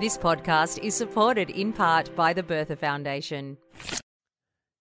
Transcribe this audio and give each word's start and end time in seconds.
This 0.00 0.18
podcast 0.18 0.78
is 0.82 0.94
supported 0.94 1.50
in 1.50 1.72
part 1.72 2.14
by 2.16 2.32
the 2.32 2.42
Bertha 2.42 2.76
Foundation. 2.76 3.56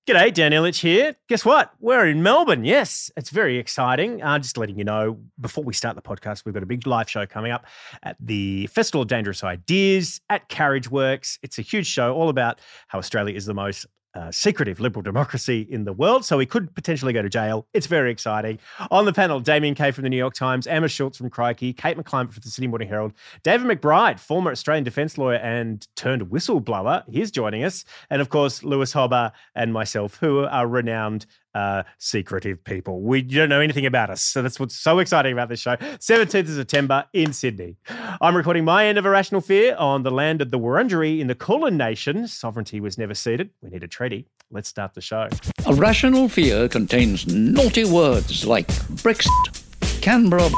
G'day, 0.05 0.33
Dan 0.33 0.51
Ilic 0.51 0.81
here. 0.81 1.15
Guess 1.29 1.45
what? 1.45 1.71
We're 1.79 2.05
in 2.07 2.23
Melbourne. 2.23 2.65
Yes, 2.65 3.09
it's 3.15 3.29
very 3.29 3.57
exciting. 3.57 4.21
Uh, 4.21 4.37
just 4.37 4.57
letting 4.57 4.77
you 4.77 4.83
know, 4.83 5.17
before 5.39 5.63
we 5.63 5.73
start 5.73 5.95
the 5.95 6.01
podcast, 6.01 6.43
we've 6.43 6.53
got 6.53 6.61
a 6.61 6.65
big 6.65 6.85
live 6.85 7.09
show 7.09 7.25
coming 7.25 7.53
up 7.53 7.65
at 8.03 8.17
the 8.19 8.67
Festival 8.67 9.03
of 9.03 9.07
Dangerous 9.07 9.45
Ideas 9.45 10.19
at 10.29 10.49
Carriage 10.49 10.91
Works. 10.91 11.39
It's 11.41 11.57
a 11.57 11.61
huge 11.61 11.87
show 11.87 12.13
all 12.13 12.27
about 12.27 12.59
how 12.89 12.99
Australia 12.99 13.33
is 13.33 13.45
the 13.45 13.53
most 13.53 13.85
uh, 14.15 14.31
secretive 14.31 14.79
liberal 14.79 15.01
democracy 15.01 15.67
in 15.69 15.85
the 15.85 15.93
world. 15.93 16.25
So 16.25 16.39
he 16.39 16.45
could 16.45 16.73
potentially 16.75 17.13
go 17.13 17.21
to 17.21 17.29
jail. 17.29 17.65
It's 17.73 17.87
very 17.87 18.11
exciting. 18.11 18.59
On 18.91 19.05
the 19.05 19.13
panel, 19.13 19.39
Damien 19.39 19.75
Cave 19.75 19.95
from 19.95 20.03
the 20.03 20.09
New 20.09 20.17
York 20.17 20.33
Times, 20.33 20.67
Emma 20.67 20.87
Schultz 20.87 21.17
from 21.17 21.29
Crikey, 21.29 21.73
Kate 21.73 21.97
McClymont 21.97 22.33
from 22.33 22.41
the 22.43 22.49
Sydney 22.49 22.67
Morning 22.67 22.87
Herald, 22.87 23.13
David 23.43 23.67
McBride, 23.67 24.19
former 24.19 24.51
Australian 24.51 24.83
defence 24.83 25.17
lawyer 25.17 25.37
and 25.37 25.87
turned 25.95 26.23
whistleblower. 26.23 27.03
He's 27.09 27.31
joining 27.31 27.63
us. 27.63 27.85
And 28.09 28.21
of 28.21 28.29
course, 28.29 28.63
Lewis 28.63 28.93
Hobba 28.93 29.31
and 29.55 29.73
myself, 29.73 30.17
who 30.17 30.45
are 30.45 30.67
renowned 30.67 31.25
uh, 31.53 31.83
secretive 31.97 32.63
people. 32.63 33.01
We 33.01 33.21
don't 33.21 33.49
know 33.49 33.61
anything 33.61 33.85
about 33.85 34.09
us. 34.09 34.21
So 34.21 34.41
that's 34.41 34.59
what's 34.59 34.75
so 34.75 34.99
exciting 34.99 35.33
about 35.33 35.49
this 35.49 35.59
show. 35.59 35.75
17th 35.75 36.49
of 36.49 36.55
September 36.55 37.05
in 37.13 37.33
Sydney. 37.33 37.77
I'm 38.21 38.35
recording 38.35 38.65
my 38.65 38.85
end 38.85 38.97
of 38.97 39.05
Irrational 39.05 39.41
Fear 39.41 39.75
on 39.75 40.03
the 40.03 40.11
land 40.11 40.41
of 40.41 40.51
the 40.51 40.59
Wurundjeri 40.59 41.19
in 41.19 41.27
the 41.27 41.35
Kulin 41.35 41.77
Nation. 41.77 42.27
Sovereignty 42.27 42.79
was 42.79 42.97
never 42.97 43.13
ceded. 43.13 43.49
We 43.61 43.69
need 43.69 43.83
a 43.83 43.87
treaty. 43.87 44.27
Let's 44.51 44.69
start 44.69 44.93
the 44.93 45.01
show. 45.01 45.29
A 45.65 45.73
rational 45.73 46.29
fear 46.29 46.67
contains 46.67 47.27
naughty 47.27 47.85
words 47.85 48.45
like 48.45 48.67
Brexit, 48.67 50.01
Canberra, 50.01 50.49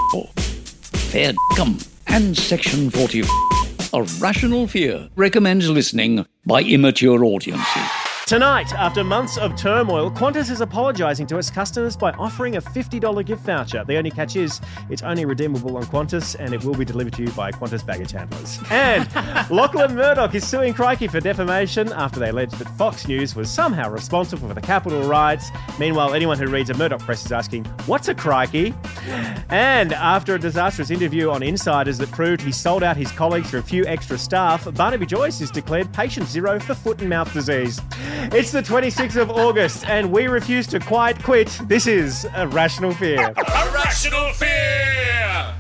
fair 0.94 1.33
cum, 1.56 1.77
and 2.07 2.35
Section 2.35 2.89
40. 2.89 3.23
A 3.94 4.03
rational 4.19 4.67
fear 4.67 5.09
recommends 5.16 5.69
listening 5.69 6.25
by 6.45 6.62
immature 6.62 7.23
audiences. 7.23 8.05
Tonight, 8.25 8.74
after 8.74 9.03
months 9.03 9.38
of 9.38 9.56
turmoil, 9.56 10.09
Qantas 10.09 10.50
is 10.50 10.59
apologising 10.59 11.28
to 11.28 11.38
its 11.38 11.52
customers 11.52 11.96
by 11.96 12.09
offering 12.13 12.56
a 12.56 12.62
$50 12.62 13.24
gift 13.24 13.44
voucher. 13.44 13.84
The 13.84 13.97
only 13.97 14.09
catch 14.09 14.36
is 14.36 14.62
it's 14.90 15.03
only 15.03 15.25
redeemable 15.25 15.78
on 15.78 15.84
Qantas 15.84 16.36
and 16.40 16.52
it 16.52 16.63
will 16.63 16.74
be 16.74 16.86
delivered 16.86 17.13
to 17.13 17.22
you 17.22 17.30
by 17.34 17.52
Qantas 17.52 17.86
baggage 17.86 18.13
handlers. 18.13 18.58
And 18.72 19.08
Lachlan 19.52 19.94
Murdoch 19.94 20.34
is 20.34 20.44
suing 20.44 20.74
Crikey 20.74 21.08
for 21.08 21.19
defamation 21.19 21.94
after 21.94 22.19
they 22.19 22.30
alleged 22.30 22.53
that 22.53 22.68
Fox 22.69 23.08
News 23.08 23.36
was 23.36 23.47
somehow 23.47 23.91
responsible 23.91 24.47
for 24.47 24.56
the 24.56 24.62
Capitol 24.62 25.03
riots. 25.03 25.52
Meanwhile, 25.80 26.16
anyone 26.16 26.40
who 26.40 26.47
reads 26.47 26.72
a 26.72 26.74
Murdoch 26.74 27.02
press 27.02 27.24
is 27.24 27.31
asking, 27.31 27.66
What's 27.86 28.07
a 28.07 28.16
Crikey? 28.16 28.74
And 29.50 29.94
after 29.94 30.34
a 30.34 30.40
disastrous 30.40 30.90
interview 30.90 31.30
on 31.30 31.44
Insiders 31.44 32.00
that 32.00 32.12
proved 32.12 32.42
he 32.42 32.52
sold 32.52 32.81
out 32.81 32.97
his 32.97 33.12
colleagues 33.12 33.52
for 33.52 33.59
a 33.59 33.63
few 33.63 33.86
extra 33.86 34.18
staff, 34.18 34.68
Barnaby 34.74 35.06
Joyce 35.06 35.42
is 35.42 35.52
declared 35.52 35.94
patient 35.94 36.28
zero 36.28 36.59
for 36.59 36.74
foot 36.74 37.02
and 37.02 37.09
mouth 37.12 37.31
disease. 37.31 37.80
It's 38.31 38.52
the 38.52 38.62
26th 38.62 39.22
of 39.22 39.30
August, 39.31 39.88
and 39.88 40.12
we 40.12 40.28
refuse 40.28 40.68
to 40.68 40.80
quite 40.80 41.22
quit. 41.24 41.59
This 41.68 41.88
is 41.88 42.28
a 42.36 42.48
rational 42.48 42.94
fear. 42.94 43.34
Irrational 43.38 44.31
fear! 44.34 45.53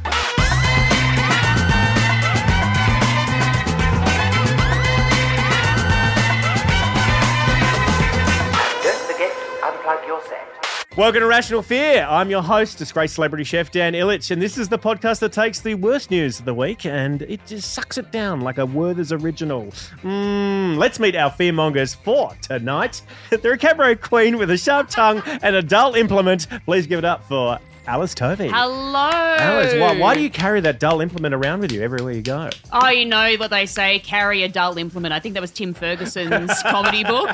Welcome 10.97 11.19
to 11.19 11.27
Rational 11.27 11.61
Fear. 11.61 12.07
I'm 12.09 12.29
your 12.29 12.41
host, 12.41 12.77
disgraced 12.77 13.15
celebrity 13.15 13.43
chef 13.43 13.69
Dan 13.69 13.91
Ilic, 13.91 14.31
and 14.31 14.41
this 14.41 14.57
is 14.57 14.69
the 14.69 14.79
podcast 14.79 15.19
that 15.19 15.33
takes 15.33 15.59
the 15.59 15.75
worst 15.75 16.09
news 16.09 16.39
of 16.39 16.45
the 16.45 16.53
week 16.53 16.85
and 16.85 17.21
it 17.23 17.45
just 17.45 17.73
sucks 17.73 17.97
it 17.97 18.13
down 18.13 18.39
like 18.39 18.59
a 18.59 18.65
Werther's 18.65 19.11
original. 19.11 19.65
Mm, 20.03 20.77
let's 20.77 20.97
meet 20.97 21.17
our 21.17 21.29
fearmongers 21.29 21.97
for 21.97 22.33
tonight. 22.41 23.01
They're 23.29 23.51
a 23.51 23.57
cabaret 23.57 23.95
queen 23.95 24.37
with 24.37 24.49
a 24.51 24.57
sharp 24.57 24.87
tongue 24.87 25.21
and 25.25 25.57
a 25.57 25.61
dull 25.61 25.95
implement. 25.95 26.47
Please 26.63 26.87
give 26.87 26.99
it 26.99 27.05
up 27.05 27.27
for 27.27 27.59
Alice 27.87 28.15
Tovey. 28.15 28.49
Hello. 28.49 29.09
Alice, 29.09 29.73
why, 29.79 29.97
why 29.97 30.15
do 30.15 30.21
you 30.21 30.29
carry 30.29 30.59
that 30.61 30.79
dull 30.79 31.01
implement 31.01 31.35
around 31.35 31.59
with 31.59 31.71
you 31.71 31.81
everywhere 31.81 32.13
you 32.13 32.21
go? 32.21 32.49
Oh, 32.71 32.89
you 32.89 33.05
know 33.05 33.35
what 33.37 33.51
they 33.51 33.65
say, 33.65 33.99
carry 33.99 34.43
a 34.43 34.49
dull 34.49 34.77
implement. 34.77 35.13
I 35.13 35.19
think 35.19 35.33
that 35.35 35.41
was 35.41 35.51
Tim 35.51 35.73
Ferguson's 35.73 36.61
comedy 36.63 37.03
book. 37.03 37.29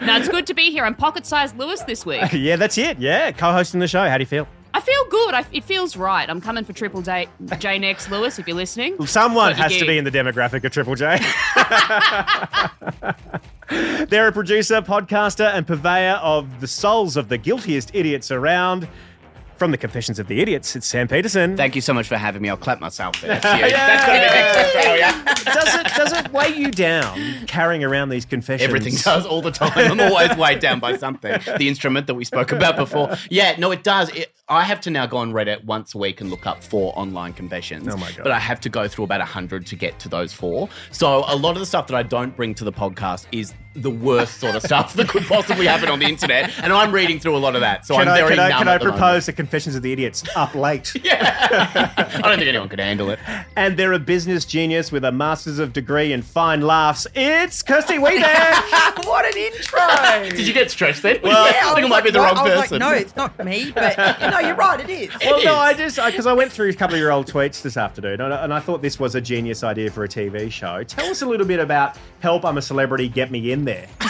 Now, 0.00 0.16
it's 0.16 0.28
good 0.28 0.46
to 0.46 0.54
be 0.54 0.70
here. 0.70 0.84
I'm 0.84 0.94
pocket-sized 0.94 1.58
Lewis 1.58 1.82
this 1.82 2.06
week. 2.06 2.22
yeah, 2.32 2.56
that's 2.56 2.78
it. 2.78 2.98
Yeah, 2.98 3.32
co-hosting 3.32 3.80
the 3.80 3.88
show. 3.88 4.08
How 4.08 4.16
do 4.16 4.22
you 4.22 4.26
feel? 4.26 4.48
I 4.72 4.80
feel 4.80 5.04
good. 5.08 5.34
I, 5.34 5.44
it 5.52 5.64
feels 5.64 5.96
right. 5.96 6.28
I'm 6.28 6.40
coming 6.40 6.64
for 6.64 6.72
Triple 6.74 7.00
J, 7.02 7.28
J 7.58 7.78
next, 7.78 8.10
Lewis, 8.10 8.38
if 8.38 8.46
you're 8.46 8.56
listening. 8.56 9.06
Someone 9.06 9.54
has 9.54 9.76
to 9.78 9.86
be 9.86 9.98
in 9.98 10.04
the 10.04 10.10
demographic 10.10 10.64
of 10.64 10.72
Triple 10.72 10.94
J. 10.94 11.18
They're 14.08 14.28
a 14.28 14.32
producer, 14.32 14.80
podcaster, 14.80 15.52
and 15.52 15.66
purveyor 15.66 16.18
of 16.22 16.60
the 16.60 16.68
souls 16.68 17.16
of 17.16 17.28
the 17.28 17.38
guiltiest 17.38 17.90
idiots 17.94 18.30
around. 18.30 18.86
From 19.56 19.70
the 19.70 19.78
Confessions 19.78 20.18
of 20.18 20.28
the 20.28 20.42
Idiots, 20.42 20.76
it's 20.76 20.86
Sam 20.86 21.08
Petersen. 21.08 21.56
Thank 21.56 21.74
you 21.74 21.80
so 21.80 21.94
much 21.94 22.06
for 22.06 22.18
having 22.18 22.42
me. 22.42 22.50
I'll 22.50 22.58
clap 22.58 22.78
myself. 22.78 23.22
Yeah. 23.22 23.38
That's 23.40 24.06
gonna 24.06 24.18
be 24.18 24.26
next 24.26 24.72
show, 24.72 24.94
yeah. 24.94 25.24
does 25.44 25.74
it 25.74 25.86
does 25.96 26.12
it 26.12 26.32
weigh 26.32 26.54
you 26.54 26.70
down 26.70 27.46
carrying 27.46 27.82
around 27.82 28.10
these 28.10 28.26
confessions? 28.26 28.68
Everything 28.68 28.94
does 29.02 29.24
all 29.24 29.40
the 29.40 29.50
time. 29.50 29.72
I'm 29.76 30.00
always 30.00 30.36
weighed 30.36 30.60
down 30.60 30.78
by 30.78 30.98
something. 30.98 31.40
The 31.56 31.68
instrument 31.68 32.06
that 32.06 32.14
we 32.14 32.24
spoke 32.24 32.52
about 32.52 32.76
before. 32.76 33.16
Yeah, 33.30 33.56
no, 33.58 33.70
it 33.70 33.82
does. 33.82 34.10
It, 34.10 34.34
I 34.48 34.62
have 34.64 34.80
to 34.82 34.90
now 34.90 35.06
go 35.06 35.16
on 35.16 35.32
Reddit 35.32 35.64
once 35.64 35.94
a 35.94 35.98
week 35.98 36.20
and 36.20 36.30
look 36.30 36.46
up 36.46 36.62
four 36.62 36.92
online 36.96 37.32
confessions. 37.32 37.88
Oh 37.88 37.96
my 37.96 38.12
God. 38.12 38.24
But 38.24 38.32
I 38.32 38.38
have 38.38 38.60
to 38.60 38.68
go 38.68 38.86
through 38.86 39.04
about 39.04 39.20
100 39.20 39.66
to 39.66 39.76
get 39.76 39.98
to 40.00 40.08
those 40.08 40.32
four. 40.32 40.68
So 40.92 41.24
a 41.26 41.34
lot 41.34 41.52
of 41.52 41.60
the 41.60 41.66
stuff 41.66 41.86
that 41.86 41.96
I 41.96 42.02
don't 42.02 42.36
bring 42.36 42.54
to 42.56 42.64
the 42.64 42.72
podcast 42.72 43.26
is 43.32 43.54
the 43.76 43.90
worst 43.90 44.40
sort 44.40 44.56
of 44.56 44.62
stuff 44.62 44.94
that 44.96 45.08
could 45.08 45.24
possibly 45.24 45.66
happen 45.66 45.88
on 45.88 45.98
the 45.98 46.06
internet, 46.06 46.52
and 46.62 46.72
I'm 46.72 46.92
reading 46.92 47.20
through 47.20 47.36
a 47.36 47.38
lot 47.38 47.54
of 47.54 47.60
that. 47.60 47.86
So 47.86 47.96
can 47.96 48.08
I'm 48.08 48.14
I, 48.14 48.18
very 48.18 48.30
can 48.30 48.38
I, 48.40 48.48
numb 48.48 48.58
can 48.58 48.68
I 48.68 48.74
at 48.74 48.78
the 48.80 48.84
moment. 48.86 49.00
propose 49.00 49.26
the 49.26 49.32
Confessions 49.32 49.74
of 49.76 49.82
the 49.82 49.92
Idiots 49.92 50.24
up 50.34 50.54
late? 50.54 50.92
Yeah, 51.06 51.94
I 51.96 52.20
don't 52.22 52.38
think 52.38 52.48
anyone 52.48 52.68
could 52.68 52.80
handle 52.80 53.10
it. 53.10 53.20
And 53.54 53.76
they're 53.76 53.92
a 53.92 53.98
business 53.98 54.44
genius 54.44 54.90
with 54.90 55.04
a 55.04 55.12
master's 55.12 55.60
of 55.60 55.72
degree 55.72 56.12
in 56.12 56.20
fine 56.22 56.62
laughs. 56.62 57.06
It's 57.14 57.62
Kirsty 57.62 57.94
Webeck. 57.94 59.06
what 59.06 59.24
an 59.24 59.36
intro! 59.36 60.36
Did 60.36 60.48
you 60.48 60.52
get 60.52 60.70
stressed 60.70 61.02
then? 61.02 61.20
Well, 61.22 61.44
I 61.44 61.74
think 61.74 61.86
it 61.86 61.88
might 61.88 62.02
be 62.02 62.10
the 62.10 62.18
what? 62.18 62.34
wrong 62.34 62.38
I 62.38 62.42
was 62.56 62.60
person. 62.62 62.80
Like, 62.80 62.90
no, 62.90 62.96
it's 62.96 63.14
not 63.14 63.44
me, 63.44 63.70
but 63.70 63.96
no, 64.20 64.40
you're 64.40 64.56
right, 64.56 64.80
it 64.80 64.90
is. 64.90 65.10
well, 65.20 65.44
no, 65.44 65.54
I 65.54 65.74
just 65.74 65.96
because 65.96 66.26
I 66.26 66.32
went 66.32 66.50
through 66.50 66.70
a 66.70 66.74
couple 66.74 66.94
of 66.96 67.00
your 67.00 67.12
old 67.12 67.30
tweets 67.30 67.62
this 67.62 67.76
afternoon, 67.76 68.20
and 68.20 68.34
I, 68.34 68.42
and 68.44 68.52
I 68.52 68.58
thought 68.58 68.82
this 68.82 68.98
was 68.98 69.14
a 69.14 69.20
genius 69.20 69.62
idea 69.62 69.90
for 69.90 70.02
a 70.02 70.08
TV 70.08 70.50
show. 70.50 70.82
Tell 70.82 71.06
us 71.06 71.22
a 71.22 71.26
little 71.26 71.46
bit 71.46 71.60
about 71.60 71.96
"Help, 72.20 72.44
I'm 72.44 72.58
a 72.58 72.62
Celebrity, 72.62 73.08
Get 73.08 73.30
Me 73.30 73.52
in 73.52 73.64
There." 73.66 73.86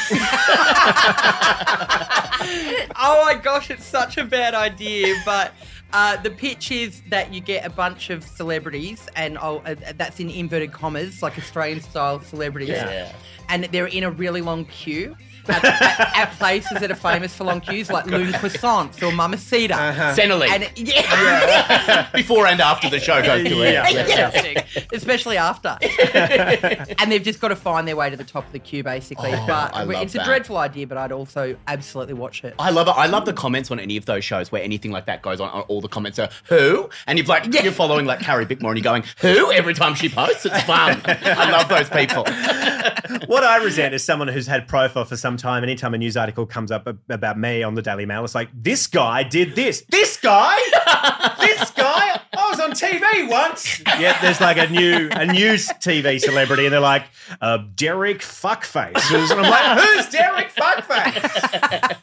oh 2.96 3.22
my 3.24 3.34
gosh, 3.42 3.70
it's 3.70 3.84
such 3.84 4.16
a 4.18 4.24
bad 4.24 4.54
idea, 4.54 5.14
but. 5.24 5.52
Uh, 5.92 6.20
the 6.22 6.30
pitch 6.30 6.72
is 6.72 7.00
that 7.10 7.32
you 7.32 7.40
get 7.40 7.64
a 7.64 7.70
bunch 7.70 8.10
of 8.10 8.24
celebrities, 8.24 9.08
and 9.14 9.38
oh, 9.40 9.62
uh, 9.64 9.76
that's 9.94 10.18
in 10.18 10.28
inverted 10.28 10.72
commas, 10.72 11.22
like 11.22 11.38
Australian 11.38 11.80
style 11.80 12.20
celebrities. 12.20 12.70
Yeah. 12.70 13.12
And 13.48 13.64
they're 13.66 13.86
in 13.86 14.02
a 14.02 14.10
really 14.10 14.40
long 14.40 14.64
queue 14.64 15.16
at, 15.48 15.64
at, 15.64 16.16
at 16.16 16.32
places 16.38 16.80
that 16.80 16.90
are 16.90 16.94
famous 16.94 17.34
for 17.34 17.44
long 17.44 17.60
queues, 17.60 17.90
like 17.90 18.06
Lune 18.06 18.32
Croissants 18.32 19.02
or 19.02 19.12
Mamacita. 19.12 19.74
Uh-huh. 19.74 20.14
Centrelink. 20.14 20.48
And 20.48 20.70
yeah. 20.78 22.08
Before 22.14 22.46
and 22.46 22.60
after 22.60 22.88
the 22.90 23.00
show 23.00 23.22
goes 23.22 23.46
to 23.48 23.54
Yeah. 23.56 23.84
it. 23.88 24.08
Yeah. 24.08 24.86
especially 24.92 25.36
after. 25.36 25.78
and 26.98 27.10
they've 27.10 27.22
just 27.22 27.40
got 27.40 27.48
to 27.48 27.56
find 27.56 27.86
their 27.86 27.96
way 27.96 28.10
to 28.10 28.16
the 28.16 28.24
top 28.24 28.46
of 28.46 28.52
the 28.52 28.58
queue, 28.58 28.82
basically. 28.82 29.30
Oh, 29.32 29.44
but 29.46 29.74
I 29.74 29.84
love 29.84 30.02
it's 30.02 30.14
a 30.14 30.24
dreadful 30.24 30.56
idea, 30.56 30.86
but 30.86 30.98
I'd 30.98 31.12
also 31.12 31.56
absolutely 31.66 32.14
watch 32.14 32.44
it. 32.44 32.54
I 32.58 32.70
love 32.70 32.88
it. 32.88 32.92
I 32.96 33.06
love 33.06 33.24
the 33.24 33.32
comments 33.32 33.70
on 33.70 33.80
any 33.80 33.96
of 33.96 34.06
those 34.06 34.24
shows 34.24 34.50
where 34.52 34.62
anything 34.62 34.90
like 34.90 35.06
that 35.06 35.22
goes 35.22 35.40
on. 35.40 35.50
on 35.50 35.62
all 35.62 35.80
the 35.80 35.88
comments 35.88 36.18
are 36.18 36.28
who, 36.48 36.88
and 37.06 37.18
you've 37.18 37.28
like 37.28 37.46
you're 37.62 37.72
following 37.72 38.06
like 38.06 38.20
Carrie 38.20 38.46
Bickmore, 38.46 38.68
and 38.70 38.78
you're 38.78 38.82
going 38.84 39.04
who 39.20 39.50
every 39.52 39.74
time 39.74 39.94
she 39.94 40.08
posts. 40.08 40.46
It's 40.46 40.62
fun. 40.62 41.00
I 41.06 41.50
love 41.50 41.68
those 41.68 41.88
people. 41.90 42.24
what 43.26 43.44
I 43.44 43.58
resent 43.62 43.94
is 43.94 44.04
someone 44.04 44.28
who's 44.28 44.46
had 44.46 44.68
profile 44.68 45.04
for 45.04 45.16
some 45.16 45.35
time. 45.36 45.62
Anytime 45.62 45.94
a 45.94 45.98
news 45.98 46.16
article 46.16 46.46
comes 46.46 46.70
up 46.70 46.86
about 47.08 47.38
me 47.38 47.62
on 47.62 47.74
the 47.74 47.82
Daily 47.82 48.06
Mail, 48.06 48.24
it's 48.24 48.34
like 48.34 48.48
this 48.54 48.86
guy 48.86 49.22
did 49.22 49.54
this. 49.54 49.84
This 49.88 50.16
guy, 50.16 50.56
this 51.40 51.70
guy. 51.70 52.20
I 52.36 52.50
was 52.50 52.60
on 52.60 52.72
TV 52.72 53.28
once. 53.28 53.80
Yeah, 53.98 54.20
there's 54.20 54.40
like 54.40 54.58
a 54.58 54.68
new 54.68 55.08
a 55.12 55.26
news 55.26 55.68
TV 55.80 56.20
celebrity, 56.20 56.66
and 56.66 56.72
they're 56.72 56.80
like 56.80 57.04
uh, 57.40 57.58
Derek 57.74 58.18
Fuckface, 58.18 59.32
and 59.32 59.40
I'm 59.40 59.50
like, 59.50 59.78
who's 59.78 60.08
Derek 60.08 60.52
Fuckface? 60.54 61.96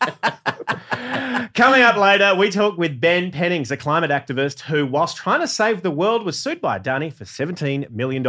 Coming 1.53 1.81
up 1.83 1.97
later, 1.97 2.33
we 2.35 2.49
talk 2.49 2.79
with 2.79 2.99
Ben 2.99 3.29
Pennings, 3.31 3.69
a 3.69 3.77
climate 3.77 4.09
activist 4.09 4.61
who, 4.61 4.87
whilst 4.87 5.17
trying 5.17 5.39
to 5.39 5.47
save 5.47 5.83
the 5.83 5.91
world, 5.91 6.25
was 6.25 6.39
sued 6.39 6.59
by 6.59 6.79
Adani 6.79 7.13
for 7.13 7.25
$17 7.25 7.91
million. 7.91 8.23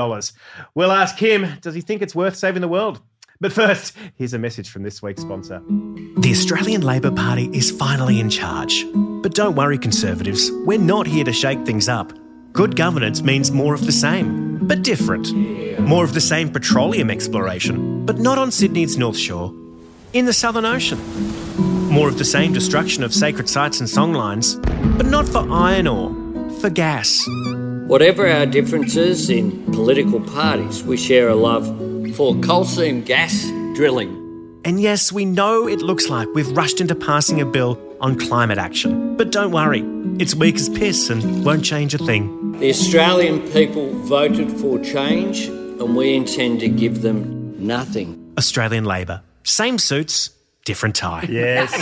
We'll 0.74 0.92
ask 0.92 1.16
him, 1.16 1.46
does 1.62 1.74
he 1.74 1.80
think 1.80 2.02
it's 2.02 2.14
worth 2.14 2.36
saving 2.36 2.60
the 2.60 2.68
world? 2.68 3.00
But 3.40 3.52
first, 3.52 3.96
here's 4.16 4.32
a 4.32 4.38
message 4.38 4.70
from 4.70 4.84
this 4.84 5.02
week's 5.02 5.22
sponsor. 5.22 5.60
The 6.18 6.30
Australian 6.30 6.82
Labor 6.82 7.10
Party 7.10 7.50
is 7.52 7.70
finally 7.70 8.20
in 8.20 8.30
charge. 8.30 8.84
But 8.94 9.34
don't 9.34 9.56
worry, 9.56 9.76
Conservatives, 9.78 10.50
we're 10.64 10.78
not 10.78 11.06
here 11.06 11.24
to 11.24 11.32
shake 11.32 11.64
things 11.66 11.88
up. 11.88 12.12
Good 12.52 12.76
governance 12.76 13.22
means 13.22 13.50
more 13.50 13.74
of 13.74 13.86
the 13.86 13.92
same, 13.92 14.58
but 14.66 14.82
different. 14.82 15.32
More 15.80 16.04
of 16.04 16.14
the 16.14 16.20
same 16.20 16.52
petroleum 16.52 17.10
exploration, 17.10 18.06
but 18.06 18.18
not 18.18 18.38
on 18.38 18.52
Sydney's 18.52 18.96
North 18.96 19.18
Shore. 19.18 19.52
In 20.12 20.26
the 20.26 20.32
Southern 20.32 20.64
Ocean. 20.64 21.00
More 21.88 22.08
of 22.08 22.18
the 22.18 22.24
same 22.24 22.52
destruction 22.52 23.02
of 23.02 23.12
sacred 23.12 23.48
sites 23.48 23.80
and 23.80 23.88
songlines, 23.88 24.62
but 24.96 25.06
not 25.06 25.28
for 25.28 25.48
iron 25.50 25.88
ore, 25.88 26.14
for 26.60 26.70
gas. 26.70 27.26
Whatever 27.88 28.28
our 28.28 28.46
differences 28.46 29.28
in 29.28 29.64
political 29.72 30.20
parties, 30.20 30.84
we 30.84 30.96
share 30.96 31.28
a 31.28 31.34
love 31.34 31.66
for 32.14 32.34
coal 32.40 32.64
seam 32.64 33.02
gas 33.02 33.44
drilling. 33.74 34.20
And 34.64 34.80
yes, 34.80 35.12
we 35.12 35.24
know 35.24 35.68
it 35.68 35.82
looks 35.82 36.08
like 36.08 36.28
we've 36.34 36.50
rushed 36.56 36.80
into 36.80 36.94
passing 36.94 37.40
a 37.40 37.44
bill 37.44 37.78
on 38.00 38.18
climate 38.18 38.56
action. 38.56 39.16
But 39.16 39.30
don't 39.30 39.50
worry, 39.50 39.82
it's 40.18 40.34
weak 40.34 40.54
as 40.54 40.68
piss 40.68 41.10
and 41.10 41.44
won't 41.44 41.64
change 41.64 41.92
a 41.94 41.98
thing. 41.98 42.52
The 42.58 42.70
Australian 42.70 43.40
people 43.50 43.90
voted 44.04 44.50
for 44.52 44.78
change, 44.78 45.46
and 45.46 45.96
we 45.96 46.14
intend 46.14 46.60
to 46.60 46.68
give 46.68 47.02
them 47.02 47.54
nothing. 47.66 48.32
Australian 48.38 48.84
Labor. 48.84 49.22
Same 49.42 49.78
suits, 49.78 50.30
different 50.64 50.96
tie. 50.96 51.26
Yes. 51.28 51.72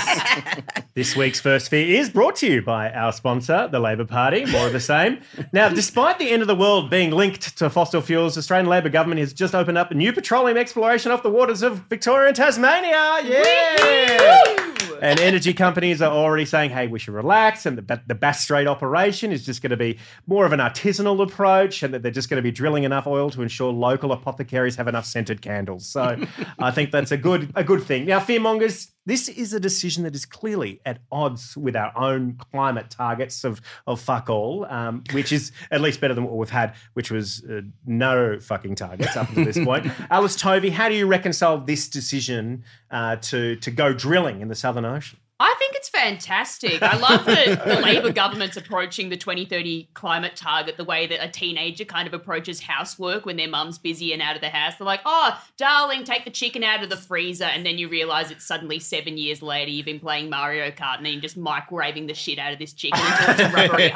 this 0.94 1.16
week's 1.16 1.40
First 1.40 1.68
Fear 1.68 2.00
is 2.00 2.10
brought 2.10 2.36
to 2.36 2.46
you 2.46 2.62
by 2.62 2.90
our 2.92 3.12
sponsor, 3.12 3.68
the 3.70 3.80
Labor 3.80 4.04
Party. 4.04 4.44
More 4.46 4.66
of 4.66 4.72
the 4.72 4.80
same. 4.80 5.20
Now, 5.52 5.68
despite 5.68 6.18
the 6.18 6.30
end 6.30 6.42
of 6.42 6.48
the 6.48 6.56
world 6.56 6.90
being 6.90 7.10
linked 7.10 7.56
to 7.58 7.70
fossil 7.70 8.00
fuels, 8.00 8.34
the 8.34 8.40
Australian 8.40 8.68
Labor 8.68 8.88
government 8.88 9.20
has 9.20 9.32
just 9.32 9.54
opened 9.54 9.78
up 9.78 9.90
a 9.90 9.94
new 9.94 10.12
petroleum 10.12 10.56
exploration 10.56 11.12
off 11.12 11.22
the 11.22 11.30
waters 11.30 11.62
of 11.62 11.78
Victoria 11.88 12.28
and 12.28 12.36
Tasmania. 12.36 13.20
Yeah. 13.24 14.68
And 15.02 15.18
energy 15.18 15.52
companies 15.52 16.00
are 16.00 16.12
already 16.12 16.44
saying, 16.44 16.70
hey, 16.70 16.86
we 16.86 17.00
should 17.00 17.14
relax. 17.14 17.66
And 17.66 17.76
the, 17.76 18.00
the 18.06 18.14
Bass 18.14 18.40
Strait 18.40 18.68
operation 18.68 19.32
is 19.32 19.44
just 19.44 19.60
going 19.60 19.70
to 19.70 19.76
be 19.76 19.98
more 20.28 20.46
of 20.46 20.52
an 20.52 20.60
artisanal 20.60 21.20
approach 21.20 21.82
and 21.82 21.92
that 21.92 22.04
they're 22.04 22.12
just 22.12 22.30
going 22.30 22.38
to 22.38 22.42
be 22.42 22.52
drilling 22.52 22.84
enough 22.84 23.08
oil 23.08 23.28
to 23.30 23.42
ensure 23.42 23.72
local 23.72 24.12
apothecaries 24.12 24.76
have 24.76 24.86
enough 24.86 25.04
scented 25.04 25.42
candles. 25.42 25.86
So 25.86 26.24
I 26.60 26.70
think 26.70 26.92
that's 26.92 27.10
a 27.10 27.16
good, 27.16 27.50
a 27.56 27.64
good 27.64 27.82
thing. 27.82 28.06
Now, 28.06 28.20
fearmongers, 28.20 28.91
this 29.06 29.28
is 29.28 29.52
a 29.52 29.60
decision 29.60 30.04
that 30.04 30.14
is 30.14 30.24
clearly 30.24 30.80
at 30.86 31.00
odds 31.10 31.56
with 31.56 31.74
our 31.74 31.92
own 31.96 32.38
climate 32.52 32.90
targets 32.90 33.44
of, 33.44 33.60
of 33.86 34.00
fuck 34.00 34.30
all, 34.30 34.64
um, 34.66 35.02
which 35.12 35.32
is 35.32 35.52
at 35.70 35.80
least 35.80 36.00
better 36.00 36.14
than 36.14 36.24
what 36.24 36.36
we've 36.36 36.50
had, 36.50 36.74
which 36.94 37.10
was 37.10 37.44
uh, 37.44 37.62
no 37.84 38.38
fucking 38.38 38.76
targets 38.76 39.16
up 39.16 39.28
until 39.30 39.44
this 39.44 39.58
point. 39.64 39.86
Alice 40.10 40.36
Tovey, 40.36 40.70
how 40.70 40.88
do 40.88 40.94
you 40.94 41.06
reconcile 41.06 41.58
this 41.58 41.88
decision 41.88 42.64
uh, 42.90 43.16
to, 43.16 43.56
to 43.56 43.70
go 43.70 43.92
drilling 43.92 44.40
in 44.40 44.48
the 44.48 44.54
Southern 44.54 44.84
Ocean? 44.84 45.18
I 45.42 45.54
think 45.58 45.74
it's 45.74 45.88
fantastic. 45.88 46.82
I 46.82 46.96
love 46.96 47.24
that 47.26 47.64
the 47.64 47.80
Labor 47.80 48.12
government's 48.12 48.56
approaching 48.56 49.08
the 49.08 49.16
2030 49.16 49.88
climate 49.92 50.36
target 50.36 50.76
the 50.76 50.84
way 50.84 51.06
that 51.08 51.22
a 51.22 51.28
teenager 51.28 51.84
kind 51.84 52.06
of 52.06 52.14
approaches 52.14 52.60
housework 52.60 53.26
when 53.26 53.36
their 53.36 53.48
mum's 53.48 53.76
busy 53.76 54.12
and 54.12 54.22
out 54.22 54.36
of 54.36 54.40
the 54.40 54.50
house. 54.50 54.76
They're 54.76 54.86
like, 54.86 55.00
oh, 55.04 55.40
darling, 55.56 56.04
take 56.04 56.24
the 56.24 56.30
chicken 56.30 56.62
out 56.62 56.84
of 56.84 56.90
the 56.90 56.96
freezer. 56.96 57.44
And 57.44 57.66
then 57.66 57.76
you 57.76 57.88
realize 57.88 58.30
it's 58.30 58.44
suddenly 58.44 58.78
seven 58.78 59.18
years 59.18 59.42
later, 59.42 59.70
you've 59.70 59.86
been 59.86 59.98
playing 59.98 60.30
Mario 60.30 60.70
Kart 60.70 60.98
and 60.98 61.06
then 61.06 61.14
you're 61.14 61.22
just 61.22 61.38
microwaving 61.38 62.06
the 62.06 62.14
shit 62.14 62.38
out 62.38 62.52
of 62.52 62.60
this 62.60 62.72
chicken 62.72 63.00
until 63.02 63.30
it's 63.30 63.40
a 63.40 63.50
rubbery 63.50 63.92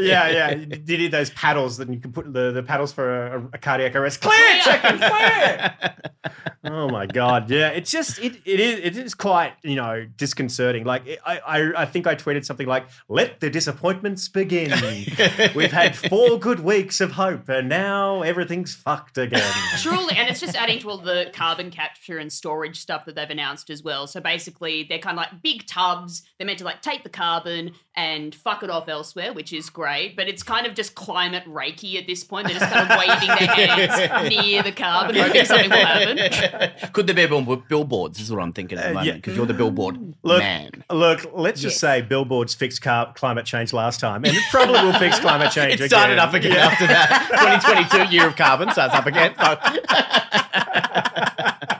yeah, 0.06 0.30
yeah. 0.30 0.50
You 0.52 0.66
did 0.66 1.10
those 1.10 1.30
paddles 1.30 1.76
that 1.76 1.92
you 1.92 2.00
can 2.00 2.12
put 2.12 2.32
the, 2.32 2.52
the 2.52 2.62
paddles 2.62 2.92
for 2.92 3.26
a, 3.26 3.48
a 3.52 3.58
cardiac 3.58 3.94
arrest. 3.94 4.22
Clear, 4.22 4.60
chicken, 4.62 4.98
clear. 4.98 5.74
oh 6.64 6.88
my 6.88 7.06
god, 7.06 7.50
yeah. 7.50 7.68
It's 7.68 7.90
just 7.90 8.18
it, 8.18 8.36
it 8.44 8.60
is 8.60 8.80
it 8.80 8.96
is 8.96 9.14
quite 9.14 9.54
you 9.62 9.76
know 9.76 10.06
disconcerting. 10.16 10.69
Like 10.84 11.20
I, 11.26 11.38
I 11.38 11.82
I 11.82 11.86
think 11.86 12.06
I 12.06 12.14
tweeted 12.14 12.44
something 12.44 12.66
like, 12.66 12.86
"Let 13.08 13.40
the 13.40 13.50
disappointments 13.50 14.28
begin." 14.28 14.70
We've 15.54 15.72
had 15.72 15.96
four 15.96 16.38
good 16.38 16.60
weeks 16.60 17.00
of 17.00 17.12
hope, 17.12 17.48
and 17.48 17.68
now 17.68 18.22
everything's 18.22 18.74
fucked 18.74 19.18
again. 19.18 19.42
Truly, 19.78 20.14
and 20.16 20.28
it's 20.30 20.40
just 20.40 20.56
adding 20.56 20.78
to 20.80 20.90
all 20.90 20.98
the 20.98 21.30
carbon 21.32 21.70
capture 21.70 22.18
and 22.18 22.32
storage 22.32 22.78
stuff 22.80 23.04
that 23.06 23.14
they've 23.16 23.28
announced 23.30 23.70
as 23.70 23.82
well. 23.82 24.06
So 24.06 24.20
basically, 24.20 24.84
they're 24.88 24.98
kind 24.98 25.18
of 25.18 25.22
like 25.24 25.42
big 25.42 25.66
tubs. 25.66 26.22
They're 26.38 26.46
meant 26.46 26.58
to 26.60 26.64
like 26.64 26.82
take 26.82 27.02
the 27.02 27.08
carbon 27.10 27.72
and 27.96 28.34
fuck 28.34 28.62
it 28.62 28.70
off 28.70 28.88
elsewhere, 28.88 29.32
which 29.32 29.52
is 29.52 29.68
great. 29.70 30.16
But 30.16 30.28
it's 30.28 30.42
kind 30.42 30.66
of 30.66 30.74
just 30.74 30.94
climate 30.94 31.44
reiki 31.46 31.96
at 31.96 32.06
this 32.06 32.24
point. 32.24 32.46
They're 32.48 32.58
just 32.58 32.72
kind 32.72 32.90
of 32.90 32.98
waving 33.08 33.28
their 33.28 33.48
hands 33.66 34.30
near 34.30 34.62
the 34.62 34.72
carbon, 34.72 35.16
hoping 35.16 35.44
something 35.44 35.70
will 35.70 35.76
happen. 35.76 36.90
Could 36.92 37.06
there 37.06 37.14
be 37.28 37.56
billboards? 37.68 38.20
Is 38.20 38.30
what 38.30 38.40
I'm 38.42 38.52
thinking 38.52 38.78
at 38.78 38.84
the 38.84 38.90
Uh, 38.90 38.94
moment 38.94 39.06
yeah. 39.06 39.14
because 39.14 39.36
you're 39.36 39.46
the 39.46 39.54
billboard 39.54 40.14
Look, 40.22 40.38
man. 40.40 40.59
Look. 40.90 41.30
Let's 41.34 41.60
just 41.60 41.78
say 41.78 42.02
billboards 42.02 42.54
fixed 42.54 42.82
car- 42.82 43.12
climate 43.14 43.46
change 43.46 43.72
last 43.72 44.00
time, 44.00 44.24
and 44.24 44.34
it 44.36 44.42
probably 44.50 44.80
will 44.82 44.98
fix 44.98 45.18
climate 45.20 45.52
change. 45.56 45.80
It 45.80 45.88
started 45.88 46.14
again. 46.14 46.28
up 46.28 46.34
again 46.34 46.52
Yeah. 46.52 46.66
after 46.66 46.86
that. 46.86 47.62
2022 47.90 48.14
year 48.16 48.26
of 48.26 48.36
carbon 48.36 48.70
starts 48.70 48.94
up 48.94 49.06
again. 49.06 49.34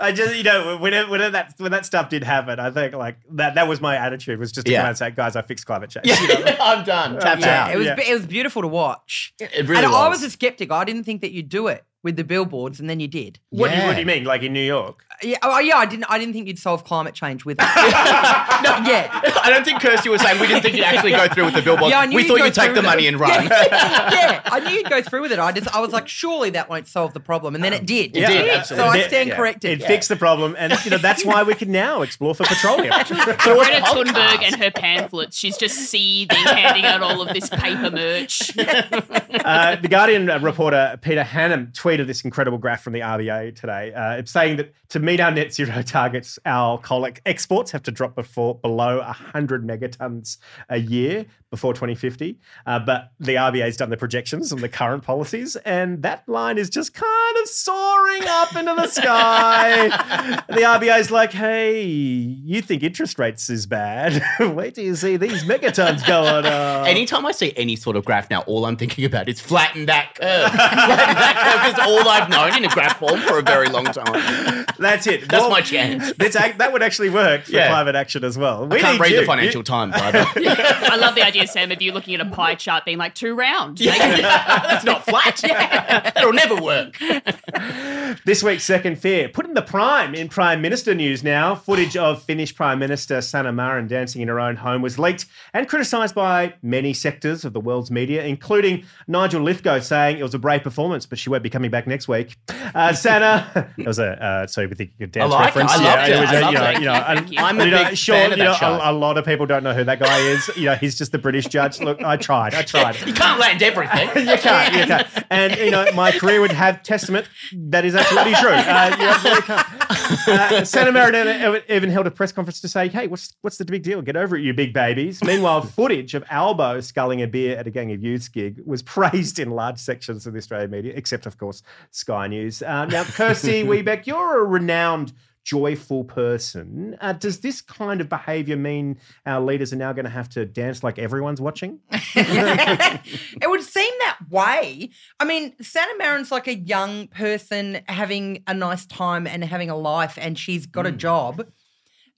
I 0.00 0.12
just, 0.14 0.36
you 0.36 0.42
know, 0.44 0.76
whenever, 0.78 1.10
whenever 1.10 1.30
that 1.32 1.54
when 1.58 1.72
that 1.72 1.84
stuff 1.84 2.08
did 2.08 2.22
happen, 2.22 2.60
I 2.60 2.70
think 2.70 2.94
like 2.94 3.16
that 3.32 3.56
that 3.56 3.66
was 3.68 3.80
my 3.80 3.96
attitude 3.96 4.38
was 4.38 4.52
just 4.52 4.66
to 4.66 4.72
Yeah. 4.72 4.78
come 4.80 4.84
out 4.86 4.88
and 4.90 4.98
say, 4.98 5.10
guys, 5.10 5.34
I 5.36 5.42
fixed 5.42 5.66
climate 5.66 5.90
change. 5.90 6.06
Yeah, 6.06 6.20
You 6.20 6.44
know? 6.44 6.56
I'm 6.60 6.84
done. 6.84 7.18
Tap 7.18 7.40
yeah, 7.40 7.64
out. 7.64 7.74
it 7.74 7.78
was 7.78 7.86
Yeah. 7.86 7.96
it 8.00 8.14
was 8.14 8.26
beautiful 8.26 8.62
to 8.62 8.68
watch. 8.68 9.34
It 9.40 9.68
really 9.68 9.84
and 9.84 9.92
I 9.92 10.08
was. 10.08 10.20
was 10.20 10.28
a 10.28 10.30
skeptic. 10.30 10.70
I 10.70 10.84
didn't 10.84 11.04
think 11.04 11.20
that 11.22 11.32
you'd 11.32 11.48
do 11.48 11.66
it. 11.66 11.84
With 12.04 12.16
the 12.16 12.24
billboards, 12.24 12.78
and 12.78 12.88
then 12.88 13.00
you 13.00 13.08
did. 13.08 13.40
What, 13.50 13.70
do 13.70 13.76
you, 13.76 13.82
what 13.82 13.94
do 13.94 14.00
you 14.00 14.06
mean? 14.06 14.24
Like 14.24 14.42
in 14.42 14.52
New 14.52 14.62
York? 14.62 15.04
Yeah, 15.20 15.38
oh, 15.42 15.58
yeah. 15.58 15.78
I 15.78 15.86
didn't. 15.86 16.04
I 16.08 16.16
didn't 16.16 16.32
think 16.32 16.46
you'd 16.46 16.58
solve 16.58 16.84
climate 16.84 17.12
change 17.12 17.44
with 17.44 17.58
it. 17.60 17.64
Not 18.62 18.86
yet. 18.86 19.10
I 19.12 19.50
don't 19.50 19.64
think 19.64 19.80
Kirsty 19.80 20.08
was 20.08 20.20
saying 20.20 20.40
we 20.40 20.46
didn't 20.46 20.62
think 20.62 20.76
you'd 20.76 20.84
actually 20.84 21.10
go 21.10 21.26
through 21.26 21.46
with 21.46 21.54
the 21.54 21.62
billboards. 21.62 21.90
Yeah, 21.90 22.00
I 22.00 22.06
knew 22.06 22.16
we 22.16 22.22
you'd 22.22 22.28
thought 22.28 22.38
go 22.38 22.44
you'd 22.44 22.54
take 22.54 22.70
the 22.70 22.76
with 22.76 22.84
money 22.84 23.06
it. 23.06 23.08
and 23.08 23.20
run. 23.20 23.46
Yeah, 23.46 24.10
yeah, 24.12 24.40
I 24.44 24.60
knew 24.60 24.70
you'd 24.70 24.88
go 24.88 25.02
through 25.02 25.22
with 25.22 25.32
it. 25.32 25.40
I 25.40 25.50
just, 25.52 25.74
I 25.74 25.80
was 25.80 25.92
like, 25.92 26.08
surely 26.08 26.50
that 26.50 26.68
won't 26.68 26.86
solve 26.86 27.14
the 27.14 27.20
problem, 27.20 27.56
and 27.56 27.64
then 27.64 27.72
it 27.72 27.84
did. 27.84 28.14
Yeah, 28.14 28.28
did, 28.28 28.48
absolutely. 28.48 28.92
So 28.92 28.98
I 28.98 29.08
stand 29.08 29.28
yeah. 29.30 29.36
corrected. 29.36 29.82
It 29.82 29.86
fixed 29.86 30.08
the 30.08 30.16
problem, 30.16 30.54
and 30.56 30.72
you 30.84 30.90
know 30.92 30.98
that's 30.98 31.24
why 31.24 31.42
we 31.42 31.54
can 31.54 31.72
now 31.72 32.02
explore 32.02 32.34
for 32.34 32.44
petroleum. 32.44 32.90
Greta 33.08 33.34
Thunberg 33.34 34.42
and 34.42 34.56
her 34.56 34.70
pamphlets. 34.70 35.36
She's 35.36 35.56
just 35.56 35.76
seething, 35.76 36.36
handing 36.36 36.84
out 36.84 37.02
all 37.02 37.20
of 37.22 37.34
this 37.34 37.48
paper 37.48 37.90
merch. 37.90 38.56
uh, 38.56 39.76
the 39.76 39.88
Guardian 39.88 40.26
reporter 40.42 40.98
Peter 41.02 41.24
Hannam 41.24 41.72
tweeted 41.72 41.87
this 41.96 42.22
incredible 42.22 42.58
graph 42.58 42.82
from 42.82 42.92
the 42.92 43.00
RBA 43.00 43.54
today, 43.54 43.92
uh, 43.94 44.22
saying 44.24 44.56
that 44.56 44.72
to 44.90 44.98
meet 44.98 45.20
our 45.20 45.30
net 45.30 45.52
zero 45.52 45.82
targets, 45.86 46.38
our 46.44 46.78
coal 46.78 47.08
exports 47.26 47.70
have 47.70 47.82
to 47.84 47.90
drop 47.90 48.14
before 48.14 48.56
below 48.56 48.98
100 48.98 49.66
megatons 49.66 50.38
a 50.68 50.78
year 50.78 51.26
before 51.50 51.72
2050. 51.72 52.38
Uh, 52.66 52.78
but 52.78 53.12
the 53.18 53.34
RBA's 53.36 53.76
done 53.76 53.90
the 53.90 53.96
projections 53.96 54.52
on 54.52 54.60
the 54.60 54.68
current 54.68 55.02
policies, 55.02 55.56
and 55.56 56.02
that 56.02 56.28
line 56.28 56.58
is 56.58 56.68
just 56.68 56.94
kind 56.94 57.36
of 57.42 57.48
soaring 57.48 58.22
up 58.28 58.54
into 58.56 58.74
the 58.74 58.86
sky. 58.88 59.88
the 60.48 60.60
RBA's 60.62 61.10
like, 61.10 61.32
hey, 61.32 61.82
you 61.82 62.60
think 62.62 62.82
interest 62.82 63.18
rates 63.18 63.48
is 63.50 63.66
bad? 63.66 64.22
Wait 64.54 64.74
till 64.74 64.84
you 64.84 64.94
see 64.94 65.16
these 65.16 65.44
megatons 65.44 66.06
going 66.06 66.44
up. 66.46 66.86
Anytime 66.86 67.24
I 67.26 67.32
see 67.32 67.52
any 67.56 67.76
sort 67.76 67.96
of 67.96 68.04
graph 68.04 68.28
now, 68.30 68.40
all 68.42 68.66
I'm 68.66 68.76
thinking 68.76 69.04
about 69.04 69.28
is 69.28 69.40
flatten 69.40 69.86
that 69.86 70.14
curve. 70.14 70.50
flatten 70.52 71.14
that 71.16 71.62
curve 71.64 71.72
is 71.72 71.78
all 71.86 72.08
I've 72.08 72.28
known 72.28 72.56
in 72.56 72.64
a 72.64 72.68
graph 72.74 72.98
form 72.98 73.20
for 73.20 73.38
a 73.38 73.42
very 73.42 73.68
long 73.68 73.84
time. 73.86 74.64
That's 74.78 75.06
it. 75.06 75.28
That's 75.28 75.48
my 75.48 75.60
chance. 75.60 76.12
That's, 76.14 76.34
that 76.34 76.72
would 76.72 76.82
actually 76.82 77.10
work 77.10 77.44
for 77.44 77.52
Yeah. 77.52 77.68
climate 77.68 77.94
action 77.96 78.24
as 78.24 78.36
well. 78.38 78.64
I 78.64 78.66
We 78.66 78.80
can't 78.80 78.94
need 78.94 79.00
read 79.00 79.12
you. 79.12 79.20
the 79.20 79.26
Financial 79.26 79.60
You- 79.60 79.64
Times 79.64 79.94
either. 79.96 80.24
I 80.36 80.96
love 80.96 81.14
the 81.14 81.22
idea, 81.24 81.37
Sam, 81.46 81.72
of 81.72 81.80
you 81.82 81.92
looking 81.92 82.14
at 82.14 82.20
a 82.20 82.30
pie 82.30 82.54
chart 82.54 82.84
being 82.84 82.98
like 82.98 83.14
two 83.14 83.34
round. 83.34 83.78
That's 83.78 84.84
not 84.84 85.04
flat. 85.04 85.40
That'll 86.14 86.32
never 86.32 86.56
work. 86.56 86.96
This 88.24 88.42
week's 88.42 88.64
second 88.64 88.96
fear, 88.98 89.28
put 89.28 89.46
in 89.46 89.54
the 89.54 89.62
prime 89.62 90.14
in 90.14 90.28
Prime 90.28 90.62
Minister 90.62 90.94
news 90.94 91.22
now. 91.22 91.54
Footage 91.54 91.96
of 91.96 92.22
Finnish 92.22 92.54
Prime 92.54 92.78
Minister 92.78 93.20
Sanna 93.20 93.52
Marin 93.52 93.86
dancing 93.86 94.22
in 94.22 94.28
her 94.28 94.40
own 94.40 94.56
home 94.56 94.82
was 94.82 94.98
leaked 94.98 95.26
and 95.52 95.68
criticised 95.68 96.14
by 96.14 96.54
many 96.62 96.94
sectors 96.94 97.44
of 97.44 97.52
the 97.52 97.60
world's 97.60 97.90
media, 97.90 98.24
including 98.24 98.84
Nigel 99.06 99.42
Lythgoe 99.42 99.82
saying 99.82 100.18
it 100.18 100.22
was 100.22 100.34
a 100.34 100.38
brave 100.38 100.62
performance, 100.62 101.06
but 101.06 101.18
she 101.18 101.28
won't 101.28 101.42
be 101.42 101.50
coming 101.50 101.70
back 101.70 101.86
next 101.86 102.08
week. 102.08 102.36
Uh, 102.74 102.92
Sanna, 102.94 103.72
that 103.76 103.86
was 103.86 103.98
a 103.98 104.22
uh, 104.22 104.46
so 104.46 104.62
you 104.62 104.68
think 104.68 104.90
you 104.98 105.06
could 105.06 105.12
dance 105.12 105.32
I 105.32 105.36
like 105.36 105.56
it. 105.56 105.62
I 105.62 105.82
loved 105.82 106.10
it. 106.10 106.20
was 106.20 106.30
I 106.30 106.40
loved 106.40 106.52
you 106.52 106.58
know, 106.58 106.70
it. 106.70 106.78
you 106.78 106.84
know, 106.86 106.92
and- 106.94 107.38
I'm 107.38 107.60
a 107.60 107.64
you 107.64 107.70
know, 107.70 107.84
big 107.84 107.96
sure, 107.96 108.14
fan 108.14 108.32
of 108.32 108.38
know, 108.38 108.54
show. 108.54 108.74
a, 108.74 108.90
a 108.90 108.92
lot 108.92 109.18
of 109.18 109.24
people 109.24 109.46
don't 109.46 109.62
know 109.62 109.74
who 109.74 109.84
that 109.84 109.98
guy 110.00 110.18
is. 110.18 110.48
You 110.56 110.66
know, 110.66 110.74
he's 110.76 110.96
just 110.96 111.12
the 111.12 111.18
British 111.18 111.46
judge. 111.46 111.80
Look, 111.88 112.02
I 112.02 112.16
tried. 112.16 112.54
I 112.54 112.62
tried. 112.62 113.00
You 113.06 113.12
can't 113.12 113.38
land 113.38 113.62
everything. 113.62 114.08
you 114.28 114.36
can't. 114.36 114.74
You 114.74 114.86
can't. 114.86 115.06
And 115.30 115.56
you 115.56 115.70
know, 115.70 115.86
my 115.94 116.12
career 116.12 116.40
would 116.40 116.52
have 116.52 116.82
testament 116.82 117.28
that 117.52 117.84
is 117.84 117.94
absolutely 117.98 118.34
true. 118.34 118.50
Uh, 118.50 118.96
you 118.98 119.06
absolutely 119.06 119.42
can't. 119.42 120.28
Uh, 120.28 120.64
Santa 120.64 120.92
Marinetta 120.92 121.62
even 121.68 121.90
held 121.90 122.06
a 122.06 122.10
press 122.10 122.32
conference 122.32 122.60
to 122.60 122.68
say, 122.68 122.88
"Hey, 122.88 123.06
what's 123.06 123.34
what's 123.42 123.56
the 123.56 123.64
big 123.64 123.82
deal? 123.82 124.02
Get 124.02 124.16
over 124.16 124.36
it, 124.36 124.42
you 124.42 124.54
big 124.54 124.72
babies." 124.72 125.22
Meanwhile, 125.22 125.62
footage 125.62 126.14
of 126.14 126.24
Albo 126.30 126.80
sculling 126.80 127.22
a 127.22 127.26
beer 127.26 127.56
at 127.56 127.66
a 127.66 127.70
Gang 127.70 127.92
of 127.92 128.02
Youths 128.02 128.28
gig 128.28 128.60
was 128.64 128.82
praised 128.82 129.38
in 129.38 129.50
large 129.50 129.78
sections 129.78 130.26
of 130.26 130.32
the 130.32 130.38
Australian 130.38 130.70
media, 130.70 130.92
except 130.94 131.26
of 131.26 131.38
course 131.38 131.62
Sky 131.90 132.26
News. 132.26 132.62
Uh, 132.62 132.86
now, 132.86 133.04
Kirsty 133.04 133.64
Webeck, 133.64 134.06
you're 134.06 134.40
a 134.40 134.44
renowned. 134.44 135.12
Joyful 135.48 136.04
person. 136.04 136.94
Uh, 137.00 137.14
does 137.14 137.40
this 137.40 137.62
kind 137.62 138.02
of 138.02 138.08
behaviour 138.10 138.54
mean 138.56 138.98
our 139.24 139.40
leaders 139.40 139.72
are 139.72 139.76
now 139.76 139.94
going 139.94 140.04
to 140.04 140.10
have 140.10 140.28
to 140.30 140.44
dance 140.44 140.82
like 140.84 140.98
everyone's 140.98 141.40
watching? 141.40 141.80
it 141.90 143.48
would 143.50 143.62
seem 143.62 143.90
that 144.00 144.18
way. 144.28 144.90
I 145.18 145.24
mean, 145.24 145.54
Sanna 145.62 145.96
Marin's 145.96 146.30
like 146.30 146.48
a 146.48 146.54
young 146.54 147.06
person 147.06 147.80
having 147.88 148.42
a 148.46 148.52
nice 148.52 148.84
time 148.84 149.26
and 149.26 149.42
having 149.42 149.70
a 149.70 149.76
life, 149.76 150.18
and 150.20 150.38
she's 150.38 150.66
got 150.66 150.84
Hmm. 150.86 150.92
a 150.94 150.96
job. 150.98 151.46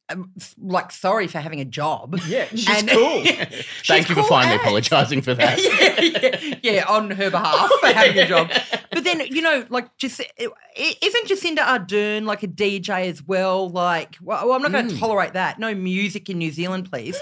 Um, 0.09 0.33
Like, 0.59 0.91
sorry 0.91 1.29
for 1.29 1.39
having 1.39 1.61
a 1.61 1.65
job. 1.65 2.19
Yeah, 2.27 2.47
she's 2.49 2.69
And- 2.69 2.89
cool. 2.91 3.23
Thank 3.87 4.09
you 4.09 4.17
for 4.17 4.25
finally 4.25 4.57
apologising 4.57 5.23
for 5.23 5.35
that. 5.35 5.57
yeah, 5.63 6.59
yeah, 6.63 6.73
yeah, 6.73 6.85
on 6.89 7.13
her 7.13 7.31
behalf 7.31 7.71
for 7.81 7.87
having 7.87 8.19
a 8.19 8.27
job. 8.27 8.51
But 8.91 9.05
then, 9.05 9.21
you 9.29 9.41
know, 9.41 9.67
like, 9.69 9.97
just 9.97 10.21
isn't 10.21 11.29
Jacinda 11.29 11.59
Ardern 11.59 12.25
like 12.25 12.43
a 12.43 12.49
DJ 12.49 13.07
as 13.07 13.23
well? 13.23 13.69
Like, 13.69 14.17
well, 14.21 14.53
I'm 14.53 14.63
not 14.63 14.73
going 14.73 14.89
to 14.89 14.95
hmm. 14.95 15.01
tolerate 15.01 15.35
that. 15.35 15.59
No 15.59 15.75
music 15.75 16.29
in 16.29 16.39
New 16.39 16.51
Zealand, 16.51 16.91
please. 16.91 17.19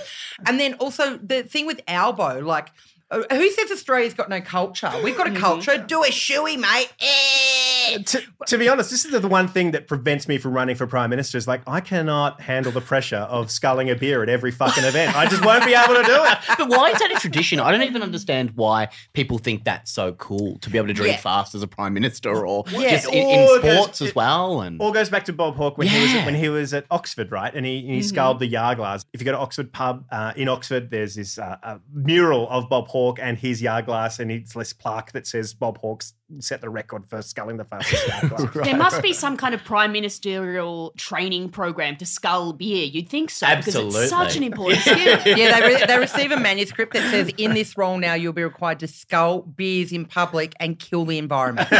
And 0.46 0.58
then 0.58 0.74
also 0.74 1.18
the 1.18 1.42
thing 1.42 1.66
with 1.66 1.80
Albo, 1.86 2.40
like. 2.40 2.70
Uh, 3.10 3.22
Who 3.30 3.50
says 3.50 3.70
Australia's 3.70 4.14
got 4.14 4.28
no 4.28 4.40
culture? 4.40 4.92
We've 5.02 5.16
got 5.16 5.26
a 5.28 5.38
culture. 5.38 5.78
Do 5.78 6.02
a 6.04 6.08
shoey, 6.08 6.58
mate. 6.58 6.92
Eh. 7.00 7.98
to, 8.04 8.22
to 8.46 8.58
be 8.58 8.68
honest, 8.68 8.90
this 8.90 9.04
is 9.04 9.18
the 9.20 9.26
one 9.28 9.48
thing 9.48 9.70
that 9.70 9.86
prevents 9.88 10.28
me 10.28 10.36
from 10.36 10.52
running 10.52 10.76
for 10.76 10.86
prime 10.86 11.08
minister. 11.10 11.38
Is 11.38 11.48
like 11.48 11.62
I 11.66 11.80
cannot 11.80 12.40
handle 12.40 12.70
the 12.70 12.80
pressure 12.82 13.16
of 13.16 13.50
sculling 13.50 13.88
a 13.90 13.94
beer 13.94 14.22
at 14.22 14.28
every 14.28 14.50
fucking 14.50 14.84
event. 14.84 15.16
I 15.16 15.26
just 15.26 15.42
won't 15.44 15.64
be 15.64 15.74
able 15.74 15.94
to 15.94 16.02
do 16.02 16.24
it. 16.24 16.38
But 16.58 16.68
why 16.70 16.90
is 16.90 16.98
that 16.98 17.10
a 17.12 17.20
tradition? 17.20 17.60
I 17.60 17.70
don't 17.70 17.82
even 17.82 18.02
understand 18.02 18.50
why 18.56 18.88
people 19.12 19.38
think 19.38 19.64
that's 19.64 19.90
so 19.92 20.12
cool 20.14 20.58
to 20.58 20.68
be 20.70 20.76
able 20.76 20.88
to 20.88 20.92
drink 20.94 21.14
Yeah. 21.14 21.20
fast 21.20 21.54
as 21.54 21.62
a 21.62 21.68
prime 21.68 21.94
minister 21.94 22.44
or 22.46 22.64
Yeah. 22.70 22.90
just 22.90 23.06
in, 23.06 23.14
in 23.14 23.38
it 23.40 23.62
goes- 23.62 23.74
sports 23.74 24.02
as 24.02 24.14
well. 24.14 24.60
And 24.60 24.80
All 24.80 24.92
goes 24.92 25.08
back 25.08 25.24
to 25.26 25.32
Bob 25.32 25.54
Hawke 25.54 25.78
when 25.78 25.86
he 25.86 26.00
was 26.02 26.12
Yeah. 26.12 26.26
when 26.26 26.34
he 26.34 26.48
was 26.48 26.74
at 26.74 26.84
Oxford, 26.90 27.30
right? 27.30 27.54
And 27.54 27.64
he, 27.64 27.80
he 27.86 28.02
sculled 28.02 28.40
the 28.40 28.46
Yard 28.46 28.78
glass. 28.78 29.04
If 29.12 29.20
you 29.20 29.24
go 29.24 29.32
to 29.32 29.38
Oxford 29.38 29.72
pub 29.72 30.04
uh, 30.10 30.32
in 30.36 30.48
Oxford, 30.48 30.90
there's 30.90 31.14
this 31.14 31.38
uh, 31.38 31.56
uh, 31.62 31.78
mural 31.94 32.48
of 32.50 32.68
Bob 32.68 32.88
Hawke 32.88 32.97
and 33.20 33.38
his 33.38 33.62
Yard 33.62 33.86
glass, 33.86 34.18
and 34.18 34.30
it's 34.30 34.52
this 34.54 34.72
plaque 34.72 35.12
that 35.12 35.26
says 35.26 35.54
Bob 35.54 35.78
Hawke's 35.78 36.14
set 36.40 36.60
the 36.60 36.68
record 36.68 37.06
for 37.08 37.22
sculling 37.22 37.56
the 37.56 37.64
fastest 37.64 38.06
Yard 38.06 38.30
glass. 38.52 38.66
There 38.66 38.76
must 38.76 39.02
be 39.02 39.12
some 39.12 39.36
kind 39.36 39.54
of 39.54 39.64
prime 39.64 39.92
ministerial 39.92 40.92
training 40.96 41.48
program 41.50 41.96
to 41.96 42.06
scull 42.06 42.52
beer. 42.52 42.84
You'd 42.84 43.08
think 43.08 43.30
so 43.30 43.46
because 43.46 43.68
Absolutely. 43.68 44.00
it's 44.00 44.10
such 44.10 44.36
an 44.36 44.42
important 44.42 44.82
skill. 44.82 45.18
Yeah, 45.24 45.60
they, 45.60 45.66
re- 45.66 45.86
they 45.86 45.98
receive 45.98 46.30
a 46.30 46.38
manuscript 46.38 46.92
that 46.94 47.10
says, 47.10 47.30
in 47.38 47.54
this 47.54 47.76
role 47.76 47.98
now, 47.98 48.14
you'll 48.14 48.32
be 48.32 48.44
required 48.44 48.80
to 48.80 48.88
scull 48.88 49.42
beers 49.42 49.92
in 49.92 50.04
public 50.04 50.54
and 50.60 50.78
kill 50.78 51.04
the 51.04 51.18
environment. 51.18 51.68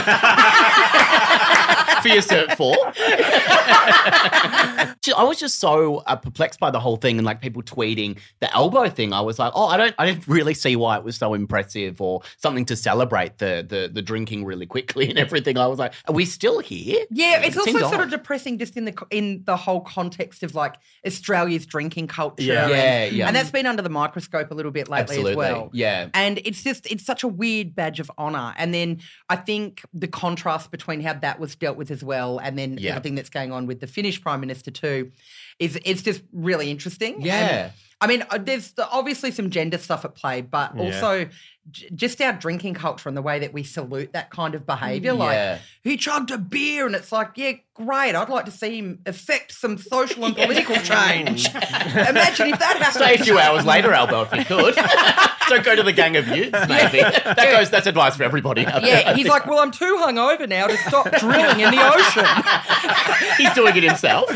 for 2.03 2.09
your 2.09 2.23
cert 2.23 2.57
four. 2.57 2.77
I 5.17 5.25
was 5.25 5.39
just 5.39 5.59
so 5.59 5.99
uh, 6.07 6.17
perplexed 6.17 6.61
by 6.61 6.71
the 6.71 6.81
whole 6.81 6.97
thing 6.97 7.19
and 7.19 7.27
like 7.27 7.41
people 7.41 7.63
tweeting 7.63 8.19
the 8.41 8.55
Albo 8.55 8.89
thing. 8.89 9.13
I 9.13 9.21
was 9.21 9.39
like, 9.39 9.53
oh, 9.55 9.67
I 9.67 9.77
don't, 9.77 9.95
I 9.99 10.07
didn't 10.07 10.27
really 10.29 10.55
see 10.55 10.77
why 10.77 10.97
it 10.97 11.05
was 11.05 11.17
so 11.17 11.35
impressive 11.35 12.01
or 12.01 12.23
something 12.37 12.65
to 12.67 12.77
celebrate 12.77 13.39
the 13.39 13.67
the 13.69 13.91
the 13.93 14.03
drinking 14.03 14.45
really 14.45 14.67
quickly 14.67 15.09
and 15.09 15.19
everything. 15.19 15.59
I 15.59 15.67
was 15.67 15.79
like, 15.79 15.95
are 16.07 16.15
we 16.15 16.25
still 16.25 16.61
here? 16.61 17.05
Yeah, 17.11 17.41
it's 17.41 17.57
It 17.57 17.59
also 17.59 17.73
seemed 17.73 17.91
sort 17.91 18.03
of 18.03 18.11
depressing 18.11 18.59
just 18.59 18.77
in 18.77 18.85
the 18.85 18.95
in 19.11 19.43
the 19.45 19.57
whole 19.57 19.81
context 19.81 20.43
of 20.43 20.55
like 20.55 20.77
Australia's 21.07 21.67
drinking 21.67 22.09
culture. 22.09 22.43
Yeah. 22.43 22.65
and, 22.65 22.71
Yeah, 22.71 23.05
yeah. 23.07 23.27
And 23.27 23.37
that's 23.37 23.51
been 23.51 23.67
under 23.67 23.83
the 23.83 23.89
microscope 23.89 24.51
a 24.51 24.55
little 24.55 24.73
bit 24.73 24.89
lately 24.89 25.17
Absolutely, 25.17 25.33
as 25.33 25.37
well. 25.37 25.71
yeah. 25.73 26.09
And 26.15 26.41
it's 26.45 26.63
just 26.63 26.91
it's 26.91 27.05
such 27.05 27.23
a 27.23 27.29
weird 27.29 27.75
badge 27.75 28.01
of 28.01 28.11
honor. 28.19 28.55
And 28.57 28.75
then 28.75 29.01
I 29.29 29.37
think 29.37 29.83
the 29.93 30.09
contrast 30.09 30.71
between 30.71 31.01
how 31.01 31.15
that 31.15 31.41
was 31.41 31.57
dealt 31.57 31.77
with 31.79 31.91
as 31.91 32.03
well, 32.05 32.39
and 32.39 32.59
then 32.59 32.77
Yeah. 32.79 32.91
everything 32.91 33.15
that's 33.15 33.31
going 33.31 33.53
on 33.53 33.67
with 33.67 33.81
the 33.81 33.87
Finnish 33.87 34.21
prime 34.21 34.41
minister 34.41 34.71
too, 34.71 35.11
is 35.59 35.79
it's 35.85 36.03
just 36.03 36.23
really 36.33 36.71
interesting. 36.71 37.15
And, 37.15 37.25
Yeah. 37.25 37.71
I 38.01 38.07
mean, 38.07 38.25
uh, 38.31 38.39
there's 38.39 38.73
obviously 38.79 39.31
some 39.33 39.51
gender 39.51 39.77
stuff 39.79 40.05
at 40.05 40.15
play, 40.15 40.41
but 40.41 40.73
Yeah. 40.77 40.85
also 40.85 41.29
j- 41.73 41.89
just 41.95 42.21
our 42.21 42.33
drinking 42.33 42.75
culture 42.75 43.09
and 43.09 43.17
the 43.17 43.23
way 43.23 43.41
that 43.41 43.53
we 43.53 43.65
salute 43.65 44.13
that 44.13 44.31
kind 44.31 44.55
of 44.55 44.65
behaviour. 44.65 45.15
Yeah. 45.15 45.53
Like, 45.53 45.61
he 45.83 45.97
chugged 45.97 46.31
a 46.31 46.39
beer, 46.39 46.87
and 46.87 46.95
it's 46.95 47.11
like, 47.11 47.31
yeah, 47.35 47.53
great. 47.75 48.15
I'd 48.15 48.29
like 48.29 48.45
to 48.45 48.51
see 48.53 48.79
him 48.79 49.01
affect 49.05 49.53
some 49.53 49.79
social 49.79 50.25
and 50.27 50.37
political 50.37 50.77
change. 50.77 51.47
Imagine 51.55 52.49
if 52.51 52.59
that 52.61 52.77
happened. 52.79 52.95
Stay 53.05 53.15
a 53.17 53.19
few 53.19 53.37
hours 53.39 53.65
later, 53.67 53.93
Albo, 53.93 54.23
if 54.31 54.33
you 54.33 54.45
could. 54.45 54.75
Don't 55.49 55.65
go 55.65 55.75
to 55.75 55.83
the 55.83 55.93
gang 55.95 56.15
of 56.17 56.29
youths, 56.29 56.53
maybe. 56.69 57.01
That 57.01 57.49
goes. 57.51 57.71
That's 57.71 57.87
advice 57.87 58.17
for 58.17 58.23
everybody. 58.23 58.65
there, 58.65 58.81
Yeah, 58.85 59.11
I 59.11 59.15
he's 59.15 59.27
like, 59.27 59.47
well, 59.47 59.59
I'm 59.61 59.71
too 59.71 59.99
hungover 60.05 60.47
now 60.49 60.67
to 60.69 60.77
stop 60.77 61.11
drilling 61.19 61.61
in 61.61 61.71
the 61.71 61.95
ocean. 61.95 63.35
he's 63.39 63.53
doing 63.55 63.75
it 63.77 63.83
himself. 63.83 64.29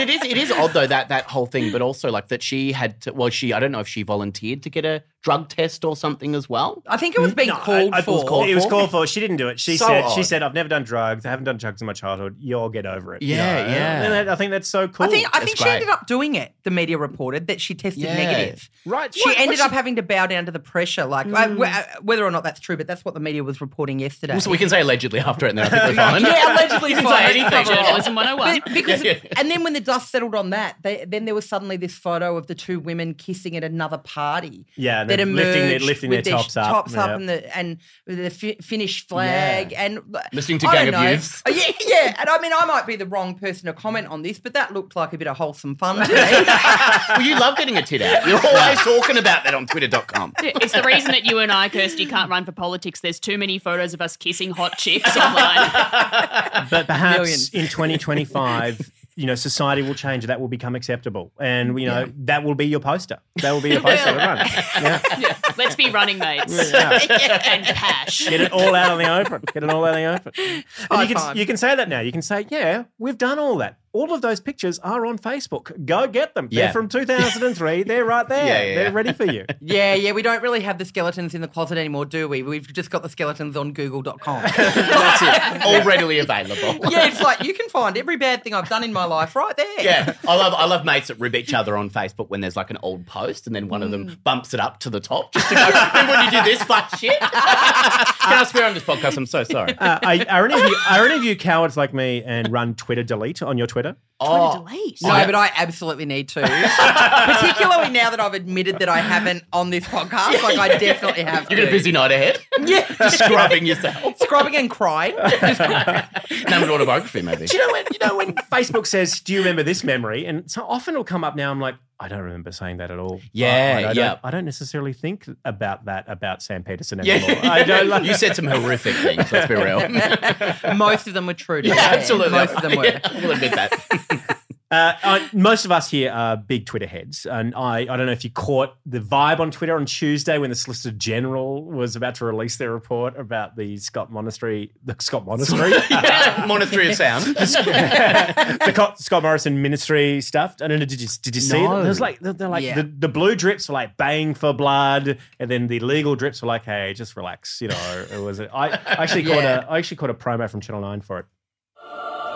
It 0.00 0.10
is 0.10 0.22
it 0.22 0.36
is 0.36 0.50
odd 0.50 0.72
though 0.72 0.86
that 0.86 1.08
that 1.08 1.24
whole 1.24 1.46
thing, 1.46 1.72
but 1.72 1.82
also 1.82 2.10
like 2.10 2.28
that 2.28 2.42
she 2.42 2.72
had 2.72 3.00
to, 3.02 3.12
well 3.12 3.30
she 3.30 3.52
I 3.52 3.60
don't 3.60 3.72
know 3.72 3.80
if 3.80 3.88
she 3.88 4.02
volunteered 4.02 4.62
to 4.64 4.70
get 4.70 4.84
a 4.84 5.02
drug 5.22 5.48
test 5.48 5.84
or 5.84 5.94
something 5.96 6.34
as 6.34 6.48
well? 6.48 6.82
I 6.86 6.96
think 6.96 7.14
it 7.14 7.20
was 7.20 7.34
being 7.34 7.48
No, 7.48 7.56
called 7.56 7.92
I- 7.94 7.98
I- 7.98 8.02
for. 8.02 8.46
It 8.48 8.54
was 8.54 8.66
called 8.66 8.90
for. 8.90 9.06
She 9.06 9.20
didn't 9.20 9.36
do 9.36 9.48
it. 9.48 9.60
She 9.60 9.76
So 9.76 9.86
said, 9.86 10.08
"She 10.10 10.22
said 10.22 10.42
I've 10.42 10.54
never 10.54 10.68
done 10.68 10.82
drugs. 10.84 11.26
I 11.26 11.30
haven't 11.30 11.44
done 11.44 11.56
drugs 11.58 11.80
in 11.82 11.86
my 11.86 11.92
childhood. 11.92 12.36
You'll 12.40 12.68
get 12.70 12.86
over 12.86 13.14
it." 13.14 13.22
you 13.22 13.34
Yeah, 13.36 13.62
know? 13.62 13.68
yeah. 13.72 14.02
And 14.02 14.12
that- 14.12 14.28
I 14.28 14.34
think 14.36 14.50
that's 14.50 14.68
so 14.68 14.88
cool. 14.88 15.06
I 15.06 15.08
think 15.10 15.26
I 15.28 15.30
That's 15.40 15.44
think 15.44 15.58
she 15.58 15.68
ended 15.68 15.88
up 15.90 16.06
doing 16.06 16.34
it. 16.36 16.52
The 16.64 16.70
media 16.70 16.96
reported 16.98 17.46
that 17.48 17.60
she 17.60 17.74
tested 17.74 18.04
Yeah. 18.04 18.14
negative. 18.16 18.70
Right. 18.86 19.14
She 19.14 19.28
What- 19.28 19.38
ended 19.38 19.58
what 19.58 19.66
up 19.66 19.72
having 19.72 19.96
to 19.96 20.02
bow 20.02 20.26
down 20.26 20.46
to 20.46 20.52
the 20.52 20.58
pressure. 20.58 21.04
Like 21.04 21.26
I- 21.34 21.44
uh, 21.54 21.82
whether 22.02 22.24
or 22.24 22.30
not 22.30 22.42
that's 22.44 22.60
true, 22.60 22.76
but 22.76 22.86
that's 22.86 23.04
what 23.04 23.14
the 23.14 23.20
media 23.20 23.44
was 23.44 23.60
reporting 23.60 23.98
yesterday. 23.98 24.34
Well, 24.34 24.40
so 24.40 24.50
we 24.50 24.58
can 24.58 24.68
say 24.68 24.80
allegedly 24.80 25.20
after 25.20 25.46
it, 25.46 25.50
and 25.50 25.58
then 25.58 25.66
I 25.66 25.68
think 25.68 25.82
we're 25.84 25.94
fine. 25.96 26.22
yeah, 26.22 26.52
allegedly 26.54 26.90
You 26.94 27.02
fine. 27.02 27.32
say 27.32 27.40
anything. 27.40 27.74
Journalism 27.74 28.14
101. 28.14 28.60
But 28.64 28.72
because, 28.74 29.02
Yeah, 29.04 29.14
yeah. 29.22 29.30
and 29.38 29.50
then 29.50 29.62
when 29.64 29.72
the 29.74 29.80
dust 29.80 30.10
settled 30.10 30.34
on 30.34 30.50
that, 30.50 30.76
they, 30.82 31.04
then 31.06 31.24
there 31.26 31.34
was 31.34 31.48
suddenly 31.48 31.76
this 31.76 31.94
photo 31.94 32.36
of 32.36 32.46
the 32.46 32.54
two 32.54 32.80
women 32.80 33.14
kissing 33.14 33.56
at 33.56 33.64
another 33.64 33.98
party. 33.98 34.66
Yeah, 34.76 35.02
and 35.02 35.09
that 35.10 35.16
they're 35.16 35.26
lifting 35.26 35.68
their- 35.68 35.78
lifting 35.80 36.10
with 36.10 36.24
their 36.24 36.34
tops 36.34 36.56
up, 36.56 36.66
tops 36.66 36.94
up, 36.94 37.08
yeah. 37.08 37.14
and 37.16 37.28
the 37.28 37.56
and 37.56 37.78
with 38.06 38.18
the 38.18 38.56
Finnish 38.62 39.06
flag, 39.06 39.72
and 39.76 40.00
Listening 40.32 40.58
to 40.60 40.68
I 40.68 40.74
Gang 40.74 40.92
don't 40.92 41.04
of. 41.06 41.10
Youths. 41.10 41.42
Uh, 41.46 41.50
Yeah, 41.50 41.72
yeah, 41.86 42.14
and 42.18 42.28
I 42.28 42.38
mean, 42.40 42.52
I 42.52 42.64
might 42.64 42.86
be 42.86 42.96
the 42.96 43.06
wrong 43.06 43.34
person 43.34 43.66
to 43.66 43.72
comment 43.72 44.06
on 44.08 44.22
this, 44.22 44.38
but 44.38 44.54
that 44.54 44.72
looked 44.72 44.96
like 44.96 45.12
a 45.12 45.18
bit 45.18 45.28
of 45.28 45.36
wholesome 45.36 45.76
fun 45.76 45.96
to 45.96 46.08
me. 46.08 46.14
well, 47.08 47.22
you 47.22 47.38
love 47.38 47.56
getting 47.56 47.76
a 47.76 47.82
tit 47.82 48.02
out. 48.02 48.26
You're 48.26 48.40
always 48.44 48.78
talking 48.80 49.18
about 49.18 49.44
that 49.44 49.54
on 49.54 49.66
Twitter.com. 49.66 50.34
It's 50.38 50.72
the 50.72 50.82
reason 50.82 51.10
that 51.10 51.24
you 51.24 51.38
and 51.38 51.50
I, 51.52 51.68
Kirsty, 51.68 52.06
can't 52.06 52.30
run 52.30 52.44
for 52.44 52.52
politics. 52.52 53.00
There's 53.00 53.20
too 53.20 53.38
many 53.38 53.58
photos 53.58 53.94
of 53.94 54.00
us 54.00 54.16
kissing 54.16 54.50
hot 54.50 54.78
chicks 54.78 55.16
online. 55.16 55.70
but 56.70 56.86
perhaps 56.86 57.18
Millions. 57.18 57.50
in 57.54 57.66
2025, 57.68 58.90
you 59.20 59.26
know, 59.26 59.34
society 59.34 59.82
will 59.82 59.94
change. 59.94 60.24
That 60.26 60.40
will 60.40 60.48
become 60.48 60.74
acceptable, 60.74 61.30
and 61.38 61.78
you 61.78 61.86
know, 61.86 62.10
that 62.24 62.42
will 62.42 62.54
be 62.54 62.66
your 62.66 62.80
poster. 62.80 63.18
That 63.42 63.52
will 63.52 63.60
be 63.60 63.70
your 63.70 63.80
poster 63.88 64.16
run. 64.16 64.38
Yeah. 64.80 65.00
Yeah. 65.18 65.36
Let's 65.58 65.74
be 65.76 65.90
running 65.90 66.18
mates 66.18 66.72
Yeah. 66.72 67.42
and 67.44 67.64
pash. 67.66 68.26
Get 68.28 68.40
it 68.40 68.50
all 68.52 68.74
out 68.74 68.92
in 68.92 69.06
the 69.06 69.12
open. 69.20 69.42
Get 69.52 69.62
it 69.62 69.68
all 69.70 69.84
out 69.84 69.94
in 69.98 70.04
the 70.04 70.14
open. 70.14 70.32
And 70.38 70.64
High 70.90 71.02
you 71.02 71.08
can 71.08 71.16
five. 71.18 71.36
you 71.36 71.44
can 71.44 71.56
say 71.58 71.74
that 71.74 71.88
now. 71.88 72.00
You 72.00 72.12
can 72.12 72.22
say, 72.22 72.46
yeah, 72.48 72.84
we've 72.98 73.18
done 73.18 73.38
all 73.38 73.56
that. 73.58 73.78
All 73.92 74.14
of 74.14 74.22
those 74.22 74.38
pictures 74.38 74.78
are 74.80 75.04
on 75.04 75.18
Facebook. 75.18 75.84
Go 75.84 76.06
get 76.06 76.34
them. 76.34 76.48
Yeah. 76.50 76.66
They're 76.66 76.72
from 76.72 76.88
2003. 76.88 77.82
They're 77.90 78.04
right 78.04 78.28
there. 78.28 78.46
Yeah, 78.46 78.62
yeah, 78.62 78.74
They're 78.76 78.92
ready 78.92 79.12
for 79.12 79.24
you. 79.24 79.46
yeah, 79.60 79.94
yeah, 79.94 80.12
we 80.12 80.22
don't 80.22 80.42
really 80.42 80.60
have 80.60 80.78
the 80.78 80.84
skeletons 80.84 81.34
in 81.34 81.40
the 81.40 81.48
closet 81.48 81.76
anymore, 81.76 82.04
do 82.04 82.28
we? 82.28 82.42
We've 82.42 82.72
just 82.72 82.90
got 82.90 83.02
the 83.02 83.08
skeletons 83.08 83.56
on 83.56 83.72
Google.com. 83.72 84.42
That's 84.56 85.22
it. 85.22 85.64
All 85.64 85.82
readily 85.82 86.20
available. 86.20 86.88
yeah, 86.90 87.06
it's 87.08 87.20
like 87.20 87.42
you 87.42 87.52
can 87.52 87.68
find 87.68 87.96
every 87.96 88.16
bad 88.16 88.44
thing 88.44 88.54
I've 88.54 88.68
done 88.68 88.84
in 88.84 88.92
my 88.92 89.04
life 89.04 89.34
right 89.34 89.56
there. 89.56 89.80
Yeah, 89.80 90.14
I 90.26 90.36
love 90.36 90.54
I 90.54 90.66
love 90.66 90.84
mates 90.84 91.08
that 91.08 91.18
rib 91.18 91.34
each 91.34 91.52
other 91.52 91.76
on 91.76 91.90
Facebook 91.90 92.30
when 92.30 92.40
there's 92.40 92.56
like 92.56 92.70
an 92.70 92.78
old 92.82 93.06
post 93.06 93.46
and 93.48 93.56
then 93.56 93.68
one 93.68 93.82
of 93.82 93.90
them 93.90 94.18
bumps 94.22 94.54
it 94.54 94.60
up 94.60 94.78
to 94.80 94.90
the 94.90 95.00
top 95.00 95.32
just 95.32 95.48
to 95.48 95.54
go. 95.54 95.66
Remember 95.66 96.12
when 96.12 96.24
you 96.26 96.30
did 96.30 96.44
this 96.44 96.62
fuck 96.62 96.94
shit? 96.96 97.18
Can 97.18 97.28
I 97.32 98.46
swear 98.48 98.66
on 98.66 98.74
this 98.74 98.84
podcast? 98.84 99.16
I'm 99.16 99.26
so 99.26 99.42
sorry. 99.42 99.76
Uh, 99.78 99.98
are, 100.02 100.26
are, 100.28 100.44
any 100.46 100.60
of 100.60 100.68
you, 100.68 100.76
are 100.90 101.06
any 101.06 101.14
of 101.16 101.24
you 101.24 101.36
cowards 101.36 101.76
like 101.76 101.92
me 101.92 102.22
and 102.24 102.52
run 102.52 102.74
Twitter 102.74 103.02
delete 103.02 103.42
on 103.42 103.58
your 103.58 103.66
Twitter? 103.66 103.79
Oh, 104.22 104.64
delete. 104.66 104.98
No, 105.02 105.08
oh, 105.08 105.24
but 105.24 105.34
I 105.34 105.50
absolutely 105.56 106.04
need 106.04 106.28
to. 106.30 106.40
Particularly 107.40 107.90
now 107.90 108.10
that 108.10 108.20
I've 108.20 108.34
admitted 108.34 108.78
that 108.80 108.88
I 108.88 108.98
haven't 108.98 109.44
on 109.50 109.70
this 109.70 109.84
podcast. 109.84 110.42
Like, 110.42 110.58
I 110.58 110.68
definitely 110.78 111.22
have 111.22 111.46
You've 111.50 111.58
got 111.58 111.68
a 111.68 111.70
busy 111.70 111.90
night 111.90 112.12
ahead. 112.12 112.38
Yeah. 112.60 112.86
Just 112.98 113.18
scrubbing 113.24 113.64
yourself. 113.64 114.18
Scrubbing 114.18 114.54
and 114.54 114.70
crying. 114.70 115.16
Name 115.16 116.62
an 116.62 116.68
autobiography, 116.70 117.22
maybe. 117.22 117.46
Do 117.46 117.56
you 117.56 117.66
know 117.66 117.72
when 117.72 117.84
you 117.90 118.06
know 118.06 118.16
when 118.18 118.34
Facebook 118.52 118.86
says, 118.86 119.18
"Do 119.20 119.32
you 119.32 119.38
remember 119.38 119.62
this 119.62 119.82
memory?" 119.82 120.26
And 120.26 120.50
so 120.50 120.66
often 120.66 120.92
it'll 120.94 121.04
come 121.04 121.24
up 121.24 121.34
now. 121.36 121.50
I'm 121.50 121.58
like, 121.58 121.76
I 122.02 122.08
don't 122.08 122.22
remember 122.22 122.50
saying 122.50 122.78
that 122.78 122.90
at 122.90 122.98
all. 122.98 123.20
Yeah, 123.32 123.74
I, 123.76 123.80
I 123.80 123.92
yeah. 123.92 123.92
Don't, 123.92 124.20
I 124.24 124.30
don't 124.30 124.46
necessarily 124.46 124.94
think 124.94 125.26
about 125.44 125.84
that 125.84 126.06
about 126.08 126.42
Sam 126.42 126.64
Petersen 126.64 127.00
Yeah, 127.04 127.16
anymore. 127.16 127.40
I 127.44 127.62
don't. 127.62 127.88
Like, 127.90 128.04
you 128.04 128.14
said 128.14 128.36
some 128.36 128.46
horrific 128.46 128.94
things. 128.96 129.30
Let's 129.30 129.48
be 129.48 129.54
real. 129.54 129.86
Most 130.76 131.06
of 131.06 131.14
them 131.14 131.26
were 131.26 131.34
true. 131.34 131.60
To 131.60 131.68
Yeah, 131.68 131.74
absolutely. 131.78 132.30
Most 132.30 132.54
of 132.54 132.62
them 132.62 132.76
were. 132.76 132.84
Yeah, 132.84 133.00
we'll 133.20 133.32
admit 133.32 133.52
that. 133.52 134.36
Uh, 134.72 134.92
I, 135.02 135.28
most 135.32 135.64
of 135.64 135.72
us 135.72 135.90
here 135.90 136.12
are 136.12 136.36
big 136.36 136.64
Twitter 136.64 136.86
heads, 136.86 137.26
and 137.26 137.52
I, 137.56 137.80
I 137.80 137.96
don't 137.96 138.06
know 138.06 138.12
if 138.12 138.22
you 138.22 138.30
caught 138.30 138.76
the 138.86 139.00
vibe 139.00 139.40
on 139.40 139.50
Twitter 139.50 139.74
on 139.74 139.84
Tuesday 139.84 140.38
when 140.38 140.48
the 140.50 140.54
Solicitor 140.54 140.96
General 140.96 141.64
was 141.64 141.96
about 141.96 142.14
to 142.16 142.24
release 142.24 142.56
their 142.56 142.70
report 142.72 143.18
about 143.18 143.56
the 143.56 143.78
Scott 143.78 144.12
Monastery, 144.12 144.70
the 144.84 144.94
Scott 145.00 145.26
Monastery, 145.26 145.72
Yeah, 145.90 146.44
Monastery 146.46 146.88
of 146.88 146.94
Sound. 146.94 147.24
the 147.34 148.72
Co- 148.72 148.94
Scott 148.96 149.24
Morrison 149.24 149.60
Ministry 149.60 150.20
stuff. 150.20 150.54
I 150.62 150.68
don't 150.68 150.78
know. 150.78 150.84
Did 150.84 151.00
you 151.00 151.08
did 151.20 151.34
you 151.34 151.42
see 151.42 151.58
it? 151.58 151.68
No. 151.68 151.82
There's 151.82 152.00
like 152.00 152.20
they're, 152.20 152.32
they're 152.32 152.48
like 152.48 152.62
Yeah. 152.62 152.76
the, 152.76 152.84
the 152.84 153.08
blue 153.08 153.34
drips 153.34 153.68
were 153.68 153.72
like 153.74 153.96
baying 153.96 154.34
for 154.34 154.52
blood, 154.52 155.18
and 155.40 155.50
then 155.50 155.66
the 155.66 155.80
legal 155.80 156.14
drips 156.14 156.42
were 156.42 156.48
like, 156.48 156.64
hey, 156.64 156.94
just 156.94 157.16
relax. 157.16 157.60
You 157.60 157.68
know, 157.68 158.06
it 158.12 158.18
was. 158.18 158.38
I 158.38 158.46
I 158.52 158.70
actually 158.86 159.24
caught 159.24 159.42
Yeah. 159.42 159.64
a 159.66 159.68
I 159.70 159.78
actually 159.78 159.96
caught 159.96 160.10
a 160.10 160.14
promo 160.14 160.48
from 160.48 160.60
Channel 160.60 160.80
Nine 160.82 161.00
for 161.00 161.18
it. 161.18 161.26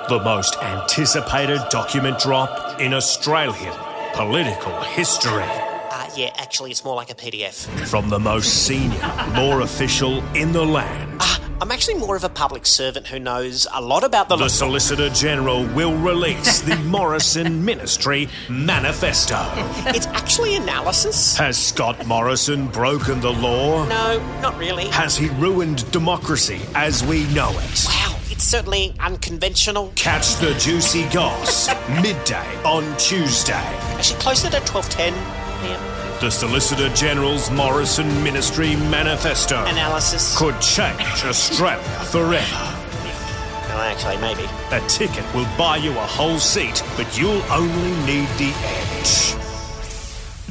The 0.07 0.21
most 0.21 0.57
anticipated 0.59 1.63
document 1.71 2.19
drop 2.19 2.79
in 2.79 2.93
Australian 2.93 3.73
political 4.13 4.79
history. 4.83 5.43
Uh, 5.43 6.11
yeah, 6.15 6.31
actually, 6.37 6.71
it's 6.71 6.85
more 6.85 6.95
like 6.95 7.11
a 7.11 7.15
PDF. 7.15 7.67
From 7.89 8.11
the 8.11 8.19
most 8.19 8.67
senior 8.67 9.01
law 9.35 9.63
official 9.63 10.23
in 10.37 10.53
the 10.53 10.63
land, 10.63 11.23
I'm 11.61 11.71
actually 11.71 11.95
more 11.95 12.17
of 12.17 12.25
a 12.25 12.29
public 12.29 12.67
servant 12.67 13.07
who 13.07 13.19
knows 13.19 13.67
a 13.73 13.81
lot 13.81 14.05
about 14.05 14.29
the. 14.29 14.37
Law. 14.37 14.45
The 14.45 14.51
Solicitor 14.51 15.09
General 15.11 15.65
will 15.69 15.97
release 15.97 16.61
the 16.61 16.77
Morrison 16.85 17.65
Ministry 17.65 18.29
Manifesto. 18.51 19.37
it's 19.89 20.07
actually 20.09 20.57
analysis. 20.57 21.37
Has 21.39 21.57
Scott 21.57 22.07
Morrison 22.07 22.67
broken 22.67 23.21
the 23.21 23.33
law? 23.33 23.87
No, 23.87 24.19
not 24.41 24.59
really. 24.59 24.87
Has 24.89 25.17
he 25.17 25.29
ruined 25.31 25.91
democracy 25.93 26.61
as 26.75 27.05
we 27.05 27.25
know 27.33 27.51
it? 27.51 27.85
Wow, 27.87 28.19
it's 28.31 28.45
certainly 28.45 28.95
unconventional. 29.01 29.93
Catch 29.95 30.37
the 30.37 30.55
juicy 30.55 31.09
goss 31.11 31.69
midday 32.03 32.63
on 32.65 32.97
Tuesday. 32.99 33.53
Actually, 33.95 34.21
closer 34.21 34.51
to 34.51 34.59
12:10 34.59 34.97
p.m. 34.97 35.44
The 36.21 36.31
Solicitor 36.31 36.89
General's 36.91 37.51
Morrison 37.51 38.07
Ministry 38.23 38.77
Manifesto 38.77 39.65
Analysis. 39.67 40.39
could 40.39 40.59
change 40.61 41.01
Australia 41.25 41.83
forever. 42.11 42.75
Well, 43.69 43.81
actually, 43.81 44.17
maybe. 44.19 44.45
A 44.71 44.81
ticket 44.89 45.25
will 45.35 45.47
buy 45.59 45.77
you 45.77 45.91
a 45.91 46.07
whole 46.07 46.39
seat, 46.39 46.83
but 46.97 47.19
you'll 47.19 47.43
only 47.53 47.91
need 48.07 48.29
the 48.39 48.53
edge. 48.65 49.35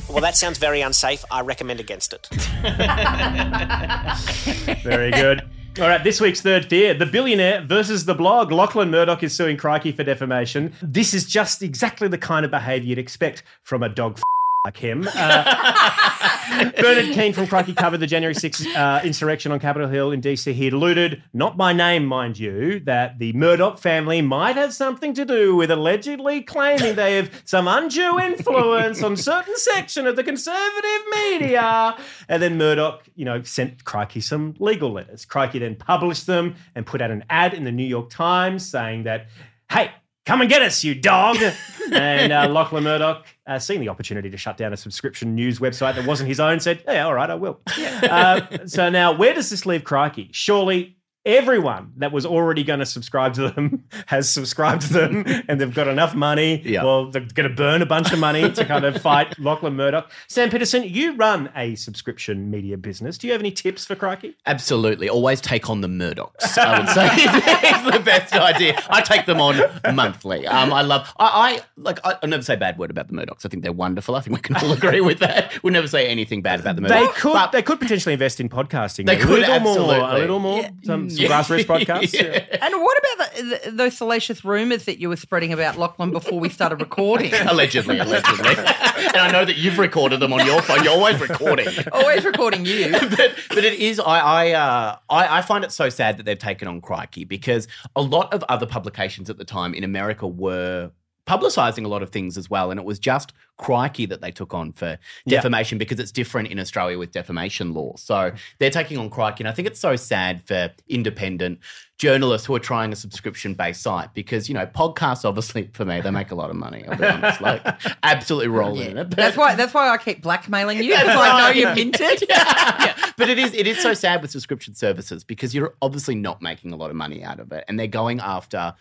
Well, 0.10 0.22
that 0.22 0.36
sounds 0.36 0.58
very 0.60 0.82
unsafe. 0.82 1.24
I 1.32 1.42
recommend 1.42 1.80
against 1.80 2.14
it. 2.14 2.28
Very 4.84 5.10
good. 5.12 5.42
All 5.80 5.88
right, 5.88 6.04
this 6.04 6.22
week's 6.22 6.42
third 6.42 6.66
fear 6.66 6.94
the 6.94 7.08
billionaire 7.08 7.62
versus 7.62 8.06
the 8.06 8.14
blog. 8.14 8.52
Lachlan 8.52 8.92
Murdoch 8.92 9.24
is 9.24 9.34
suing 9.34 9.58
Crikey 9.58 9.92
for 9.92 10.04
defamation. 10.04 10.72
This 10.84 11.16
is 11.16 11.26
just 11.26 11.64
exactly 11.64 12.08
the 12.08 12.20
kind 12.20 12.46
of 12.46 12.52
behaviour 12.52 12.90
you'd 12.90 13.00
expect 13.00 13.42
from 13.64 13.82
a 13.82 13.90
dog 13.90 14.20
f- 14.20 14.24
like 14.66 14.78
him. 14.78 15.06
Uh, 15.14 16.72
Bernard 16.82 17.14
Keane 17.14 17.34
from 17.34 17.48
Crikey 17.48 17.74
covered 17.74 17.98
the 17.98 18.08
January 18.08 18.34
6th 18.34 18.74
uh, 18.74 19.02
insurrection 19.04 19.52
on 19.52 19.60
Capitol 19.60 19.90
Hill 19.90 20.12
in 20.14 20.22
DC. 20.22 20.54
He 20.54 20.70
alluded, 20.70 21.22
not 21.34 21.58
by 21.58 21.74
name, 21.74 22.06
mind 22.06 22.40
you, 22.40 22.80
that 22.82 23.20
the 23.20 23.34
Murdoch 23.34 23.78
family 23.78 24.22
might 24.22 24.56
have 24.56 24.74
something 24.74 25.14
to 25.16 25.26
do 25.26 25.54
with 25.54 25.70
allegedly 25.70 26.42
claiming 26.42 26.96
they 26.96 27.18
have 27.18 27.42
some 27.44 27.68
undue 27.68 28.18
influence 28.22 29.04
on 29.04 29.18
certain 29.18 29.58
section 29.58 30.08
of 30.08 30.16
the 30.16 30.24
conservative 30.24 31.02
media. 31.12 31.98
And 32.30 32.42
then 32.42 32.58
Murdoch, 32.58 33.04
you 33.16 33.26
know, 33.26 33.44
sent 33.44 33.84
Crikey 33.84 34.22
some 34.22 34.56
legal 34.60 34.94
letters. 34.94 35.26
Crikey 35.26 35.60
then 35.60 35.76
published 35.76 36.26
them 36.26 36.56
and 36.74 36.86
put 36.86 37.02
out 37.02 37.12
an 37.12 37.26
ad 37.30 37.54
in 37.54 37.66
the 37.66 37.72
New 37.74 37.84
York 37.84 38.10
Times 38.10 38.66
saying 38.66 39.04
that, 39.04 39.28
hey, 39.70 39.92
Come 40.26 40.42
and 40.42 40.50
get 40.50 40.62
us, 40.62 40.84
you 40.84 40.96
dog. 40.96 41.38
and 41.92 42.32
uh, 42.32 42.48
Lachlan 42.48 42.84
Murdoch, 42.84 43.26
uh, 43.46 43.60
seeing 43.60 43.82
the 43.82 43.90
opportunity 43.90 44.30
to 44.30 44.38
shut 44.38 44.56
down 44.56 44.72
a 44.72 44.78
subscription 44.78 45.36
news 45.36 45.60
website 45.60 45.96
that 45.96 46.06
wasn't 46.06 46.30
his 46.30 46.40
own, 46.40 46.60
said, 46.60 46.82
Yeah, 46.88 47.06
all 47.06 47.14
right, 47.14 47.30
I 47.30 47.36
will. 47.36 47.60
Uh, 48.04 48.42
so 48.66 48.90
now, 48.90 49.12
where 49.12 49.34
does 49.34 49.50
this 49.50 49.66
leave 49.66 49.84
Crikey? 49.84 50.30
Surely 50.32 50.98
everyone 51.26 51.94
that 51.98 52.12
was 52.12 52.26
already 52.26 52.64
going 52.64 52.80
to 52.80 52.86
subscribe 52.86 53.34
to 53.34 53.50
them 53.50 53.84
has 54.08 54.30
subscribed 54.30 54.82
to 54.82 54.94
them 54.94 55.24
and 55.48 55.60
they've 55.60 55.74
got 55.74 55.88
enough 55.88 56.14
money. 56.14 56.62
Yeah. 56.66 56.84
Well, 56.84 57.10
they're 57.10 57.22
going 57.22 57.50
to 57.50 57.56
burn 57.56 57.82
a 57.82 57.86
bunch 57.86 58.12
of 58.12 58.20
money 58.20 58.52
to 58.52 58.66
kind 58.74 58.84
of 58.84 59.02
fight 59.02 59.38
Lachlan 59.40 59.76
Murdoch. 59.76 60.12
Sam 60.28 60.50
Petersen, 60.50 60.84
you 60.84 61.16
run 61.16 61.50
a 61.56 61.76
subscription 61.76 62.50
media 62.50 62.78
business. 62.78 63.18
Do 63.18 63.28
you 63.28 63.34
have 63.34 63.42
any 63.42 63.52
tips 63.52 63.86
for 63.86 63.96
Crikey? 63.96 64.36
Absolutely. 64.46 65.08
Always 65.10 65.40
take 65.40 65.70
on 65.70 65.82
the 65.82 65.88
Murdochs, 65.88 66.58
I 66.58 66.80
would 66.80 66.90
say. 66.90 67.08
is 67.08 67.94
the 67.94 68.02
best 68.04 68.34
idea. 68.34 68.82
I 68.90 69.02
take 69.02 69.26
them 69.26 69.40
on 69.40 69.62
monthly. 69.96 70.46
Um, 70.46 70.74
I 70.74 70.82
love, 70.82 71.14
I, 71.18 71.26
I 71.26 71.62
like, 71.78 72.00
I, 72.04 72.18
I 72.22 72.26
never 72.26 72.44
say 72.44 72.56
a 72.56 72.58
bad 72.58 72.78
word 72.78 72.92
about 72.92 73.08
the 73.08 73.14
Murdochs. 73.14 73.46
I 73.46 73.50
think 73.50 73.64
they're 73.64 73.72
wonderful. 73.72 74.16
I 74.16 74.20
think 74.20 74.36
we 74.36 74.42
can 74.42 74.58
all 74.58 74.74
agree 74.74 75.02
with 75.02 75.20
that. 75.20 75.54
We'll 75.64 75.74
never 75.74 75.88
say 75.88 76.08
anything 76.08 76.42
bad 76.42 76.60
about 76.60 76.76
the 76.76 76.82
They 76.82 77.08
could 77.16 77.34
But 77.34 77.52
they 77.54 77.62
could 77.62 77.80
potentially 77.80 78.14
invest 78.14 78.40
in 78.40 78.50
podcasting. 78.50 79.06
They 79.06 79.18
a 79.18 79.22
could, 79.22 79.40
little 79.40 79.60
more, 79.60 80.00
a 80.00 80.18
little 80.18 80.40
more. 80.40 80.64
Some, 80.84 81.10
some 81.10 81.13
some 81.16 81.26
grassroots 81.26 81.68
broadcasts. 81.68 82.16
And 82.64 82.82
what 82.82 82.98
about 82.98 83.36
the, 83.36 83.44
the, 83.44 83.72
those 83.72 83.98
salacious 83.98 84.46
rumours 84.46 84.86
that 84.86 85.00
you 85.00 85.10
were 85.10 85.18
spreading 85.18 85.52
about 85.52 85.78
Lachlan 85.78 86.12
before 86.12 86.40
we 86.40 86.50
started 86.50 86.80
recording? 86.80 87.34
allegedly, 87.48 88.00
allegedly. 88.00 88.56
and 88.56 89.18
I 89.18 89.32
know 89.32 89.46
that 89.46 89.58
you've 89.58 89.78
recorded 89.78 90.20
them 90.20 90.34
on 90.34 90.46
your 90.46 90.62
phone. 90.62 90.84
You're 90.84 90.94
always 90.94 91.20
recording. 91.20 91.68
Always 91.92 92.24
recording 92.24 92.66
you. 92.66 92.92
but, 92.92 93.36
but 93.50 93.64
it 93.64 93.74
is 93.74 94.00
I 94.00 94.20
I, 94.20 94.52
uh, 94.52 94.98
I 95.10 95.40
I 95.40 95.42
find 95.42 95.64
it 95.64 95.72
so 95.72 95.90
sad 95.90 96.18
that 96.18 96.24
they've 96.24 96.38
taken 96.38 96.68
on 96.68 96.82
Crikey 96.82 97.26
because 97.26 97.68
a 97.96 98.02
lot 98.02 98.34
of 98.34 98.44
other 98.50 98.66
publications 98.66 99.30
at 99.30 99.38
the 99.38 99.46
time 99.46 99.74
in 99.74 99.84
America 99.84 100.28
were 100.28 100.92
publicizing 101.26 101.86
a 101.86 101.88
lot 101.88 102.04
of 102.04 102.10
things 102.10 102.38
as 102.38 102.50
well 102.50 102.70
and 102.70 102.80
it 102.80 102.86
was 102.86 103.00
just 103.00 103.34
crikey 103.58 104.06
that 104.08 104.22
they 104.22 104.32
took 104.32 104.54
on 104.54 104.72
for 104.72 104.98
Yeah. 105.26 105.38
defamation 105.38 105.78
because 105.78 106.00
it's 106.00 106.12
different 106.12 106.50
in 106.50 106.60
australia 106.60 106.98
with 106.98 107.12
defamation 107.12 107.74
law. 107.74 107.94
So 107.98 108.16
mm-hmm. 108.16 108.38
they're 108.60 108.70
taking 108.70 108.98
on 108.98 109.10
crikey 109.10 109.44
and 109.44 109.48
i 109.48 109.52
think 109.52 109.68
it's 109.68 109.80
so 109.80 109.96
sad 109.96 110.44
for 110.46 110.72
independent 110.88 111.60
journalists 111.98 112.48
who 112.48 112.56
are 112.56 112.60
trying 112.60 112.92
a 112.92 112.96
subscription 112.96 113.54
based 113.54 113.82
site 113.82 114.14
because 114.14 114.50
you 114.50 114.56
know 114.56 114.66
podcasts 114.66 115.24
obviously 115.24 115.70
for 115.74 115.86
me 115.86 116.02
they 116.02 116.10
make 116.10 116.32
a 116.32 116.36
lot 116.36 116.50
of 116.50 116.56
money 116.56 116.84
i'll 116.88 116.98
be 116.98 117.06
honest 117.06 117.40
like 117.40 117.64
absolutely 118.04 118.48
rolling 118.48 118.92
in 118.92 118.98
it. 118.98 119.10
But- 119.10 119.18
That's 119.18 119.38
why. 119.38 119.56
That's 119.56 119.74
why 119.74 119.90
I 119.90 119.98
keep 119.98 120.22
blackmailing 120.22 120.78
you 120.78 120.90
because 120.90 121.08
I 121.08 121.40
know 121.40 121.50
you're 121.50 121.76
minted. 121.76 122.24
but 123.18 123.30
it 123.30 123.40
is 123.40 123.54
it 123.54 123.68
is 123.68 123.82
so 123.82 123.94
sad 123.94 124.22
with 124.22 124.32
subscription 124.32 124.74
services 124.74 125.24
because 125.24 125.54
you're 125.54 125.76
obviously 125.82 126.16
not 126.16 126.42
making 126.42 126.72
a 126.72 126.76
lot 126.76 126.90
of 126.90 126.96
money 126.96 127.24
out 127.24 127.40
of 127.40 127.52
it, 127.52 127.64
and 127.68 127.80
they're 127.80 127.88
going 127.88 128.20
after 128.20 128.74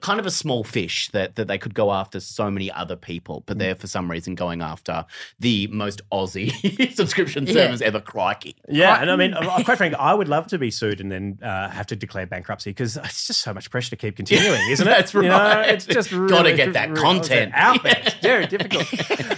kind 0.00 0.20
of 0.20 0.26
a 0.26 0.30
small 0.30 0.64
fish 0.64 1.08
that 1.10 1.36
that 1.36 1.48
they 1.48 1.58
could 1.58 1.74
go 1.74 1.92
after 1.92 2.20
so 2.20 2.50
many 2.50 2.70
other 2.70 2.96
people, 2.96 3.42
but 3.46 3.56
mm. 3.56 3.60
they're 3.60 3.74
for 3.74 3.86
some 3.86 4.10
reason 4.12 4.34
going 4.34 4.62
after 4.62 5.04
the 5.40 5.66
most 5.68 6.00
Aussie 6.12 6.50
subscription 6.94 7.46
Yeah. 7.46 7.76
ever. 7.82 8.00
Crikey! 8.00 8.54
Yeah, 8.68 9.00
and 9.00 9.10
I 9.10 9.16
mean, 9.16 9.32
quite 9.64 9.78
frankly, 9.78 9.96
I 9.98 10.14
would 10.14 10.28
love 10.28 10.46
to 10.48 10.58
be 10.58 10.70
sued 10.70 11.00
and 11.00 11.10
then 11.10 11.38
uh, 11.42 11.68
have 11.70 11.86
to 11.88 11.96
declare 11.96 12.26
bankruptcy 12.26 12.70
because 12.70 12.96
it's 12.96 13.26
just 13.26 13.40
so 13.40 13.52
much 13.54 13.70
pressure 13.70 13.90
to 13.90 13.96
keep 13.96 14.16
continuing, 14.16 14.60
isn't 14.70 14.86
it? 14.86 14.90
That's 14.96 15.14
You 15.14 15.22
know, 15.22 15.30
right. 15.38 15.68
it's 15.70 15.86
just 15.86 16.10
Gotta 16.28 16.54
get 16.54 16.72
that 16.74 16.90
really- 16.90 17.00
content. 17.02 17.52
out 17.54 17.82
there. 17.82 18.00
It's 18.04 18.14
very 18.16 18.46
difficult. 18.46 18.86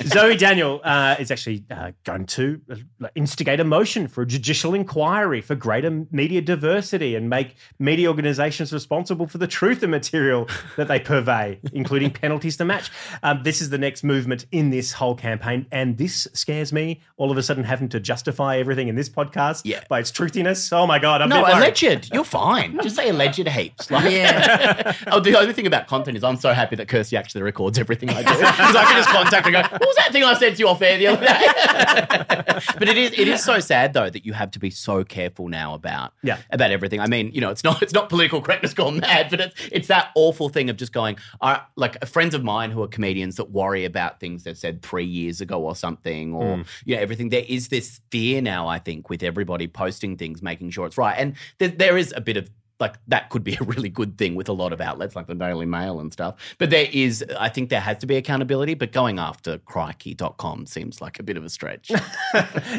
Zoe 0.07 0.37
Daniel 0.37 0.81
uh, 0.85 1.17
is 1.19 1.31
actually 1.31 1.65
uh, 1.71 1.93
going 2.05 2.27
to 2.27 2.61
uh, 2.71 3.09
instigate 3.15 3.61
a 3.61 3.65
motion 3.65 4.09
for 4.09 4.23
a 4.23 4.27
judicial 4.27 4.75
inquiry 4.75 5.41
for 5.41 5.55
greater 5.55 6.05
media 6.11 6.41
diversity 6.41 7.15
and 7.15 7.29
make 7.31 7.55
media 7.79 8.09
organisations 8.09 8.73
responsible 8.73 9.27
for 9.27 9.39
the 9.39 9.47
truth 9.47 9.83
of 9.83 9.91
material 9.91 10.49
that 10.77 10.89
they 10.89 10.99
purvey, 10.99 11.59
including 11.73 12.11
penalties 12.11 12.57
to 12.57 12.65
match. 12.65 12.91
Um, 13.23 13.43
this 13.45 13.61
is 13.61 13.71
the 13.71 13.79
next 13.79 14.03
movement 14.05 14.47
in 14.53 14.64
this 14.71 14.93
whole 14.93 15.15
campaign, 15.15 15.67
and 15.73 15.99
this 15.99 16.27
scares 16.33 16.73
me. 16.73 17.01
All 17.17 17.31
of 17.31 17.39
a 17.39 17.43
sudden, 17.43 17.65
having 17.65 17.89
to 17.91 18.01
justify 18.01 18.59
everything 18.59 18.89
in 18.89 18.95
this 18.97 19.09
podcast 19.09 19.65
by 19.89 20.01
its 20.01 20.11
truthiness. 20.11 20.73
Oh 20.73 20.87
my 20.87 20.99
god! 20.99 21.23
I'm 21.23 21.29
no, 21.29 21.43
a 21.45 21.47
bit 21.47 21.57
alleged. 21.57 22.13
You're 22.13 22.25
fine. 22.25 22.79
Just 22.83 22.97
say 22.97 23.09
alleged 23.09 23.47
heaps. 23.49 23.91
Like, 23.91 24.11
Yeah. 24.13 24.93
oh, 25.09 25.21
the 25.21 25.39
only 25.39 25.53
thing 25.53 25.67
about 25.67 25.87
content 25.87 26.17
is 26.17 26.25
I'm 26.25 26.37
so 26.37 26.53
happy 26.53 26.77
that 26.77 26.89
Kirsty 26.89 27.17
actually 27.17 27.43
records 27.43 27.79
everything 27.79 28.11
I 28.11 28.23
do 28.23 28.35
because 28.35 28.77
I 28.77 28.85
can 28.85 28.97
just 28.97 29.09
contact 29.11 29.47
her 29.47 29.55
and 29.55 29.65
go, 29.71 29.77
"What 29.77 29.87
was 29.87 29.97
that 29.97 30.13
thing 30.13 30.25
I 30.25 30.35
said 30.35 30.55
to 30.55 30.59
you 30.59 30.69
off 30.69 30.83
air 30.83 30.99
the 30.99 31.07
other 31.09 31.25
day?" 31.25 32.61
but 32.79 32.89
it 32.89 32.97
is 32.97 33.13
it 33.19 33.29
is 33.29 33.43
so 33.45 33.61
sad 33.61 33.93
though 33.93 34.11
that 34.11 34.25
you 34.27 34.33
have 34.33 34.51
to 34.53 34.59
be 34.59 34.71
so 34.71 35.05
careful 35.05 35.49
now 35.49 35.75
about 35.75 36.13
Yeah. 36.23 36.39
about 36.51 36.71
everything. 36.71 37.01
I 37.01 37.07
mean, 37.07 37.31
you 37.33 37.41
know, 37.41 37.51
it's 37.51 37.65
not 37.65 37.83
it's 37.83 37.93
not 37.93 38.09
political 38.09 38.41
correctness 38.41 38.75
gone 38.75 39.01
mad, 39.01 39.29
but 39.31 39.41
it's 39.41 39.55
it's 39.73 39.89
that 39.89 40.11
awful 40.15 40.49
thing 40.49 40.71
of 40.71 40.77
just 40.77 40.93
going. 40.93 41.17
I 41.41 41.61
like 41.77 42.05
friends 42.07 42.35
of 42.35 42.43
mine 42.45 42.71
who 42.71 42.83
are 42.83 42.89
comedians 42.89 43.37
that 43.37 43.51
worry 43.51 43.85
about 43.85 44.21
things 44.21 44.45
they've 44.55 44.59
said 44.61 44.83
three 44.83 45.05
years 45.05 45.41
ago 45.41 45.61
or 45.63 45.75
something, 45.77 46.33
or 46.35 46.57
Mm. 46.59 46.67
you 46.85 46.95
know 46.97 47.03
everything. 47.03 47.29
There 47.31 47.45
is 47.49 47.69
this 47.69 48.01
fear 48.11 48.41
now, 48.41 48.69
I 48.69 48.79
think, 48.79 49.11
with 49.11 49.23
everybody 49.23 49.67
posting 49.67 50.17
things, 50.17 50.43
making 50.43 50.71
sure 50.71 50.87
it's 50.87 50.97
right, 50.99 51.17
and 51.19 51.35
there, 51.59 51.69
there 51.69 51.97
is 51.99 52.13
a 52.17 52.21
bit 52.21 52.37
of 52.37 52.49
like 52.81 52.97
that 53.07 53.31
could 53.31 53.45
be 53.45 53.55
a 53.55 53.63
really 53.65 53.89
good 53.89 54.19
thing 54.19 54.35
with 54.35 54.49
a 54.49 54.53
lot 54.53 54.73
of 54.73 54.81
outlets 54.81 55.15
like 55.15 55.29
the 55.29 55.35
Daily 55.35 55.65
Mail 55.65 56.01
and 56.01 56.13
stuff. 56.13 56.35
But 56.59 56.71
there 56.71 56.89
is, 56.93 57.25
I 57.39 57.49
think 57.49 57.71
there 57.71 57.81
has 57.81 57.99
to 57.99 58.07
be 58.07 58.17
accountability. 58.17 58.75
But 58.75 58.91
going 58.91 59.21
after 59.21 59.59
crikey.com 59.59 60.67
seems 60.67 61.01
like 61.01 61.21
a 61.21 61.23
bit 61.23 61.37
of 61.37 61.45
a 61.45 61.49
stretch. 61.49 61.91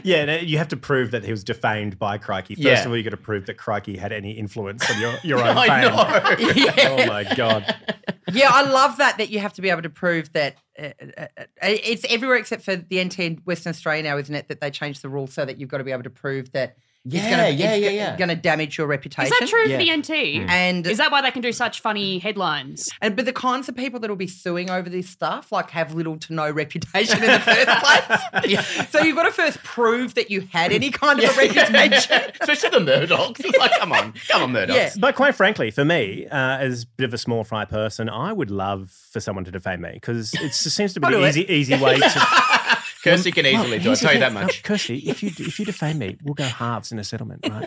Yeah, 0.04 0.24
and 0.26 0.48
you 0.50 0.58
have 0.58 0.68
to 0.70 0.78
prove 0.78 1.12
that 1.12 1.24
he 1.24 1.32
was 1.32 1.44
defamed 1.46 1.98
by 1.98 2.18
Crikey. 2.18 2.56
First 2.56 2.66
Yeah. 2.66 2.82
of 2.84 2.88
all, 2.92 2.98
you 2.98 3.04
got 3.04 3.12
to 3.12 3.18
prove 3.18 3.46
that 3.46 3.58
Crikey 3.58 3.96
had 3.96 4.12
any 4.12 4.32
influence 4.32 4.88
on 4.92 5.00
your, 5.00 5.14
your 5.24 5.40
own 5.40 5.58
I 5.58 5.82
fame. 5.82 6.56
know. 6.58 6.74
Oh 7.06 7.06
my 7.08 7.24
god! 7.36 7.74
yeah, 8.34 8.50
I 8.52 8.64
love 8.64 8.98
that 8.98 9.18
that 9.20 9.30
you 9.30 9.40
have 9.40 9.54
to 9.54 9.62
be 9.62 9.70
able 9.70 9.82
to 9.84 9.90
prove 9.90 10.32
that 10.34 10.56
Uh, 10.78 10.90
uh, 11.18 11.28
uh, 11.38 11.46
it's 11.62 12.06
everywhere 12.10 12.38
except 12.38 12.64
for 12.64 12.76
the 12.76 13.04
NT 13.04 13.20
in 13.20 13.36
Western 13.46 13.70
Australia 13.70 14.04
now, 14.04 14.18
isn't 14.18 14.36
it? 14.36 14.48
That 14.50 14.62
they 14.62 14.72
changed 14.72 15.02
the 15.02 15.10
rules 15.10 15.34
so 15.34 15.46
that 15.46 15.58
you've 15.60 15.70
got 15.70 15.78
to 15.78 15.84
be 15.84 15.92
able 15.92 16.04
to 16.04 16.10
prove 16.10 16.52
that 16.52 16.78
Yeah, 17.08 17.22
it's 17.22 17.30
gonna, 17.30 17.50
yeah, 17.50 17.72
it's 17.74 17.84
yeah, 17.84 17.90
go- 17.90 17.96
yeah. 17.96 18.18
going 18.18 18.30
to 18.30 18.36
damage 18.36 18.80
your 18.80 18.88
reputation. 18.88 19.32
Is 19.32 19.40
that 19.40 19.48
true 19.48 19.70
for 19.70 19.78
the 19.78 19.96
NT? 19.96 20.50
And 20.50 20.88
is 20.88 20.98
that 20.98 21.12
why 21.12 21.22
they 21.22 21.30
can 21.30 21.44
do 21.44 21.52
such 21.52 21.80
funny 21.80 22.18
headlines? 22.18 22.90
And 23.00 23.16
but 23.16 23.26
the 23.26 23.34
kinds 23.34 23.70
of 23.70 23.76
people 23.76 24.00
that 24.00 24.10
will 24.10 24.16
be 24.18 24.28
suing 24.28 24.72
over 24.72 24.90
this 24.90 25.08
stuff 25.08 25.52
like 25.52 25.70
have 25.70 25.94
little 25.94 26.18
to 26.18 26.34
no 26.34 26.50
reputation 26.50 27.24
in 27.24 27.30
the 27.30 27.40
first 27.40 27.68
place. 28.44 28.90
So 28.90 29.02
you've 29.02 29.16
got 29.16 29.24
to 29.24 29.32
first 29.32 29.64
prove 29.64 30.16
that 30.16 30.32
you 30.32 30.42
had 30.42 30.72
any 30.72 30.90
kind 30.90 31.20
of 31.20 31.26
a 31.26 31.38
reputation. 31.38 32.32
Especially 32.42 32.70
the 32.70 32.80
Murdochs. 32.80 33.40
It's 33.40 33.58
like, 33.58 33.78
come 33.78 33.92
on, 33.92 34.14
come 34.28 34.42
on, 34.42 34.52
Murdochs. 34.52 35.00
But 35.00 35.16
quite 35.16 35.36
frankly, 35.36 35.70
for 35.70 35.86
me, 35.86 36.26
uh, 36.26 36.58
as 36.58 36.84
a 36.84 36.88
bit 36.98 37.04
of 37.06 37.14
a 37.14 37.20
small 37.20 37.44
fry 37.44 37.66
person, 37.66 38.10
I 38.10 38.34
would 38.34 38.50
love 38.50 38.90
for 39.12 39.20
someone 39.20 39.46
to 39.46 39.52
defame 39.52 39.82
me 39.82 39.92
because 39.94 40.34
it 40.34 40.54
seems 40.54 40.96
to 40.96 41.00
be 41.00 41.08
I'll 41.08 41.22
the 41.22 41.28
easy, 41.28 41.52
easy 41.52 41.76
way 41.76 42.00
to. 42.00 42.52
Kirsty 43.06 43.30
um, 43.30 43.34
can 43.34 43.46
easily 43.46 43.70
do 43.70 43.76
it, 43.76 43.82
here's 43.84 44.00
the 44.00 44.06
tell 44.08 44.14
you 44.16 44.20
that 44.20 44.34
much. 44.34 44.64
No, 44.64 44.68
Kirsty, 44.68 44.98
if 45.08 45.22
you 45.22 45.30
if 45.38 45.60
you 45.60 45.66
defame 45.66 46.00
me, 46.00 46.18
we'll 46.24 46.34
go 46.34 46.44
halves 46.44 46.92
in 46.92 46.98
a 46.98 47.04
settlement, 47.04 47.48
right? 47.48 47.64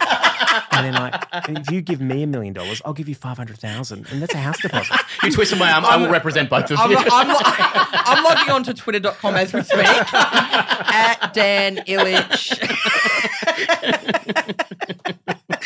and 0.73 0.87
then 0.87 0.95
like, 0.95 1.15
if 1.49 1.71
you 1.71 1.81
give 1.81 2.01
me 2.01 2.25
a 2.25 2.27
million 2.27 2.53
dollars, 2.53 2.83
I'll 2.85 2.93
give 2.93 3.09
you 3.09 3.15
five 3.15 3.37
hundred 3.37 3.59
thousand, 3.59 4.09
and 4.11 4.21
that's 4.21 4.35
a 4.35 4.39
house 4.39 4.61
deposit. 4.61 4.97
You 5.23 5.33
twisted 5.33 5.59
my 5.59 5.71
arm, 5.73 5.85
I 5.85 5.97
will 5.97 6.11
represent 6.11 6.49
both 6.49 6.71
of 6.71 6.79
I'm, 6.79 6.91
you. 6.91 6.97
I'm, 6.97 7.07
I'm 7.11 8.25
logging 8.25 8.51
on 8.51 8.63
to 8.65 8.75
twitter.com 8.75 9.35
as 9.35 9.53
we 9.53 9.63
speak 9.63 9.85
at 9.85 11.33
Dan 11.33 11.77
Ilic. 11.87 12.59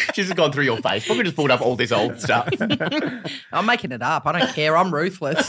She's 0.14 0.26
just 0.26 0.36
gone 0.36 0.52
through 0.52 0.64
your 0.64 0.78
face. 0.78 1.06
Probably 1.06 1.24
just 1.24 1.36
pulled 1.36 1.50
up 1.50 1.60
all 1.60 1.76
this 1.76 1.92
old 1.92 2.20
stuff. 2.20 2.48
I'm 3.52 3.66
making 3.66 3.92
it 3.92 4.02
up. 4.02 4.26
I 4.26 4.38
don't 4.38 4.54
care. 4.54 4.76
I'm 4.76 4.92
ruthless. 4.92 5.48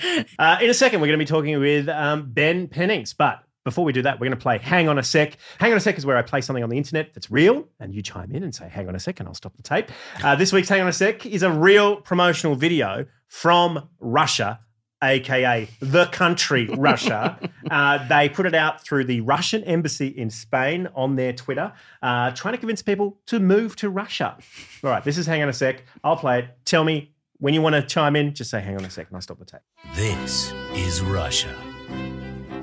Uh, 0.38 0.58
in 0.60 0.68
a 0.68 0.74
second, 0.74 1.00
we're 1.00 1.06
going 1.06 1.18
to 1.18 1.24
be 1.24 1.28
talking 1.28 1.58
with 1.58 1.88
um, 1.88 2.30
Ben 2.30 2.68
Pennings. 2.68 3.14
But 3.14 3.42
before 3.64 3.84
we 3.84 3.92
do 3.92 4.02
that, 4.02 4.20
we're 4.20 4.26
going 4.26 4.38
to 4.38 4.42
play 4.42 4.58
Hang 4.58 4.88
On 4.88 4.98
a 4.98 5.02
Sec. 5.02 5.36
Hang 5.58 5.72
On 5.72 5.76
a 5.76 5.80
Sec 5.80 5.96
is 5.98 6.06
where 6.06 6.16
I 6.16 6.22
play 6.22 6.40
something 6.40 6.62
on 6.62 6.70
the 6.70 6.76
internet 6.76 7.14
that's 7.14 7.30
real, 7.30 7.66
and 7.80 7.94
you 7.94 8.02
chime 8.02 8.30
in 8.32 8.42
and 8.42 8.54
say, 8.54 8.68
Hang 8.68 8.88
on 8.88 8.94
a 8.94 9.00
sec, 9.00 9.18
and 9.18 9.28
I'll 9.28 9.34
stop 9.34 9.56
the 9.56 9.62
tape. 9.62 9.90
Uh, 10.22 10.36
this 10.36 10.52
week's 10.52 10.68
Hang 10.68 10.82
On 10.82 10.88
a 10.88 10.92
Sec 10.92 11.26
is 11.26 11.42
a 11.42 11.50
real 11.50 11.96
promotional 11.96 12.54
video 12.54 13.06
from 13.28 13.88
Russia. 13.98 14.60
AKA 15.02 15.68
the 15.80 16.06
country 16.06 16.68
Russia. 16.68 17.38
uh, 17.70 18.06
they 18.08 18.28
put 18.28 18.46
it 18.46 18.54
out 18.54 18.82
through 18.82 19.04
the 19.04 19.20
Russian 19.20 19.62
embassy 19.64 20.08
in 20.08 20.30
Spain 20.30 20.88
on 20.94 21.16
their 21.16 21.32
Twitter, 21.32 21.72
uh, 22.02 22.30
trying 22.30 22.54
to 22.54 22.58
convince 22.58 22.82
people 22.82 23.18
to 23.26 23.38
move 23.38 23.76
to 23.76 23.90
Russia. 23.90 24.38
All 24.82 24.90
right, 24.90 25.04
this 25.04 25.18
is 25.18 25.26
Hang 25.26 25.42
On 25.42 25.48
a 25.48 25.52
Sec. 25.52 25.84
I'll 26.02 26.16
play 26.16 26.40
it. 26.40 26.48
Tell 26.64 26.84
me 26.84 27.12
when 27.38 27.54
you 27.54 27.62
want 27.62 27.74
to 27.74 27.82
chime 27.82 28.16
in, 28.16 28.34
just 28.34 28.50
say 28.50 28.60
Hang 28.60 28.76
On 28.76 28.84
a 28.84 28.90
Sec, 28.90 29.06
and 29.08 29.16
I'll 29.16 29.22
stop 29.22 29.38
the 29.38 29.44
tape. 29.44 29.60
This 29.94 30.52
is 30.74 31.00
Russia. 31.02 31.54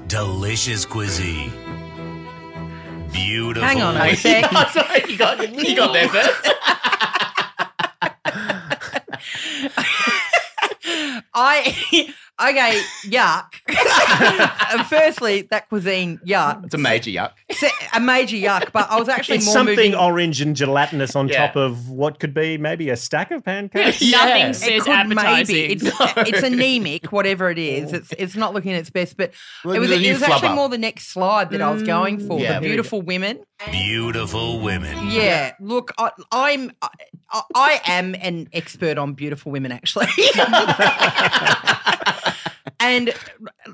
Delicious 0.08 0.86
cuisine. 0.86 1.52
Beautiful. 3.12 3.68
Hang 3.68 3.82
on 3.82 3.96
a 3.96 4.00
women. 4.00 4.16
sec. 4.16 4.46
Oh, 4.52 4.70
sorry, 4.74 5.04
you 5.12 5.18
got, 5.18 5.54
you 5.54 5.76
got 5.76 5.94
there 5.94 6.10
first. 6.10 6.50
I 11.36 12.14
okay, 12.41 12.82
yuck. 13.06 13.46
Uh, 13.69 14.84
Firstly, 14.89 15.43
that 15.52 15.69
cuisine, 15.69 16.19
yuck. 16.26 16.65
It's 16.65 16.74
a 16.74 16.78
major 16.78 17.12
yuck. 17.12 17.32
Se- 17.52 17.69
A 17.93 18.00
major 18.00 18.36
yuck, 18.38 18.72
but 18.72 18.89
I 18.89 19.00
was 19.00 19.10
actually 19.10 19.38
it's 19.38 19.46
more 19.46 19.54
something 19.54 19.76
moving. 19.76 19.96
orange 19.96 20.41
and 20.41 20.56
gelatinous 20.56 21.15
on 21.15 21.28
Yeah. 21.28 21.48
top 21.48 21.56
of 21.56 21.89
what 21.89 22.19
could 22.19 22.34
be 22.34 22.58
maybe 22.58 22.89
a 22.89 22.96
stack 22.96 23.32
of 23.32 23.43
pancakes. 23.43 24.02
Nothing 24.12 24.48
It 24.48 24.54
says 24.56 24.84
could 24.84 24.93
appetizing. 24.93 25.56
maybe. 25.56 25.74
It's, 25.74 25.91
it's 26.17 26.43
anemic, 26.43 27.12
whatever 27.12 27.50
it 27.50 27.58
is. 27.60 27.93
It's 27.93 28.12
it's 28.17 28.36
not 28.36 28.54
looking 28.54 28.72
its 28.72 28.89
best, 28.89 29.15
but 29.17 29.32
it 29.65 29.80
was 29.80 29.91
it 29.91 30.13
was 30.13 30.24
actually 30.24 30.50
flubber. 30.50 30.56
more 30.56 30.69
the 30.69 30.78
next 30.78 31.08
slide 31.10 31.50
that 31.52 31.62
I 31.62 31.72
was 31.72 31.84
going 31.84 32.19
for. 32.28 32.39
Yeah. 32.39 32.60
the 32.60 32.67
beautiful 32.67 33.02
women. 33.02 33.39
Beautiful 33.72 34.60
women. 34.60 35.10
Yeah, 35.12 35.54
look, 35.62 35.91
I, 35.98 36.12
I'm 36.32 36.72
I, 36.82 36.89
I 37.56 37.82
am 37.86 38.15
an 38.15 38.48
expert 38.54 38.98
on 38.98 39.13
beautiful 39.13 39.52
women, 39.52 39.72
actually. 39.72 40.08
And 42.84 43.13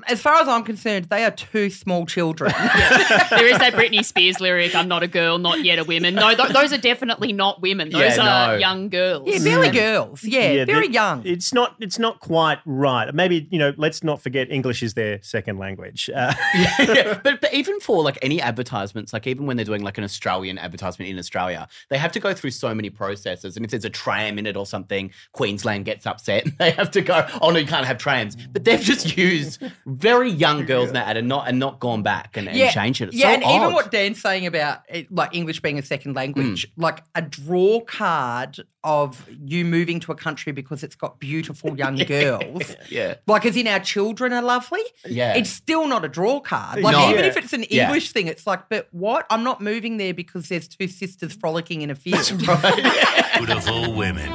as 0.06 0.22
far 0.22 0.40
as 0.40 0.46
I'm 0.46 0.62
concerned, 0.62 1.06
they 1.06 1.24
are 1.24 1.32
two 1.32 1.68
small 1.68 2.06
children. 2.06 2.52
there 2.58 3.46
is 3.46 3.58
that 3.58 3.72
Britney 3.74 4.04
Spears 4.04 4.40
lyric, 4.40 4.72
I'm 4.72 4.86
not 4.86 5.02
a 5.02 5.08
girl, 5.08 5.38
not 5.38 5.64
yet 5.64 5.80
a 5.80 5.84
woman. 5.84 6.14
No, 6.14 6.32
th- 6.32 6.50
those 6.50 6.72
are 6.72 6.78
definitely 6.78 7.32
not 7.32 7.60
women. 7.60 7.90
Those 7.90 8.16
Yeah, 8.16 8.22
are 8.22 8.52
no. 8.52 8.58
young 8.58 8.88
girls. 8.88 9.26
Yeah, 9.26 9.38
barely 9.42 9.70
girls. 9.70 10.22
Yeah, 10.22 10.64
very 10.64 10.88
young. 10.88 11.26
It's 11.26 11.52
not. 11.52 11.74
It's 11.80 11.98
not 11.98 12.20
quite 12.20 12.60
right. 12.64 13.12
Maybe 13.12 13.48
you 13.50 13.58
know. 13.58 13.74
Let's 13.76 14.04
not 14.04 14.22
forget 14.22 14.48
English 14.48 14.80
is 14.82 14.94
their 14.94 15.20
second 15.22 15.58
language. 15.58 16.08
Uh, 16.14 16.32
yeah, 16.54 17.18
but, 17.24 17.40
but 17.40 17.52
even 17.52 17.80
for 17.80 18.04
like 18.04 18.18
any 18.22 18.40
advertisements, 18.40 19.12
like 19.12 19.26
even 19.26 19.46
when 19.46 19.56
they're 19.56 19.64
doing 19.66 19.82
like 19.82 19.98
an 19.98 20.04
Australian 20.04 20.56
advertisement 20.56 21.10
in 21.10 21.18
Australia, 21.18 21.66
they 21.88 21.98
have 21.98 22.12
to 22.12 22.20
go 22.20 22.32
through 22.32 22.52
so 22.52 22.72
many 22.74 22.90
processes. 22.90 23.56
And 23.56 23.64
if 23.64 23.72
there's 23.72 23.84
a 23.84 23.90
tram 23.90 24.38
in 24.38 24.46
it 24.46 24.56
or 24.56 24.66
something, 24.66 25.10
Queensland 25.32 25.84
gets 25.84 26.06
upset. 26.06 26.46
They 26.58 26.70
have 26.72 26.92
to 26.92 27.00
go, 27.00 27.26
oh 27.42 27.50
no, 27.50 27.58
you 27.58 27.66
can't 27.66 27.86
have 27.86 27.98
trams. 27.98 28.36
But 28.36 28.64
they've 28.64 28.80
just 28.80 28.99
used 29.04 29.62
very 29.86 30.30
young 30.30 30.64
girls 30.66 30.88
in 30.88 30.94
that 30.94 31.16
and 31.16 31.28
not 31.28 31.48
and 31.48 31.58
not 31.58 31.80
gone 31.80 32.02
back 32.02 32.36
and, 32.36 32.48
and 32.48 32.72
changed 32.72 33.00
it. 33.00 33.08
It's 33.08 33.16
yeah, 33.16 33.28
so 33.28 33.34
and 33.34 33.42
even 33.44 33.72
what 33.72 33.90
Dan's 33.90 34.20
saying 34.20 34.46
about 34.46 34.80
it, 34.88 35.10
like 35.12 35.34
English 35.34 35.60
being 35.60 35.78
a 35.78 35.82
second 35.82 36.14
language, 36.16 36.66
Hmm. 36.74 36.82
like 36.82 37.02
a 37.14 37.22
draw 37.22 37.80
card 37.80 38.58
of 38.82 39.28
you 39.44 39.62
moving 39.64 40.00
to 40.00 40.10
a 40.10 40.14
country 40.14 40.52
because 40.52 40.82
it's 40.82 40.94
got 40.96 41.20
beautiful 41.20 41.76
young 41.76 41.96
girls. 42.06 42.74
yeah. 42.88 43.16
Like, 43.26 43.44
as 43.44 43.54
in 43.54 43.66
our 43.66 43.78
children 43.80 44.32
are 44.32 44.40
lovely. 44.40 44.80
Yeah. 45.06 45.34
It's 45.36 45.50
still 45.50 45.86
not 45.86 46.02
a 46.02 46.08
draw 46.08 46.40
card. 46.40 46.80
Like, 46.80 46.92
No. 46.96 47.10
even 47.10 47.20
Yeah. 47.24 47.26
if 47.28 47.36
it's 47.36 47.52
an 47.52 47.64
Yeah. 47.68 47.84
English 47.88 48.12
thing, 48.12 48.26
it's 48.26 48.46
like, 48.46 48.70
but 48.70 48.88
what? 48.92 49.26
I'm 49.28 49.44
not 49.44 49.60
moving 49.60 49.98
there 49.98 50.14
because 50.14 50.48
there's 50.48 50.66
two 50.66 50.88
sisters 50.88 51.34
frolicking 51.34 51.82
in 51.82 51.90
a 51.90 51.94
field. 51.94 52.26
Beautiful 53.36 53.92
women. 53.94 54.30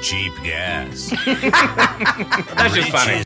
Cheap 0.00 0.32
gas. 0.42 1.10
That's 1.26 2.74
just 2.74 2.90
funny. 2.90 3.24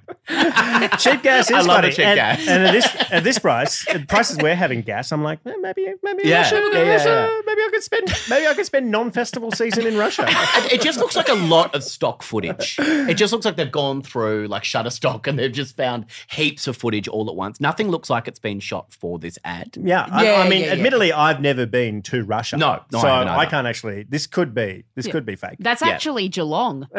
Cheap 0.99 1.23
gas 1.23 1.51
is 1.51 1.57
I 1.57 1.61
love 1.61 1.67
funny. 1.83 1.91
cheap 1.91 2.07
and, 2.07 2.17
gas. 2.17 2.47
and 2.49 2.65
at 2.67 2.73
this 2.73 3.11
at 3.13 3.25
this 3.25 3.39
price, 3.39 3.87
at 3.89 4.09
prices 4.09 4.39
we're 4.39 4.55
having 4.55 4.81
gas, 4.83 5.13
I'm 5.13 5.23
like, 5.23 5.39
eh, 5.47 5.53
maybe 5.61 5.87
maybe 6.03 6.23
Yeah. 6.25 6.43
Russia, 6.43 6.55
Yeah, 6.73 6.83
yeah, 6.83 6.91
Russia, 6.93 7.09
yeah. 7.31 7.41
maybe 7.47 7.63
I 7.63 7.69
could 7.71 7.83
spend 7.83 8.13
maybe 8.31 8.47
I 8.47 8.55
could 8.55 8.67
spend 8.67 8.91
non-festival 8.91 9.53
season 9.53 9.87
in 9.87 9.97
Russia. 9.97 10.25
it, 10.29 10.75
it 10.75 10.81
just 10.83 10.99
looks 10.99 11.17
like 11.17 11.29
a 11.29 11.35
lot 11.35 11.75
of 11.75 11.83
stock 11.85 12.23
footage. 12.23 12.77
It 12.79 13.15
just 13.15 13.33
looks 13.33 13.45
like 13.45 13.57
they've 13.57 13.71
gone 13.71 14.03
through 14.03 14.49
like 14.49 14.63
Shutterstock 14.63 15.27
and 15.27 15.39
they've 15.39 15.53
just 15.53 15.77
found 15.77 16.07
heaps 16.31 16.67
of 16.67 16.77
footage 16.77 17.09
all 17.09 17.29
at 17.29 17.37
once. 17.37 17.61
Nothing 17.61 17.89
looks 17.89 18.09
like 18.11 18.29
it's 18.29 18.39
been 18.39 18.61
shot 18.61 18.93
for 18.93 19.19
this 19.19 19.39
ad. 19.45 19.77
Yeah, 19.81 20.07
I, 20.11 20.25
Yeah, 20.25 20.41
I 20.41 20.49
mean, 20.49 20.61
yeah, 20.61 20.67
yeah. 20.67 20.73
admittedly, 20.73 21.13
I've 21.13 21.41
never 21.41 21.67
been 21.67 22.03
to 22.03 22.25
Russia. 22.25 22.57
No, 22.57 22.81
no, 22.93 22.99
I 22.99 23.03
so 23.03 23.09
haven't 23.09 23.29
I, 23.29 23.47
can't 23.47 23.67
actually. 23.67 24.05
This 24.09 24.27
could 24.27 24.55
be. 24.55 24.85
This 24.95 25.07
Yeah. 25.07 25.13
could 25.13 25.27
be 25.27 25.37
fake. 25.37 25.57
That's 25.61 25.83
actually 25.83 26.29
Geelong. 26.29 26.89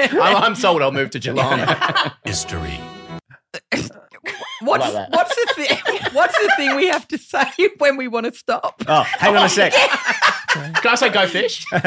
I'm, 0.12 0.36
I'm 0.36 0.54
sold. 0.54 0.82
I'll 0.82 0.92
move 0.92 1.10
to 1.10 1.18
Geelong. 1.18 1.60
History. 2.24 2.78
What's, 4.62 4.92
like 4.92 5.10
what's 5.10 5.34
the 5.34 5.52
thing? 5.54 5.78
What's 6.12 6.38
the 6.38 6.52
thing 6.58 6.76
we 6.76 6.88
have 6.88 7.08
to 7.08 7.16
say 7.16 7.46
when 7.78 7.96
we 7.96 8.08
want 8.08 8.26
to 8.26 8.34
stop? 8.34 8.82
Oh, 8.86 9.02
hang 9.02 9.34
on 9.34 9.46
a 9.46 9.48
sec. 9.48 9.72
Can 10.52 10.74
I 10.84 10.94
say 10.96 11.10
go 11.10 11.26
fish? 11.26 11.64
oh, 11.72 11.78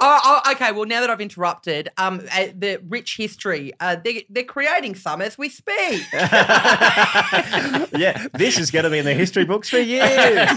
oh, 0.00 0.40
okay. 0.52 0.72
Well, 0.72 0.84
now 0.84 1.00
that 1.00 1.10
I've 1.10 1.20
interrupted, 1.20 1.90
um, 1.96 2.22
uh, 2.32 2.48
the 2.56 2.80
rich 2.88 3.16
history, 3.16 3.72
uh, 3.78 3.96
they, 4.02 4.26
they're 4.28 4.44
creating 4.44 4.96
some 4.96 5.22
as 5.22 5.38
we 5.38 5.48
speak. 5.48 6.02
yeah, 6.12 7.86
this 8.34 8.58
is 8.58 8.70
going 8.70 8.84
to 8.84 8.90
be 8.90 8.98
in 8.98 9.04
the 9.04 9.14
history 9.14 9.44
books 9.44 9.70
for 9.70 9.78
years. 9.78 10.50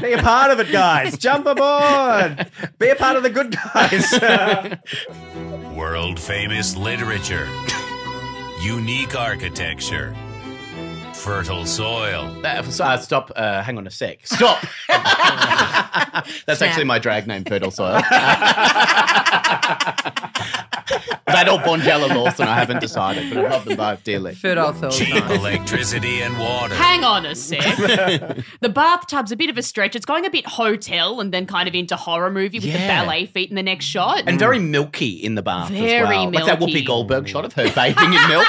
Be 0.00 0.12
a 0.12 0.22
part 0.22 0.52
of 0.52 0.60
it, 0.60 0.70
guys. 0.70 1.18
Jump 1.18 1.46
aboard. 1.46 2.48
Be 2.78 2.90
a 2.90 2.96
part 2.96 3.16
of 3.16 3.24
the 3.24 3.30
good 3.30 3.56
guys. 3.72 4.78
World 5.76 6.20
famous 6.20 6.76
literature. 6.76 7.48
Unique 8.60 9.16
architecture. 9.16 10.14
Fertile 11.24 11.64
soil. 11.64 12.30
Uh, 12.44 12.62
so- 12.64 12.96
stop. 12.96 13.32
Uh, 13.34 13.62
hang 13.62 13.78
on 13.78 13.86
a 13.86 13.90
sec. 13.90 14.26
Stop. 14.26 14.62
That's 16.46 16.60
actually 16.60 16.84
my 16.84 16.98
drag 16.98 17.26
name, 17.26 17.44
Fertile 17.44 17.70
Soil. 17.70 17.92
that 21.26 21.48
or 21.50 21.58
Bonjela 21.60 22.14
Lawson, 22.14 22.46
I 22.46 22.54
haven't 22.54 22.80
decided, 22.80 23.32
but 23.32 23.44
I 23.44 23.48
love 23.48 23.64
them 23.64 23.76
both 23.76 24.04
dearly. 24.04 24.34
Fertile 24.34 24.74
Soil. 24.74 24.90
Cheap 24.90 25.24
electricity 25.30 26.20
and 26.20 26.38
water. 26.38 26.74
Hang 26.74 27.04
on 27.04 27.24
a 27.24 27.34
sec. 27.34 27.60
the 28.60 28.68
bathtub's 28.68 29.32
a 29.32 29.36
bit 29.36 29.48
of 29.50 29.56
a 29.56 29.62
stretch. 29.62 29.96
It's 29.96 30.04
going 30.06 30.26
a 30.26 30.30
bit 30.30 30.46
hotel 30.46 31.20
and 31.20 31.32
then 31.32 31.46
kind 31.46 31.68
of 31.68 31.74
into 31.74 31.96
horror 31.96 32.30
movie 32.30 32.58
with 32.58 32.64
the 32.64 32.78
Yeah. 32.78 33.02
ballet 33.04 33.26
feet 33.26 33.48
in 33.48 33.56
the 33.56 33.62
next 33.62 33.86
shot. 33.86 34.24
And 34.26 34.38
very 34.38 34.58
milky 34.58 35.10
in 35.10 35.34
the 35.36 35.42
bath 35.42 35.70
as 35.70 35.78
Very 35.78 36.04
well. 36.04 36.30
Like 36.30 36.44
that 36.46 36.58
milky. 36.58 36.74
Whoopi 36.82 36.86
Goldberg 36.86 37.26
shot 37.28 37.44
of 37.44 37.52
her 37.54 37.70
bathing 37.74 38.12
in 38.12 38.28
milk. 38.28 38.46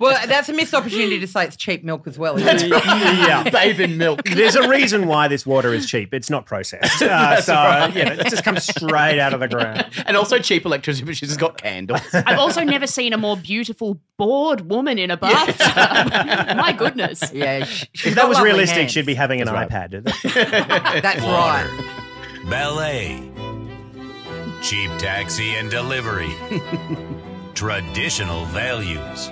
Well, 0.00 0.26
that's 0.26 0.48
a 0.48 0.52
missed 0.52 0.74
opportunity 0.74 1.20
to 1.20 1.26
say 1.26 1.44
it's 1.44 1.56
cheap 1.56 1.73
milk 1.82 2.06
as 2.06 2.18
well. 2.18 2.36
Isn't 2.36 2.62
it? 2.62 2.68
yeah. 2.84 3.48
Bathe 3.50 3.80
in 3.80 3.96
milk. 3.96 4.22
There's 4.24 4.54
a 4.54 4.68
reason 4.68 5.06
why 5.08 5.26
this 5.28 5.44
water 5.46 5.72
is 5.72 5.86
cheap. 5.86 6.12
It's 6.14 6.30
not 6.30 6.44
processed. 6.46 7.02
Uh, 7.02 7.40
so, 7.40 7.54
right. 7.54 7.96
you 7.96 8.04
know, 8.04 8.12
it 8.12 8.28
just 8.28 8.44
comes 8.44 8.64
straight 8.64 9.18
out 9.18 9.32
of 9.34 9.40
the 9.40 9.48
ground. 9.48 9.86
and 10.06 10.16
also 10.16 10.38
cheap 10.38 10.64
electricity, 10.66 11.06
but 11.06 11.16
she's 11.16 11.30
just 11.30 11.40
got 11.40 11.56
candles. 11.56 12.02
I've 12.12 12.38
also 12.38 12.62
never 12.62 12.86
seen 12.86 13.12
a 13.14 13.18
more 13.18 13.36
beautiful, 13.36 13.98
bored 14.18 14.70
woman 14.70 14.98
in 14.98 15.10
a 15.10 15.16
bathtub. 15.16 16.56
My 16.56 16.72
goodness. 16.72 17.32
Yeah, 17.32 17.64
sh- 17.64 17.86
she's 17.94 18.10
If 18.12 18.14
that 18.16 18.28
was 18.28 18.40
realistic, 18.40 18.76
hands. 18.78 18.92
she'd 18.92 19.06
be 19.06 19.14
having 19.14 19.40
an 19.40 19.46
That's 19.46 19.72
iPad. 19.72 20.04
That's 21.02 21.22
Water. 21.22 21.68
right. 21.68 22.50
Ballet. 22.50 23.30
Cheap 24.62 24.90
taxi 24.98 25.54
and 25.54 25.70
delivery. 25.70 26.30
Traditional 27.54 28.44
values. 28.46 29.30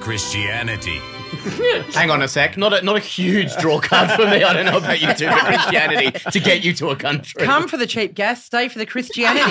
Christianity. 0.00 1.00
Hang 1.94 2.10
on 2.10 2.22
a 2.22 2.28
sec. 2.28 2.56
Not 2.56 2.72
a, 2.72 2.82
not 2.82 2.96
a 2.96 3.00
huge 3.00 3.54
draw 3.56 3.78
card 3.80 4.10
for 4.10 4.26
me. 4.26 4.42
I 4.42 4.52
don't 4.52 4.66
know 4.66 4.78
about 4.78 5.00
you 5.00 5.14
two, 5.14 5.26
but 5.26 5.44
Christianity 5.44 6.10
to 6.30 6.40
get 6.40 6.64
you 6.64 6.72
to 6.74 6.88
a 6.88 6.96
country. 6.96 7.44
Come 7.44 7.68
for 7.68 7.76
the 7.76 7.86
cheap 7.86 8.14
gas, 8.14 8.44
stay 8.44 8.68
for 8.68 8.78
the 8.78 8.86
Christianity. 8.86 9.40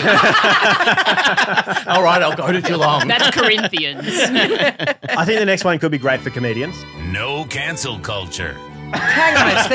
All 1.87 2.03
right, 2.03 2.21
I'll 2.21 2.35
go 2.35 2.51
to 2.51 2.61
Geelong. 2.61 3.07
That's 3.07 3.29
Corinthians. 3.31 4.05
I 4.09 5.23
think 5.25 5.39
the 5.39 5.45
next 5.45 5.63
one 5.63 5.79
could 5.79 5.91
be 5.91 5.97
great 5.97 6.19
for 6.19 6.29
comedians. 6.29 6.75
No 6.97 7.45
cancel 7.45 7.97
culture. 7.99 8.57
Hang 8.93 9.37
on 9.37 9.47
a 9.57 9.63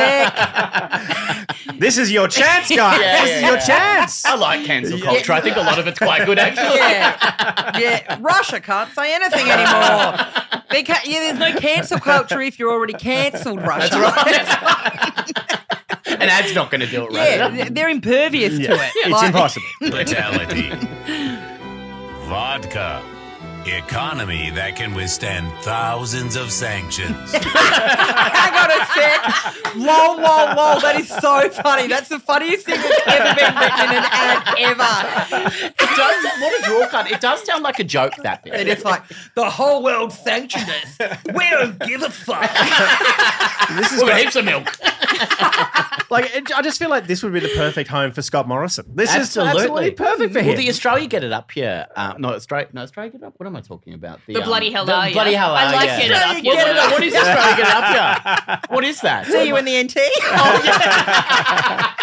sec. 1.69 1.79
This 1.79 1.99
is 1.99 2.11
your 2.11 2.29
chance, 2.29 2.69
guys. 2.75 3.01
Yeah, 3.01 3.21
this 3.23 3.31
yeah, 3.31 3.37
is 3.37 3.43
your 3.43 3.59
chance. 3.59 4.25
I 4.25 4.35
like 4.37 4.65
cancel 4.65 4.99
culture. 5.01 5.33
I 5.33 5.41
think 5.41 5.57
a 5.57 5.61
lot 5.61 5.79
of 5.79 5.87
it's 5.87 5.99
quite 5.99 6.25
good, 6.27 6.39
actually. 6.47 6.77
Yeah, 6.79 7.79
yeah. 7.79 8.19
Russia 8.21 8.61
can't 8.61 8.91
say 8.95 9.15
anything 9.15 9.49
anymore. 9.51 10.19
They 10.71 10.83
can't, 10.83 11.05
yeah, 11.07 11.21
there's 11.21 11.39
no 11.39 11.61
cancel 11.61 11.99
culture 12.01 12.41
if 12.41 12.59
you're 12.59 12.73
already 12.73 12.95
cancelled, 12.95 13.61
Russia. 13.63 13.97
An 16.07 16.29
ad's 16.31 16.55
not 16.55 16.71
going 16.71 16.81
to 16.81 16.87
do 16.87 17.05
it 17.05 17.13
right. 17.13 17.55
Yeah, 17.55 17.69
they're 17.71 17.89
impervious 17.89 18.57
to 18.59 18.73
it. 18.73 18.93
it's 18.97 19.11
Like- 19.11 19.27
impossible. 19.27 19.67
Brutality. 19.81 20.71
Vodka. 22.29 23.03
Economy 23.67 24.51
that 24.51 24.77
can 24.77 24.95
withstand 24.95 25.51
thousands 25.63 26.37
of 26.37 26.51
sanctions. 26.51 27.33
Hang 27.33 28.55
on 28.55 28.71
a 28.71 28.87
sec. 28.95 29.75
Lol, 29.77 30.17
lol, 30.21 30.55
lol. 30.57 30.81
That 30.81 30.97
is 30.99 31.09
so 31.09 31.49
funny. 31.51 31.89
That's 31.89 32.09
the 32.09 32.19
funniest 32.19 32.67
thing 32.67 32.81
that's 32.81 33.01
ever 33.07 33.35
been 33.35 33.55
written 33.57 33.89
in 33.89 33.97
an 33.97 34.05
ad 34.11 34.55
ever. 34.59 35.65
It 35.67 35.97
does. 35.97 36.25
What 36.41 36.61
a 36.61 36.65
draw 36.65 36.89
card. 36.89 37.11
It 37.11 37.21
does 37.21 37.43
sound 37.45 37.65
like 37.65 37.79
a 37.79 37.85
joke, 37.85 38.15
that 38.23 38.45
bit. 38.45 38.55
And 38.55 38.69
it's 38.69 38.85
like, 38.85 39.03
the 39.35 39.49
whole 39.49 39.83
world 39.83 40.13
sanctioned 40.13 40.69
us. 40.69 40.99
We 41.35 41.49
don't 41.51 41.79
give 41.81 42.03
a 42.03 42.11
fuck. 42.11 42.51
This 43.71 43.93
is 43.93 44.05
We've 44.05 44.15
heaps 44.17 44.37
of 44.37 44.45
milk. 44.45 44.67
like 46.11 46.35
it, 46.35 46.53
I 46.55 46.61
just 46.63 46.79
feel 46.79 46.91
like 46.91 47.07
this 47.07 47.23
would 47.23 47.33
be 47.33 47.41
the 47.41 47.53
perfect 47.57 47.89
home 47.89 48.13
for 48.13 48.23
Scott 48.23 48.47
Morrison. 48.47 48.85
This 48.95 49.15
is 49.15 49.37
absolutely 49.37 49.93
perfect 49.93 50.33
for 50.33 50.41
him. 50.41 50.47
Will 50.47 50.53
him. 50.53 50.61
the 50.61 50.69
Australia 50.69 51.07
get 51.07 51.25
it 51.25 51.33
up 51.33 51.51
here? 51.51 51.87
Uh, 51.97 52.15
no, 52.19 52.31
Australia. 52.35 52.69
No, 52.73 52.83
Australia 52.83 53.13
get 53.13 53.23
it 53.23 53.25
up. 53.25 53.35
What 53.39 53.47
am 53.47 53.54
I 53.57 53.61
talking 53.61 53.95
about? 53.95 54.21
The 54.27 54.41
bloody 54.41 54.71
hell 54.71 54.85
the 54.85 54.95
are 54.95 55.09
ya? 55.09 55.15
Bloody 55.15 55.35
hell 55.35 55.55
I 55.55 55.67
are 55.67 55.73
like 55.73 55.89
ya? 55.89 55.97
Get 55.97 56.11
It 56.11 56.13
Up, 56.13 56.43
Get 56.43 56.69
It 56.69 56.77
Up. 56.77 56.91
What 56.93 57.03
is 57.03 57.15
Australia 57.15 57.57
get 57.57 57.69
up 57.69 57.85
here? 58.49 58.61
What 58.69 58.85
is 58.85 59.01
that? 59.01 59.27
See 59.27 59.47
you 59.47 59.57
in 59.57 59.65
the 59.65 59.83
NT. 59.83 59.97
oh, 59.97 60.63
yeah. 60.65 61.95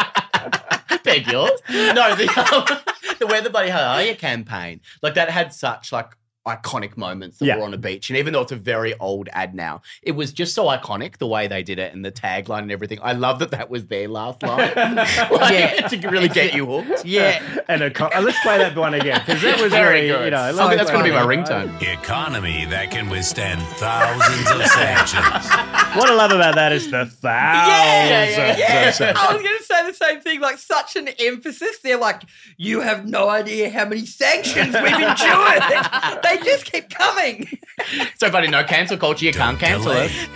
Beg 1.03 1.27
yours. 1.27 1.59
No, 1.69 2.15
the 2.15 2.27
um, 2.29 2.65
the 3.19 3.27
Where 3.27 3.41
the 3.41 3.49
Bloody 3.49 3.69
Hell 3.69 3.83
Are 3.83 4.03
You 4.03 4.15
campaign. 4.15 4.81
Like 5.01 5.15
that 5.15 5.29
had 5.29 5.53
such 5.53 5.91
like 5.91 6.17
iconic 6.47 6.97
moments 6.97 7.37
that 7.37 7.45
Yeah. 7.45 7.57
were 7.57 7.63
on 7.63 7.73
a 7.73 7.77
beach. 7.77 8.09
And 8.09 8.17
even 8.17 8.33
though 8.33 8.41
it's 8.41 8.51
a 8.51 8.55
very 8.55 8.93
old 8.99 9.29
ad 9.31 9.53
now, 9.53 9.81
it 10.01 10.13
was 10.13 10.31
just 10.33 10.55
so 10.55 10.65
iconic 10.65 11.17
the 11.17 11.27
way 11.27 11.47
they 11.47 11.61
did 11.61 11.77
it 11.77 11.93
and 11.93 12.03
the 12.03 12.11
tagline 12.11 12.59
and 12.63 12.71
everything. 12.71 12.97
I 13.03 13.13
love 13.13 13.39
that 13.39 13.51
that 13.51 13.69
was 13.69 13.85
their 13.87 14.07
last 14.07 14.41
line. 14.47 14.71
Like, 14.75 15.51
Yeah. 15.53 15.87
to 15.87 16.09
really 16.09 16.29
get 16.29 16.53
you 16.53 16.65
hooked. 16.65 17.05
Yeah. 17.11 17.41
and 17.67 17.81
a 17.83 17.91
co- 17.91 18.09
uh, 18.15 18.21
let's 18.21 18.39
play 18.41 18.57
that 18.57 18.75
one 18.75 18.93
again 18.95 19.21
because 19.25 19.41
that 19.43 19.59
was 19.61 19.71
Very 19.71 20.07
very, 20.07 20.07
good. 20.07 20.25
You 20.25 20.31
know, 20.31 20.41
I 20.43 20.51
think 20.69 20.77
that's 20.79 20.91
gonna 20.91 21.03
be 21.03 21.11
my 21.11 21.21
ringtone. 21.21 21.79
Economy 21.81 22.65
that 22.65 22.89
can 22.91 23.09
withstand 23.09 23.61
thousands 23.77 24.49
of 24.49 24.65
sanctions. 24.67 25.47
What 25.91 26.09
I 26.09 26.13
love 26.13 26.31
about 26.31 26.55
that 26.55 26.71
is 26.71 26.89
the 26.89 27.05
thousands 27.05 28.37
yeah, 28.37 28.57
yeah. 28.57 28.87
of 28.87 28.95
sanctions. 28.95 29.19
I 29.21 29.33
was 29.33 29.41
going 29.43 29.57
to 29.57 29.63
say 29.63 29.85
the 29.87 29.93
same 29.93 30.21
thing. 30.21 30.39
Like 30.39 30.57
such 30.57 30.95
an 30.95 31.09
emphasis. 31.19 31.79
They're 31.83 31.97
like, 31.97 32.21
you 32.57 32.79
have 32.79 33.05
no 33.05 33.27
idea 33.29 33.69
how 33.69 33.83
many 33.85 34.05
sanctions 34.05 34.73
we've 34.73 34.85
endured. 34.93 35.61
they 36.23 36.30
just 36.37 36.65
keep 36.71 36.89
coming. 36.89 37.47
So 38.17 38.29
funny, 38.29 38.47
no 38.47 38.63
cancel 38.63 38.97
culture, 38.97 39.25
you 39.25 39.33
can't 39.33 39.59
cancel 39.59 39.91
delay. 39.91 40.05
it. 40.07 40.29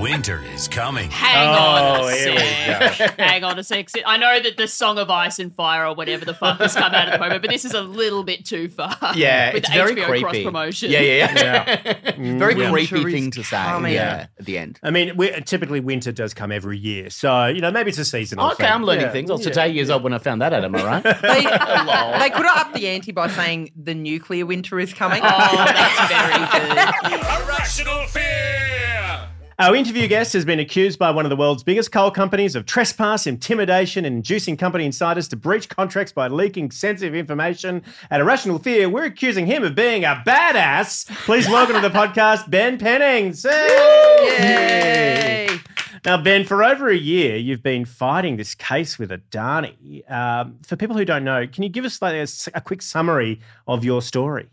Winter 0.00 0.42
is 0.52 0.68
coming. 0.68 1.10
Hang 1.10 1.48
on 1.48 2.00
Oh, 2.04 2.08
a 2.08 2.12
here 2.12 2.30
we 2.32 2.38
sec. 2.38 3.18
Hang 3.18 3.42
on 3.44 3.58
a 3.58 3.64
sec. 3.64 3.88
I 4.04 4.16
know 4.18 4.38
that 4.40 4.56
the 4.58 4.68
Song 4.68 4.98
of 4.98 5.08
Ice 5.08 5.38
and 5.38 5.54
Fire 5.54 5.86
or 5.86 5.94
whatever 5.94 6.24
the 6.26 6.34
fuck 6.34 6.58
has 6.58 6.74
come 6.74 6.92
out 6.94 7.08
at 7.08 7.12
the 7.12 7.18
moment, 7.18 7.40
but 7.42 7.50
this 7.50 7.64
is 7.64 7.72
a 7.72 7.80
little 7.80 8.22
bit 8.22 8.44
too 8.44 8.68
far. 8.68 8.96
Yeah, 9.14 9.52
with 9.54 9.62
it's 9.64 9.68
the 9.70 9.74
very 9.74 9.94
HBO 9.94 10.04
creepy. 10.06 10.22
cross 10.22 10.36
promotion. 10.42 10.90
Yeah, 10.90 11.00
yeah, 11.00 11.32
yeah. 11.34 12.12
very 12.38 12.54
Yeah. 12.60 12.70
creepy 12.70 12.94
Winter 12.96 13.10
thing 13.10 13.30
to 13.30 13.42
say. 13.44 13.56
coming. 13.56 13.94
Yeah, 13.94 14.26
at 14.38 14.44
the 14.44 14.58
end. 14.58 14.78
I 14.82 14.90
mean, 14.90 15.16
we, 15.16 15.30
typically 15.42 15.80
winter 15.80 16.12
does 16.12 16.34
come 16.34 16.52
every 16.52 16.76
year, 16.76 17.08
so 17.08 17.46
you 17.46 17.60
know 17.62 17.70
maybe 17.70 17.88
it's 17.90 17.98
a 17.98 18.04
seasonal. 18.04 18.46
Okay, 18.52 18.64
thing. 18.64 18.72
I'm 18.72 18.84
learning 18.84 19.06
Yeah, 19.06 19.12
things. 19.12 19.30
I 19.30 19.34
was 19.34 19.42
yeah. 19.46 19.48
today 19.52 19.68
years 19.68 19.88
old 19.90 20.02
when 20.02 20.12
I 20.12 20.18
found 20.18 20.42
that 20.42 20.52
out, 20.52 20.64
am 20.64 20.74
I 20.76 20.84
right? 20.84 21.02
They, 21.22 21.40
they 21.40 22.30
could 22.30 22.44
have 22.46 22.56
upped 22.66 22.74
the 22.74 22.88
ante 22.88 23.12
by 23.12 23.28
saying 23.28 23.70
the 23.76 23.94
nuclear 23.94 24.44
winter 24.44 24.78
is 24.80 24.92
coming. 24.92 25.22
Oh, 25.24 25.64
that's 25.66 26.12
very 26.12 27.14
good. 27.16 27.48
Irrational 27.48 28.06
fear! 28.08 28.73
Our 29.56 29.76
interview 29.76 30.08
guest 30.08 30.32
has 30.32 30.44
been 30.44 30.58
accused 30.58 30.98
by 30.98 31.12
one 31.12 31.24
of 31.24 31.30
the 31.30 31.36
world's 31.36 31.62
biggest 31.62 31.92
coal 31.92 32.10
companies 32.10 32.56
of 32.56 32.66
trespass, 32.66 33.24
intimidation, 33.24 34.04
and 34.04 34.16
inducing 34.16 34.56
company 34.56 34.84
insiders 34.84 35.28
to 35.28 35.36
breach 35.36 35.68
contracts 35.68 36.12
by 36.12 36.26
leaking 36.26 36.72
sensitive 36.72 37.14
information. 37.14 37.80
At 38.10 38.20
Irrational 38.20 38.58
Fear, 38.58 38.88
we're 38.88 39.04
accusing 39.04 39.46
him 39.46 39.62
of 39.62 39.76
being 39.76 40.02
a 40.02 40.20
badass. 40.26 41.06
Please 41.24 41.48
welcome 41.48 41.76
to 41.76 41.82
the 41.82 41.90
podcast, 41.90 42.50
Ben 42.50 42.78
Pennings. 42.78 43.44
Yay! 43.44 45.60
Now, 46.04 46.20
Ben, 46.20 46.44
for 46.44 46.64
over 46.64 46.88
a 46.88 46.96
year, 46.96 47.36
you've 47.36 47.62
been 47.62 47.84
fighting 47.84 48.36
this 48.36 48.56
case 48.56 48.98
with 48.98 49.10
Adani. 49.10 50.10
Um, 50.10 50.58
for 50.66 50.74
people 50.74 50.96
who 50.96 51.04
don't 51.04 51.22
know, 51.22 51.46
can 51.46 51.62
you 51.62 51.68
give 51.68 51.84
us 51.84 52.02
like 52.02 52.14
a, 52.14 52.26
a 52.54 52.60
quick 52.60 52.82
summary 52.82 53.40
of 53.68 53.84
your 53.84 54.02
story? 54.02 54.48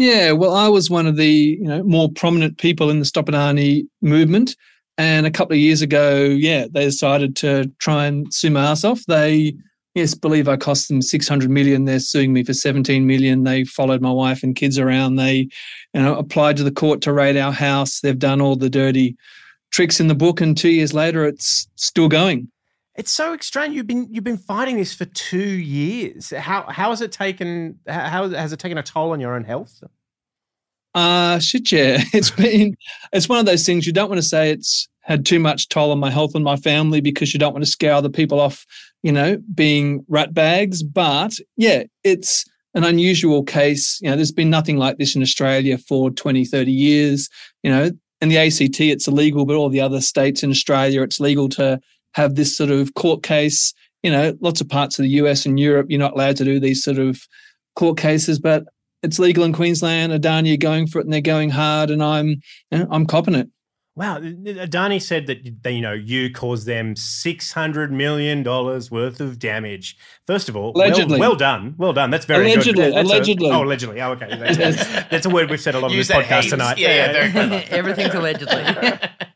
Yeah, 0.00 0.32
well, 0.32 0.54
I 0.54 0.66
was 0.66 0.88
one 0.88 1.06
of 1.06 1.16
the 1.16 1.28
you 1.28 1.68
know 1.68 1.82
more 1.82 2.10
prominent 2.10 2.56
people 2.56 2.88
in 2.88 3.00
the 3.00 3.04
Stop 3.04 3.26
Adani 3.26 3.86
movement, 4.00 4.56
and 4.96 5.26
a 5.26 5.30
couple 5.30 5.52
of 5.52 5.58
years 5.58 5.82
ago, 5.82 6.24
yeah, 6.24 6.64
they 6.70 6.86
decided 6.86 7.36
to 7.36 7.70
try 7.80 8.06
and 8.06 8.32
sue 8.32 8.48
my 8.50 8.64
ass 8.64 8.82
off. 8.82 9.04
They 9.08 9.52
yes 9.94 10.14
believe 10.14 10.48
I 10.48 10.56
cost 10.56 10.88
them 10.88 11.02
six 11.02 11.28
hundred 11.28 11.50
million. 11.50 11.84
They're 11.84 12.00
suing 12.00 12.32
me 12.32 12.44
for 12.44 12.54
seventeen 12.54 13.06
million. 13.06 13.44
They 13.44 13.64
followed 13.64 14.00
my 14.00 14.10
wife 14.10 14.42
and 14.42 14.56
kids 14.56 14.78
around. 14.78 15.16
They 15.16 15.50
you 15.92 16.00
know 16.00 16.16
applied 16.16 16.56
to 16.56 16.64
the 16.64 16.72
court 16.72 17.02
to 17.02 17.12
raid 17.12 17.36
our 17.36 17.52
house. 17.52 18.00
They've 18.00 18.18
done 18.18 18.40
all 18.40 18.56
the 18.56 18.70
dirty 18.70 19.18
tricks 19.70 20.00
in 20.00 20.06
the 20.06 20.14
book, 20.14 20.40
and 20.40 20.56
two 20.56 20.70
years 20.70 20.94
later, 20.94 21.26
it's 21.26 21.68
still 21.74 22.08
going. 22.08 22.50
It's 22.96 23.12
so 23.12 23.36
strange. 23.40 23.74
You've 23.74 23.86
been 23.86 24.08
you've 24.10 24.24
been 24.24 24.36
fighting 24.36 24.76
this 24.76 24.94
for 24.94 25.04
two 25.06 25.38
years. 25.38 26.30
How 26.30 26.64
how 26.68 26.90
has 26.90 27.00
it 27.00 27.12
taken? 27.12 27.78
How 27.86 28.28
has 28.28 28.52
it 28.52 28.58
taken 28.58 28.78
a 28.78 28.82
toll 28.82 29.12
on 29.12 29.20
your 29.20 29.34
own 29.34 29.44
health? 29.44 29.82
Uh 30.94 31.38
shit, 31.38 31.70
yeah. 31.70 32.02
It's 32.12 32.30
been 32.30 32.76
it's 33.12 33.28
one 33.28 33.38
of 33.38 33.46
those 33.46 33.64
things 33.64 33.86
you 33.86 33.92
don't 33.92 34.08
want 34.08 34.20
to 34.20 34.26
say 34.26 34.50
it's 34.50 34.88
had 35.00 35.24
too 35.24 35.38
much 35.38 35.68
toll 35.68 35.92
on 35.92 35.98
my 35.98 36.10
health 36.10 36.34
and 36.34 36.44
my 36.44 36.56
family 36.56 37.00
because 37.00 37.32
you 37.32 37.38
don't 37.38 37.52
want 37.52 37.64
to 37.64 37.70
scare 37.70 37.94
other 37.94 38.08
people 38.08 38.40
off, 38.40 38.66
you 39.02 39.12
know, 39.12 39.38
being 39.54 40.04
rat 40.08 40.34
bags. 40.34 40.82
But 40.82 41.32
yeah, 41.56 41.84
it's 42.04 42.44
an 42.74 42.84
unusual 42.84 43.42
case. 43.42 43.98
You 44.02 44.10
know, 44.10 44.16
there's 44.16 44.32
been 44.32 44.50
nothing 44.50 44.76
like 44.76 44.98
this 44.98 45.16
in 45.16 45.22
Australia 45.22 45.78
for 45.78 46.10
20, 46.10 46.44
30 46.44 46.70
years. 46.70 47.28
You 47.62 47.70
know, 47.70 47.90
in 48.20 48.28
the 48.28 48.38
ACT 48.38 48.80
it's 48.80 49.08
illegal, 49.08 49.46
but 49.46 49.56
all 49.56 49.68
the 49.68 49.80
other 49.80 50.00
states 50.00 50.42
in 50.42 50.50
Australia 50.50 51.02
it's 51.02 51.20
legal 51.20 51.48
to 51.50 51.80
have 52.14 52.34
this 52.34 52.56
sort 52.56 52.70
of 52.70 52.94
court 52.94 53.22
case. 53.22 53.72
You 54.02 54.10
know, 54.10 54.36
lots 54.40 54.60
of 54.60 54.68
parts 54.68 54.98
of 54.98 55.02
the 55.02 55.10
US 55.10 55.44
and 55.44 55.60
Europe, 55.60 55.86
you're 55.90 55.98
not 56.00 56.12
allowed 56.14 56.36
to 56.36 56.44
do 56.44 56.58
these 56.58 56.82
sort 56.82 56.98
of 56.98 57.20
court 57.76 57.98
cases, 57.98 58.38
but 58.38 58.64
it's 59.02 59.18
legal 59.18 59.44
in 59.44 59.52
Queensland. 59.52 60.12
Adani 60.12 60.54
are 60.54 60.58
going 60.58 60.86
for 60.86 60.98
it 61.00 61.04
and 61.04 61.12
they're 61.12 61.20
going 61.20 61.50
hard, 61.50 61.90
and 61.90 62.02
I'm 62.02 62.28
you 62.70 62.78
know, 62.78 62.86
I'm 62.90 63.06
copping 63.06 63.34
it. 63.34 63.48
Wow, 63.96 64.18
Adani 64.20 65.02
said 65.02 65.26
that 65.26 65.62
they, 65.62 65.72
you 65.72 65.80
know 65.82 65.92
you 65.92 66.30
caused 66.32 66.64
them 66.64 66.96
six 66.96 67.52
hundred 67.52 67.92
million 67.92 68.42
dollars 68.42 68.90
worth 68.90 69.20
of 69.20 69.38
damage. 69.38 69.96
First 70.26 70.48
of 70.48 70.56
all, 70.56 70.72
well- 70.74 70.86
Allegedly. 70.86 71.18
well, 71.20 71.34
done, 71.34 71.74
well 71.76 71.92
done. 71.92 72.10
That's 72.10 72.24
very 72.24 72.50
Allegedly, 72.52 72.84
good. 72.84 72.94
That's 72.94 73.10
a- 73.10 73.42
oh, 73.52 73.62
allegedly. 73.62 74.00
Oh, 74.00 74.12
okay. 74.12 74.28
That's, 74.38 74.86
that's 75.10 75.26
a 75.26 75.30
word 75.30 75.50
we've 75.50 75.60
said 75.60 75.74
a 75.74 75.80
lot 75.80 75.90
You 75.90 76.00
of 76.00 76.06
this 76.06 76.16
podcast 76.16 76.40
heaps. 76.42 76.50
tonight. 76.50 76.78
Yeah, 76.78 77.12
yeah, 77.12 77.30
very. 77.48 77.64
Everything's 77.64 78.14
allegedly. 78.14 78.62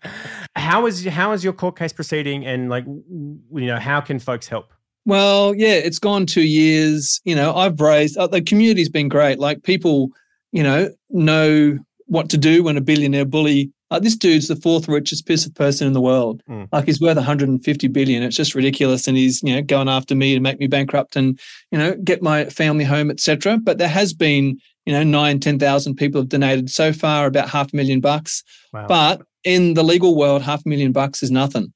how 0.57 0.87
is 0.87 1.05
how 1.05 1.33
is 1.33 1.43
your 1.43 1.53
court 1.53 1.77
case 1.77 1.93
proceeding, 1.93 2.47
and 2.47 2.69
like 2.69 2.85
you 2.87 3.67
know 3.67 3.79
how 3.79 4.01
can 4.01 4.19
folks 4.19 4.47
help? 4.47 4.73
Well, 5.07 5.55
yeah, 5.55 5.75
it's 5.75 5.99
gone 5.99 6.27
two 6.27 6.45
years. 6.45 7.21
You 7.25 7.35
know, 7.35 7.55
I've 7.55 7.81
raised 7.81 8.17
uh, 8.17 8.27
the 8.27 8.41
community's 8.41 8.89
been 8.89 9.09
great. 9.09 9.39
Like 9.39 9.63
people, 9.63 10.09
you 10.53 10.63
know, 10.63 10.91
know 11.11 11.79
what 12.07 12.31
to 12.31 12.39
do 12.39 12.63
when 12.63 12.77
a 12.77 12.81
billionaire 12.81 13.27
bully. 13.27 13.73
Like 13.95 14.03
this 14.03 14.17
dude's 14.17 14.49
the 14.49 14.57
fourth 14.57 14.89
richest 14.89 15.25
piece 15.25 15.47
of 15.47 15.55
person 15.55 15.87
in 15.87 15.93
the 15.93 16.01
world. 16.01 16.43
Mm. 16.51 16.67
Like 16.73 16.87
he's 16.87 17.01
worth 17.01 17.15
150 17.17 17.87
billion. 17.87 18.25
It's 18.25 18.35
just 18.35 18.57
ridiculous, 18.57 19.07
and 19.07 19.17
he's 19.17 19.41
you 19.45 19.55
know 19.55 19.63
going 19.63 19.89
after 19.89 20.17
me 20.17 20.35
to 20.35 20.41
make 20.41 20.59
me 20.59 20.67
bankrupt 20.67 21.15
and 21.15 21.39
you 21.71 21.79
know 21.79 21.95
get 22.03 22.21
my 22.21 22.47
family 22.47 22.83
home, 22.83 23.09
etc. 23.09 23.57
But 23.59 23.79
there 23.79 23.87
has 23.87 24.13
been 24.13 24.59
you 24.85 24.93
know 24.93 25.05
nine, 25.05 25.39
ten 25.39 25.61
thousand 25.61 25.95
people 25.95 26.21
have 26.21 26.29
donated 26.29 26.71
so 26.71 26.93
far, 26.93 27.27
about 27.27 27.49
half 27.49 27.73
a 27.73 27.77
million 27.77 28.01
bucks. 28.01 28.43
Wow. 28.73 28.87
But 28.89 29.23
in 29.45 29.75
the 29.75 29.85
legal 29.85 30.17
world, 30.17 30.43
half 30.43 30.67
a 30.67 30.69
million 30.69 30.91
bucks 30.91 31.23
is 31.23 31.31
nothing. 31.31 31.73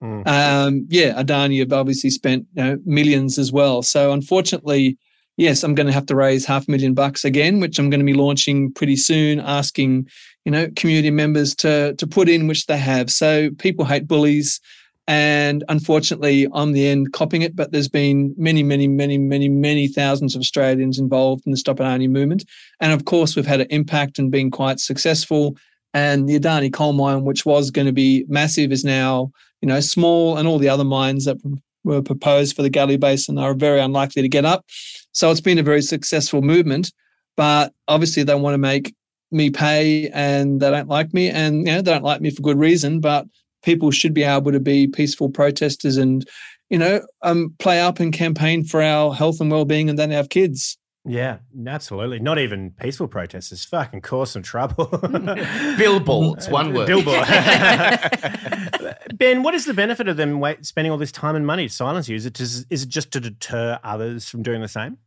Mm. 0.00 0.28
Um, 0.28 0.86
yeah, 0.88 1.20
Adani 1.20 1.58
have 1.58 1.72
obviously 1.72 2.10
spent 2.10 2.46
you 2.54 2.62
know, 2.62 2.78
millions 2.84 3.40
as 3.40 3.50
well. 3.50 3.82
So 3.82 4.12
unfortunately, 4.12 4.98
yes, 5.36 5.64
I'm 5.64 5.74
going 5.74 5.88
to 5.88 5.92
have 5.92 6.06
to 6.06 6.14
raise 6.14 6.46
half 6.46 6.68
a 6.68 6.70
million 6.70 6.94
bucks 6.94 7.24
again, 7.24 7.58
which 7.58 7.80
I'm 7.80 7.90
going 7.90 7.98
to 7.98 8.06
be 8.06 8.14
launching 8.14 8.72
pretty 8.72 8.96
soon, 8.96 9.40
asking 9.40 10.06
you 10.46 10.52
know 10.52 10.68
community 10.76 11.10
members 11.10 11.54
to 11.56 11.94
to 11.94 12.06
put 12.06 12.28
in, 12.28 12.46
which 12.46 12.66
they 12.66 12.78
have. 12.78 13.10
So 13.10 13.50
people 13.58 13.84
hate 13.84 14.06
bullies, 14.06 14.60
and 15.08 15.64
unfortunately, 15.68 16.46
I'm 16.54 16.72
the 16.72 16.86
end 16.86 17.12
copying 17.12 17.42
it. 17.42 17.56
But 17.56 17.72
there's 17.72 17.88
been 17.88 18.32
many, 18.38 18.62
many, 18.62 18.86
many, 18.86 19.18
many, 19.18 19.48
many 19.48 19.88
thousands 19.88 20.34
of 20.36 20.40
Australians 20.40 21.00
involved 21.00 21.42
in 21.46 21.50
the 21.50 21.58
Stop 21.58 21.78
Adani 21.78 22.08
movement, 22.08 22.44
and 22.80 22.92
of 22.92 23.04
course, 23.04 23.34
we've 23.34 23.44
had 23.44 23.60
an 23.60 23.66
impact 23.70 24.18
and 24.18 24.30
been 24.30 24.50
quite 24.50 24.80
successful. 24.80 25.56
And 25.92 26.28
the 26.28 26.38
Adani 26.38 26.72
coal 26.72 26.92
mine, 26.92 27.24
which 27.24 27.44
was 27.44 27.70
going 27.70 27.86
to 27.86 27.92
be 27.92 28.24
massive, 28.28 28.70
is 28.70 28.84
now 28.84 29.32
you 29.60 29.68
know 29.68 29.80
small, 29.80 30.38
and 30.38 30.46
all 30.46 30.60
the 30.60 30.68
other 30.68 30.84
mines 30.84 31.24
that 31.24 31.38
were 31.82 32.02
proposed 32.02 32.54
for 32.54 32.62
the 32.62 32.70
Galilee 32.70 32.96
Basin 32.96 33.36
are 33.36 33.54
very 33.54 33.80
unlikely 33.80 34.22
to 34.22 34.28
get 34.28 34.44
up. 34.44 34.64
So 35.10 35.28
it's 35.32 35.40
been 35.40 35.58
a 35.58 35.64
very 35.64 35.82
successful 35.82 36.40
movement, 36.40 36.92
but 37.36 37.72
obviously 37.88 38.22
they 38.22 38.34
want 38.36 38.54
to 38.54 38.58
make 38.58 38.94
me 39.30 39.50
pay, 39.50 40.08
and 40.08 40.60
they 40.60 40.70
don't 40.70 40.88
like 40.88 41.12
me, 41.12 41.28
and 41.30 41.66
you 41.66 41.72
know 41.72 41.82
they 41.82 41.92
don't 41.92 42.04
like 42.04 42.20
me 42.20 42.30
for 42.30 42.42
good 42.42 42.58
reason. 42.58 43.00
But 43.00 43.26
people 43.62 43.90
should 43.90 44.14
be 44.14 44.22
able 44.22 44.52
to 44.52 44.60
be 44.60 44.86
peaceful 44.86 45.28
protesters 45.30 45.96
and 45.96 46.26
you 46.70 46.78
know 46.78 47.00
um, 47.22 47.54
play 47.58 47.80
up 47.80 48.00
and 48.00 48.12
campaign 48.12 48.64
for 48.64 48.82
our 48.82 49.14
health 49.14 49.40
and 49.40 49.50
well-being, 49.50 49.88
and 49.88 49.98
then 49.98 50.10
have 50.10 50.28
kids. 50.28 50.78
Yeah, 51.08 51.38
absolutely. 51.68 52.18
Not 52.18 52.40
even 52.40 52.72
peaceful 52.72 53.06
protesters. 53.06 53.64
Fucking 53.64 54.00
cause 54.00 54.32
some 54.32 54.42
trouble. 54.42 54.86
Billboards, 55.78 56.48
one 56.48 56.74
word. 56.74 56.88
Billboard. 56.88 57.24
ben, 59.14 59.44
what 59.44 59.54
is 59.54 59.66
the 59.66 59.74
benefit 59.74 60.08
of 60.08 60.16
them 60.16 60.42
spending 60.62 60.90
all 60.90 60.98
this 60.98 61.12
time 61.12 61.36
and 61.36 61.46
money 61.46 61.68
to 61.68 61.72
silence 61.72 62.08
you? 62.08 62.16
Is 62.16 62.26
it 62.26 62.34
just, 62.34 62.66
is 62.70 62.82
it 62.82 62.88
just 62.88 63.12
to 63.12 63.20
deter 63.20 63.78
others 63.84 64.28
from 64.28 64.42
doing 64.42 64.60
the 64.60 64.68
same? 64.68 64.98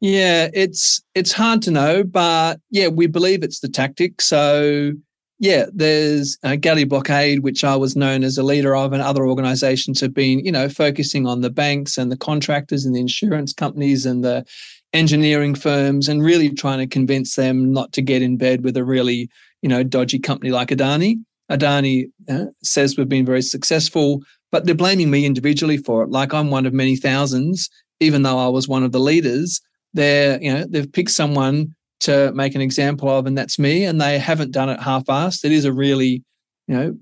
Yeah, 0.00 0.48
it's 0.54 1.02
it's 1.14 1.32
hard 1.32 1.60
to 1.62 1.70
know, 1.70 2.04
but 2.04 2.58
yeah, 2.70 2.88
we 2.88 3.06
believe 3.06 3.42
it's 3.42 3.60
the 3.60 3.68
tactic. 3.68 4.22
So 4.22 4.92
yeah, 5.38 5.66
there's 5.72 6.38
uh, 6.42 6.56
Galilee 6.56 6.84
Blockade, 6.84 7.40
which 7.40 7.64
I 7.64 7.76
was 7.76 7.96
known 7.96 8.24
as 8.24 8.38
a 8.38 8.42
leader 8.42 8.74
of, 8.76 8.92
and 8.92 9.02
other 9.02 9.26
organisations 9.26 10.00
have 10.00 10.14
been, 10.14 10.44
you 10.44 10.52
know, 10.52 10.68
focusing 10.68 11.26
on 11.26 11.42
the 11.42 11.50
banks 11.50 11.98
and 11.98 12.10
the 12.10 12.16
contractors 12.16 12.84
and 12.84 12.94
the 12.94 13.00
insurance 13.00 13.52
companies 13.52 14.06
and 14.06 14.24
the 14.24 14.44
engineering 14.92 15.54
firms, 15.54 16.08
and 16.08 16.22
really 16.22 16.50
trying 16.50 16.78
to 16.78 16.86
convince 16.86 17.36
them 17.36 17.72
not 17.72 17.92
to 17.92 18.02
get 18.02 18.22
in 18.22 18.36
bed 18.38 18.64
with 18.64 18.76
a 18.76 18.84
really, 18.84 19.28
you 19.62 19.68
know, 19.68 19.82
dodgy 19.82 20.18
company 20.18 20.50
like 20.50 20.68
Adani. 20.68 21.16
Adani 21.50 22.06
uh, 22.28 22.46
says 22.62 22.96
we've 22.96 23.08
been 23.08 23.26
very 23.26 23.42
successful, 23.42 24.22
but 24.50 24.64
they're 24.64 24.74
blaming 24.74 25.10
me 25.10 25.26
individually 25.26 25.76
for 25.76 26.02
it. 26.02 26.10
Like 26.10 26.32
I'm 26.32 26.50
one 26.50 26.64
of 26.64 26.72
many 26.72 26.96
thousands, 26.96 27.68
even 27.98 28.22
though 28.22 28.38
I 28.38 28.48
was 28.48 28.66
one 28.66 28.82
of 28.82 28.92
the 28.92 29.00
leaders 29.00 29.60
they're 29.94 30.40
you 30.42 30.52
know 30.52 30.64
they've 30.68 30.90
picked 30.90 31.10
someone 31.10 31.74
to 32.00 32.32
make 32.32 32.54
an 32.54 32.60
example 32.62 33.08
of, 33.10 33.26
and 33.26 33.36
that's 33.36 33.58
me. 33.58 33.84
And 33.84 34.00
they 34.00 34.18
haven't 34.18 34.52
done 34.52 34.70
it 34.70 34.80
half-assed. 34.80 35.44
It 35.44 35.52
is 35.52 35.66
a 35.66 35.72
really, 35.72 36.22
you 36.66 36.74
know, 36.74 36.84
you 36.86 36.96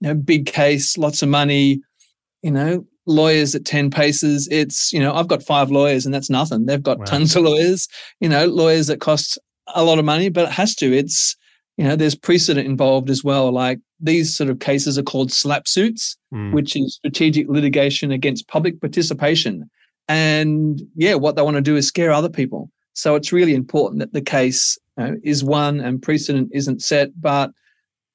know, 0.00 0.14
big 0.14 0.46
case, 0.46 0.98
lots 0.98 1.22
of 1.22 1.28
money, 1.28 1.80
you 2.42 2.50
know, 2.50 2.84
lawyers 3.06 3.54
at 3.54 3.64
10 3.64 3.90
paces. 3.90 4.48
It's, 4.50 4.92
you 4.92 4.98
know, 4.98 5.14
I've 5.14 5.28
got 5.28 5.44
five 5.44 5.70
lawyers 5.70 6.04
and 6.04 6.12
that's 6.12 6.28
nothing. 6.28 6.66
They've 6.66 6.82
got 6.82 6.98
Wow. 6.98 7.04
tons 7.04 7.36
of 7.36 7.44
lawyers, 7.44 7.86
you 8.18 8.28
know, 8.28 8.46
lawyers 8.46 8.88
that 8.88 9.00
cost 9.00 9.38
a 9.76 9.84
lot 9.84 10.00
of 10.00 10.04
money, 10.04 10.28
but 10.28 10.46
it 10.48 10.52
has 10.52 10.74
to. 10.76 10.92
It's, 10.92 11.36
you 11.76 11.84
know, 11.84 11.94
there's 11.94 12.16
precedent 12.16 12.66
involved 12.66 13.10
as 13.10 13.22
well. 13.22 13.52
Like 13.52 13.78
these 14.00 14.34
sort 14.36 14.50
of 14.50 14.58
cases 14.58 14.98
are 14.98 15.04
called 15.04 15.30
SLAPP 15.30 15.68
suits, 15.68 16.16
Mm. 16.34 16.52
which 16.52 16.74
is 16.74 16.94
strategic 16.94 17.46
litigation 17.48 18.10
against 18.10 18.48
public 18.48 18.80
participation. 18.80 19.70
And 20.08 20.82
yeah, 20.94 21.14
what 21.14 21.36
they 21.36 21.42
want 21.42 21.56
to 21.56 21.62
do 21.62 21.76
is 21.76 21.86
scare 21.86 22.12
other 22.12 22.28
people. 22.28 22.70
So 22.94 23.14
it's 23.14 23.32
really 23.32 23.54
important 23.54 24.00
that 24.00 24.12
the 24.12 24.20
case 24.20 24.78
you 24.98 25.04
know, 25.04 25.16
is 25.22 25.42
won 25.42 25.80
and 25.80 26.02
precedent 26.02 26.50
isn't 26.52 26.82
set. 26.82 27.10
But 27.20 27.52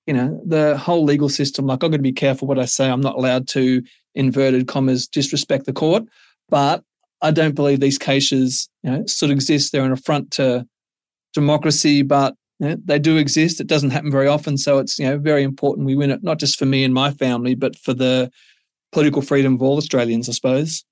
you 0.05 0.13
know, 0.13 0.41
the 0.45 0.77
whole 0.77 1.03
legal 1.03 1.29
system, 1.29 1.65
like 1.65 1.83
I've 1.83 1.91
got 1.91 1.97
to 1.97 2.03
be 2.03 2.13
careful 2.13 2.47
what 2.47 2.59
I 2.59 2.65
say. 2.65 2.89
I'm 2.89 3.01
not 3.01 3.15
allowed 3.15 3.47
to, 3.49 3.83
inverted 4.15 4.67
commas, 4.67 5.07
disrespect 5.07 5.65
the 5.65 5.73
court. 5.73 6.03
But 6.49 6.83
I 7.21 7.31
don't 7.31 7.55
believe 7.55 7.79
these 7.79 7.97
cases, 7.97 8.69
you 8.83 8.91
know, 8.91 9.01
of 9.01 9.31
exist. 9.31 9.71
They're 9.71 9.83
an 9.83 9.91
affront 9.91 10.31
to 10.31 10.65
democracy, 11.33 12.03
but 12.03 12.35
you 12.59 12.69
know, 12.69 12.77
they 12.85 12.99
do 12.99 13.17
exist. 13.17 13.59
It 13.59 13.67
doesn't 13.67 13.89
happen 13.89 14.11
very 14.11 14.27
often. 14.27 14.57
So 14.57 14.77
it's, 14.77 14.97
you 14.97 15.05
know, 15.05 15.17
very 15.17 15.43
important 15.43 15.87
we 15.87 15.95
win 15.95 16.11
it, 16.11 16.23
not 16.23 16.39
just 16.39 16.57
for 16.57 16.65
me 16.65 16.83
and 16.83 16.93
my 16.93 17.11
family, 17.11 17.55
but 17.55 17.77
for 17.77 17.93
the 17.93 18.31
political 18.91 19.21
freedom 19.21 19.55
of 19.55 19.61
all 19.61 19.77
Australians, 19.77 20.29
I 20.29 20.31
suppose. 20.31 20.85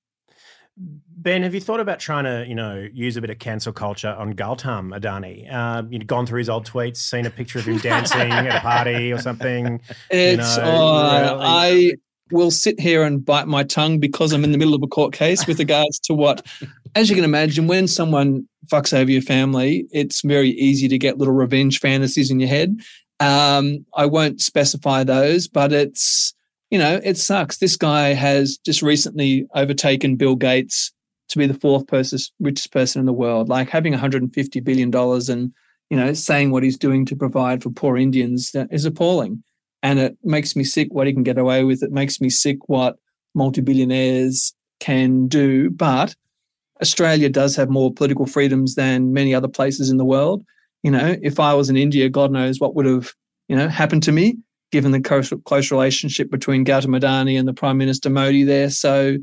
Ben, 0.78 1.42
have 1.42 1.54
you 1.54 1.60
thought 1.60 1.80
about 1.80 1.98
trying 1.98 2.24
to, 2.24 2.44
you 2.46 2.54
know, 2.54 2.86
use 2.92 3.16
a 3.16 3.20
bit 3.20 3.30
of 3.30 3.38
cancel 3.38 3.72
culture 3.72 4.10
on 4.10 4.34
Gautam 4.34 4.96
Adani? 4.96 5.52
Um, 5.52 5.90
you've 5.90 6.06
gone 6.06 6.26
through 6.26 6.38
his 6.38 6.48
old 6.48 6.68
tweets, 6.68 6.98
seen 6.98 7.24
a 7.24 7.30
picture 7.30 7.58
of 7.58 7.64
him 7.64 7.78
dancing 7.78 8.30
at 8.30 8.46
a 8.46 8.60
party 8.60 9.10
or 9.12 9.18
something. 9.18 9.80
It's 10.10 10.56
you 10.56 10.62
know, 10.62 10.68
uh, 10.68 11.20
really- 11.22 11.44
I 11.44 11.92
will 12.30 12.50
sit 12.50 12.78
here 12.78 13.04
and 13.04 13.24
bite 13.24 13.48
my 13.48 13.62
tongue 13.62 13.98
because 13.98 14.32
I'm 14.32 14.44
in 14.44 14.52
the 14.52 14.58
middle 14.58 14.74
of 14.74 14.82
a 14.82 14.86
court 14.86 15.14
case 15.14 15.46
with 15.46 15.58
regards 15.58 15.98
to 16.00 16.14
what, 16.14 16.46
as 16.94 17.08
you 17.08 17.14
can 17.16 17.24
imagine, 17.24 17.66
when 17.66 17.88
someone 17.88 18.46
fucks 18.66 18.92
over 18.92 19.10
your 19.10 19.22
family, 19.22 19.86
it's 19.92 20.20
very 20.22 20.50
easy 20.50 20.88
to 20.88 20.98
get 20.98 21.18
little 21.18 21.34
revenge 21.34 21.80
fantasies 21.80 22.30
in 22.30 22.38
your 22.40 22.48
head. 22.48 22.78
Um, 23.20 23.86
I 23.96 24.06
won't 24.06 24.40
specify 24.42 25.04
those, 25.04 25.48
but 25.48 25.72
it's 25.72 26.34
you 26.70 26.78
know 26.78 27.00
it 27.02 27.16
sucks. 27.16 27.58
This 27.58 27.76
guy 27.76 28.14
has 28.14 28.58
just 28.64 28.82
recently 28.82 29.46
overtaken 29.54 30.16
Bill 30.16 30.36
Gates 30.36 30.92
to 31.28 31.38
be 31.38 31.46
the 31.46 31.54
fourth 31.54 31.86
person, 31.86 32.18
richest 32.40 32.72
person 32.72 33.00
in 33.00 33.06
the 33.06 33.12
world. 33.12 33.48
Like 33.48 33.68
having 33.68 33.92
150 33.92 34.60
billion 34.60 34.90
dollars 34.90 35.28
and 35.28 35.52
you 35.90 35.96
know 35.96 36.12
saying 36.12 36.50
what 36.50 36.62
he's 36.62 36.78
doing 36.78 37.04
to 37.06 37.16
provide 37.16 37.62
for 37.62 37.70
poor 37.70 37.96
Indians 37.96 38.52
is 38.70 38.84
appalling 38.84 39.42
and 39.82 39.98
it 39.98 40.16
makes 40.24 40.56
me 40.56 40.64
sick 40.64 40.88
what 40.90 41.06
he 41.06 41.12
can 41.12 41.22
get 41.22 41.38
away 41.38 41.64
with. 41.64 41.82
It 41.82 41.92
makes 41.92 42.20
me 42.20 42.30
sick 42.30 42.58
what 42.68 42.96
multi-billionaires 43.34 44.54
can 44.80 45.28
do. 45.28 45.70
But 45.70 46.14
Australia 46.82 47.28
does 47.28 47.54
have 47.56 47.70
more 47.70 47.92
political 47.92 48.26
freedoms 48.26 48.74
than 48.74 49.12
many 49.12 49.34
other 49.34 49.48
places 49.48 49.90
in 49.90 49.96
the 49.96 50.04
world. 50.04 50.44
You 50.82 50.90
know, 50.90 51.16
if 51.22 51.38
I 51.38 51.54
was 51.54 51.70
in 51.70 51.76
India, 51.76 52.08
God 52.08 52.32
knows 52.32 52.58
what 52.60 52.74
would 52.74 52.86
have, 52.86 53.12
you 53.48 53.56
know, 53.56 53.68
happened 53.68 54.02
to 54.04 54.12
me, 54.12 54.38
given 54.72 54.92
the 54.92 55.00
close, 55.00 55.32
close 55.44 55.70
relationship 55.70 56.30
between 56.30 56.64
Gautam 56.64 56.98
Adani 56.98 57.38
and 57.38 57.46
the 57.46 57.54
Prime 57.54 57.78
Minister 57.78 58.10
Modi 58.10 58.44
there. 58.44 58.70
So, 58.70 59.18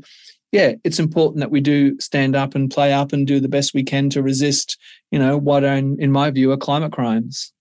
yeah, 0.52 0.72
it's 0.84 0.98
important 0.98 1.40
that 1.40 1.50
we 1.50 1.60
do 1.60 1.98
stand 2.00 2.36
up 2.36 2.54
and 2.54 2.70
play 2.70 2.92
up 2.92 3.12
and 3.12 3.26
do 3.26 3.40
the 3.40 3.48
best 3.48 3.74
we 3.74 3.82
can 3.82 4.08
to 4.10 4.22
resist, 4.22 4.78
you 5.10 5.18
know, 5.18 5.36
what, 5.36 5.64
are, 5.64 5.76
in 5.76 6.12
my 6.12 6.30
view, 6.30 6.52
are 6.52 6.56
climate 6.56 6.92
crimes. 6.92 7.52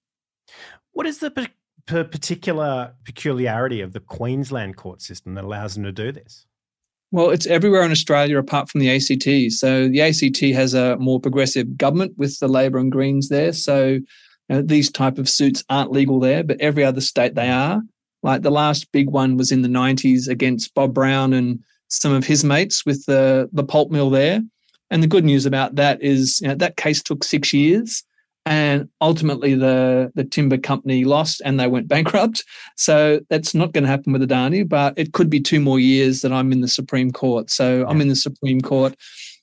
What 0.91 1.07
is 1.07 1.19
the 1.19 1.31
pa- 1.31 1.47
particular 1.85 2.93
peculiarity 3.03 3.81
of 3.81 3.93
the 3.93 3.99
Queensland 3.99 4.77
court 4.77 5.01
system 5.01 5.33
that 5.35 5.43
allows 5.43 5.73
them 5.73 5.83
to 5.83 5.91
do 5.91 6.11
this? 6.11 6.45
Well, 7.11 7.29
it's 7.29 7.45
everywhere 7.45 7.83
in 7.83 7.91
Australia 7.91 8.39
apart 8.39 8.69
from 8.69 8.79
the 8.79 8.89
ACT. 8.89 9.53
So 9.53 9.87
the 9.87 10.01
ACT 10.01 10.39
has 10.55 10.73
a 10.73 10.97
more 10.97 11.19
progressive 11.19 11.77
government 11.77 12.17
with 12.17 12.39
the 12.39 12.47
Labor 12.47 12.79
and 12.79 12.91
Greens 12.91 13.29
there. 13.29 13.53
So 13.53 13.99
know, 14.49 14.61
these 14.61 14.91
type 14.91 15.17
of 15.17 15.29
suits 15.29 15.63
aren't 15.69 15.91
legal 15.91 16.19
there, 16.19 16.43
but 16.43 16.59
every 16.59 16.83
other 16.83 17.01
state 17.01 17.35
they 17.35 17.49
are. 17.49 17.81
Like 18.21 18.41
the 18.41 18.51
last 18.51 18.91
big 18.91 19.09
one 19.09 19.37
was 19.37 19.51
in 19.51 19.61
the 19.61 19.67
90s 19.67 20.27
against 20.27 20.73
Bob 20.73 20.93
Brown 20.93 21.33
and 21.33 21.59
some 21.89 22.13
of 22.13 22.25
his 22.25 22.43
mates 22.43 22.85
with 22.85 23.05
the 23.05 23.49
the 23.53 23.63
pulp 23.63 23.91
mill 23.91 24.09
there. 24.09 24.41
And 24.89 25.01
the 25.01 25.07
good 25.07 25.25
news 25.25 25.45
about 25.45 25.75
that 25.75 26.01
is 26.01 26.39
you 26.41 26.47
know, 26.47 26.55
that 26.55 26.77
case 26.77 27.01
took 27.01 27.23
six 27.23 27.53
years. 27.53 28.03
And 28.45 28.89
ultimately, 28.99 29.55
the, 29.55 30.11
the 30.15 30.25
timber 30.25 30.57
company 30.57 31.05
lost 31.05 31.41
and 31.45 31.59
they 31.59 31.67
went 31.67 31.87
bankrupt. 31.93 32.43
So 32.77 33.21
that's 33.29 33.53
not 33.55 33.71
going 33.71 33.85
to 33.85 33.89
happen 33.89 34.13
with 34.13 34.27
Adani, 34.27 34.67
but 34.67 34.93
it 34.97 35.13
could 35.13 35.29
be 35.29 35.39
two 35.39 35.59
more 35.59 35.79
years 35.79 36.21
that 36.21 36.33
I'm 36.33 36.51
in 36.51 36.61
the 36.61 36.67
Supreme 36.67 37.11
Court. 37.11 37.49
So 37.49 37.85
I'm 37.87 38.01
in 38.01 38.09
the 38.09 38.15
Supreme 38.15 38.61
Court 38.61 38.95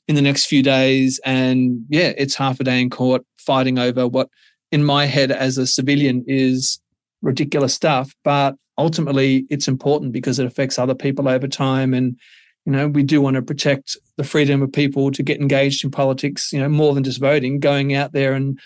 in 0.06 0.14
the 0.14 0.22
next 0.22 0.46
few 0.46 0.62
days. 0.62 1.20
And 1.24 1.84
yeah, 1.88 2.12
it's 2.16 2.34
half 2.34 2.60
a 2.60 2.64
day 2.64 2.80
in 2.80 2.90
court 2.90 3.24
fighting 3.38 3.78
over 3.78 4.06
what, 4.06 4.28
in 4.72 4.84
my 4.84 5.06
head 5.06 5.30
as 5.30 5.58
a 5.58 5.66
civilian, 5.66 6.24
is 6.26 6.80
ridiculous 7.22 7.74
stuff. 7.74 8.14
But 8.24 8.56
ultimately, 8.78 9.46
it's 9.50 9.68
important 9.68 10.12
because 10.12 10.38
it 10.38 10.46
affects 10.46 10.78
other 10.78 10.94
people 10.94 11.28
over 11.28 11.48
time. 11.48 11.94
And 11.94 12.18
you 12.66 12.72
know, 12.72 12.88
we 12.88 13.02
do 13.02 13.22
want 13.22 13.36
to 13.36 13.42
protect 13.42 13.96
the 14.16 14.24
freedom 14.24 14.60
of 14.62 14.70
people 14.72 15.10
to 15.10 15.22
get 15.22 15.40
engaged 15.40 15.82
in 15.82 15.90
politics, 15.90 16.52
you 16.52 16.60
know, 16.60 16.68
more 16.68 16.94
than 16.94 17.02
just 17.02 17.18
voting, 17.18 17.58
going 17.58 17.94
out 17.94 18.12
there 18.12 18.34
and 18.34 18.58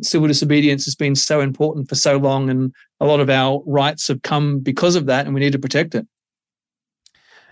civil 0.00 0.28
disobedience 0.28 0.84
has 0.84 0.94
been 0.94 1.14
so 1.14 1.40
important 1.40 1.88
for 1.88 1.94
so 1.94 2.16
long. 2.16 2.48
And 2.48 2.72
a 3.00 3.06
lot 3.06 3.20
of 3.20 3.28
our 3.28 3.62
rights 3.66 4.08
have 4.08 4.22
come 4.22 4.60
because 4.60 4.96
of 4.96 5.06
that, 5.06 5.26
and 5.26 5.34
we 5.34 5.40
need 5.40 5.52
to 5.52 5.58
protect 5.58 5.94
it. 5.94 6.06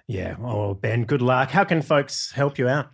Yeah. 0.07 0.37
Oh, 0.43 0.75
Ben, 0.75 1.05
good 1.05 1.23
luck. 1.23 1.51
How 1.51 1.65
can 1.65 1.83
folks 1.83 2.33
help 2.33 2.59
you 2.59 2.67
out? 2.67 2.91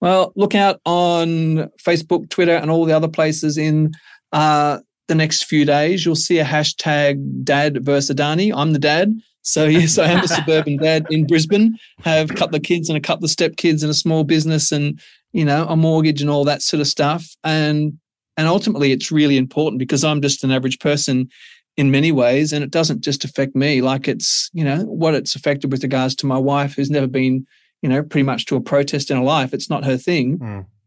Well, 0.00 0.32
look 0.36 0.54
out 0.54 0.80
on 0.84 1.70
Facebook, 1.82 2.28
Twitter, 2.28 2.56
and 2.56 2.70
all 2.70 2.84
the 2.84 2.96
other 2.96 3.08
places 3.08 3.56
in 3.56 3.92
uh, 4.32 4.78
the 5.08 5.14
next 5.14 5.44
few 5.44 5.64
days. 5.64 6.04
You'll 6.04 6.16
see 6.16 6.38
a 6.38 6.44
hashtag 6.44 7.44
dad 7.44 7.84
versus 7.84 8.14
Adani. 8.14 8.52
I'm 8.54 8.72
the 8.72 8.78
dad. 8.78 9.14
So, 9.42 9.66
yes, 9.66 9.96
I 9.96 10.10
am 10.10 10.24
a 10.24 10.28
suburban 10.28 10.76
dad 10.82 11.06
in 11.08 11.26
Brisbane, 11.26 11.76
have 12.02 12.30
a 12.30 12.34
couple 12.34 12.56
of 12.56 12.62
kids 12.62 12.88
and 12.88 12.98
a 12.98 13.00
couple 13.00 13.24
of 13.24 13.30
stepkids 13.30 13.82
and 13.82 13.90
a 13.90 13.94
small 13.94 14.24
business 14.24 14.72
and, 14.72 15.00
you 15.32 15.44
know, 15.44 15.66
a 15.68 15.76
mortgage 15.76 16.20
and 16.20 16.28
all 16.28 16.44
that 16.44 16.62
sort 16.62 16.80
of 16.80 16.88
stuff. 16.88 17.24
And 17.44 17.98
and 18.36 18.48
ultimately 18.48 18.92
it's 18.92 19.10
really 19.10 19.36
important 19.36 19.78
because 19.78 20.04
I'm 20.04 20.20
just 20.20 20.44
an 20.44 20.50
average 20.50 20.78
person 20.78 21.30
in 21.76 21.90
many 21.90 22.12
ways. 22.12 22.52
And 22.52 22.64
it 22.64 22.70
doesn't 22.70 23.02
just 23.02 23.24
affect 23.24 23.54
me. 23.54 23.80
Like 23.82 24.08
it's, 24.08 24.50
you 24.52 24.64
know, 24.64 24.82
what 24.82 25.14
it's 25.14 25.36
affected 25.36 25.70
with 25.70 25.82
regards 25.82 26.14
to 26.16 26.26
my 26.26 26.38
wife 26.38 26.74
who's 26.74 26.90
never 26.90 27.06
been, 27.06 27.46
you 27.82 27.88
know, 27.88 28.02
pretty 28.02 28.24
much 28.24 28.46
to 28.46 28.56
a 28.56 28.60
protest 28.60 29.10
in 29.10 29.16
her 29.16 29.22
life. 29.22 29.52
It's 29.52 29.70
not 29.70 29.84
her 29.84 29.96
thing. 29.96 30.38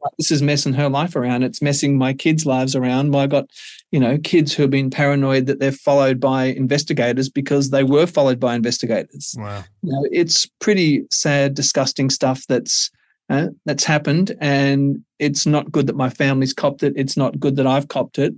But 0.01 0.13
This 0.17 0.31
is 0.31 0.41
messing 0.41 0.73
her 0.73 0.89
life 0.89 1.15
around. 1.15 1.43
It's 1.43 1.61
messing 1.61 1.97
my 1.97 2.13
kids' 2.13 2.45
lives 2.45 2.75
around. 2.75 3.13
I 3.15 3.27
got, 3.27 3.49
you 3.91 3.99
know, 3.99 4.17
kids 4.17 4.53
who 4.53 4.63
have 4.63 4.71
been 4.71 4.89
paranoid 4.89 5.45
that 5.47 5.59
they're 5.59 5.71
followed 5.73 6.19
by 6.19 6.45
investigators 6.45 7.27
because 7.29 7.69
they 7.69 7.83
were 7.83 8.07
followed 8.07 8.39
by 8.39 8.55
investigators. 8.55 9.35
Wow. 9.37 9.63
You 9.81 9.91
know, 9.91 10.07
it's 10.11 10.45
pretty 10.61 11.03
sad, 11.11 11.53
disgusting 11.53 12.09
stuff 12.09 12.45
that's 12.47 12.89
uh, 13.29 13.47
that's 13.65 13.83
happened, 13.83 14.35
and 14.41 15.03
it's 15.19 15.45
not 15.45 15.71
good 15.71 15.85
that 15.85 15.95
my 15.95 16.09
family's 16.09 16.53
copped 16.53 16.81
it. 16.81 16.93
It's 16.95 17.15
not 17.15 17.39
good 17.39 17.57
that 17.57 17.67
I've 17.67 17.87
copped 17.87 18.17
it, 18.17 18.33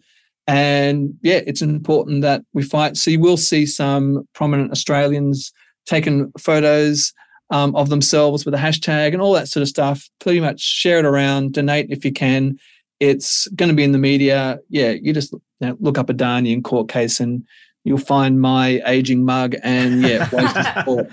and 0.48 1.14
yeah, 1.22 1.40
it's 1.48 1.62
important 1.62 2.24
that 2.24 2.44
we 2.54 2.64
fight. 2.64 2.98
So 2.98 3.10
you 3.10 3.22
will 3.22 3.38
see 3.38 3.66
some 3.66 4.28
prominent 4.34 4.72
Australians 4.72 5.54
taking 5.86 6.32
photos 6.38 7.14
um, 7.52 7.76
of 7.76 7.90
themselves 7.90 8.46
with 8.46 8.54
a 8.54 8.58
hashtag 8.58 9.14
and 9.14 9.22
all 9.22 9.34
that 9.34 9.48
sort 9.48 9.62
of 9.62 9.68
stuff. 9.68 10.10
Pretty 10.20 10.40
much 10.40 10.60
share 10.60 11.00
it 11.00 11.06
around, 11.06 11.54
donate 11.54 11.92
if 11.92 12.04
you 12.04 12.12
can. 12.12 12.58
It's 13.00 13.48
going 13.50 13.70
to 13.70 13.76
be 13.76 13.84
in 13.84 13.92
the 13.92 13.98
media. 13.98 14.60
Yeah, 14.70 14.92
you 14.92 15.14
just 15.14 15.34
you 15.34 15.42
know, 15.60 15.78
look 15.80 15.98
up 15.98 16.08
Adani 16.08 16.64
court 16.64 16.90
case 16.90 17.20
and 17.20 17.46
you'll 17.84 17.98
find 17.98 18.42
my 18.42 18.82
aging 18.86 19.26
mug 19.26 19.56
and 19.64 20.02
yeah, 20.02 20.30
ways 20.34 20.54
to 20.54 20.64
support. 20.64 21.12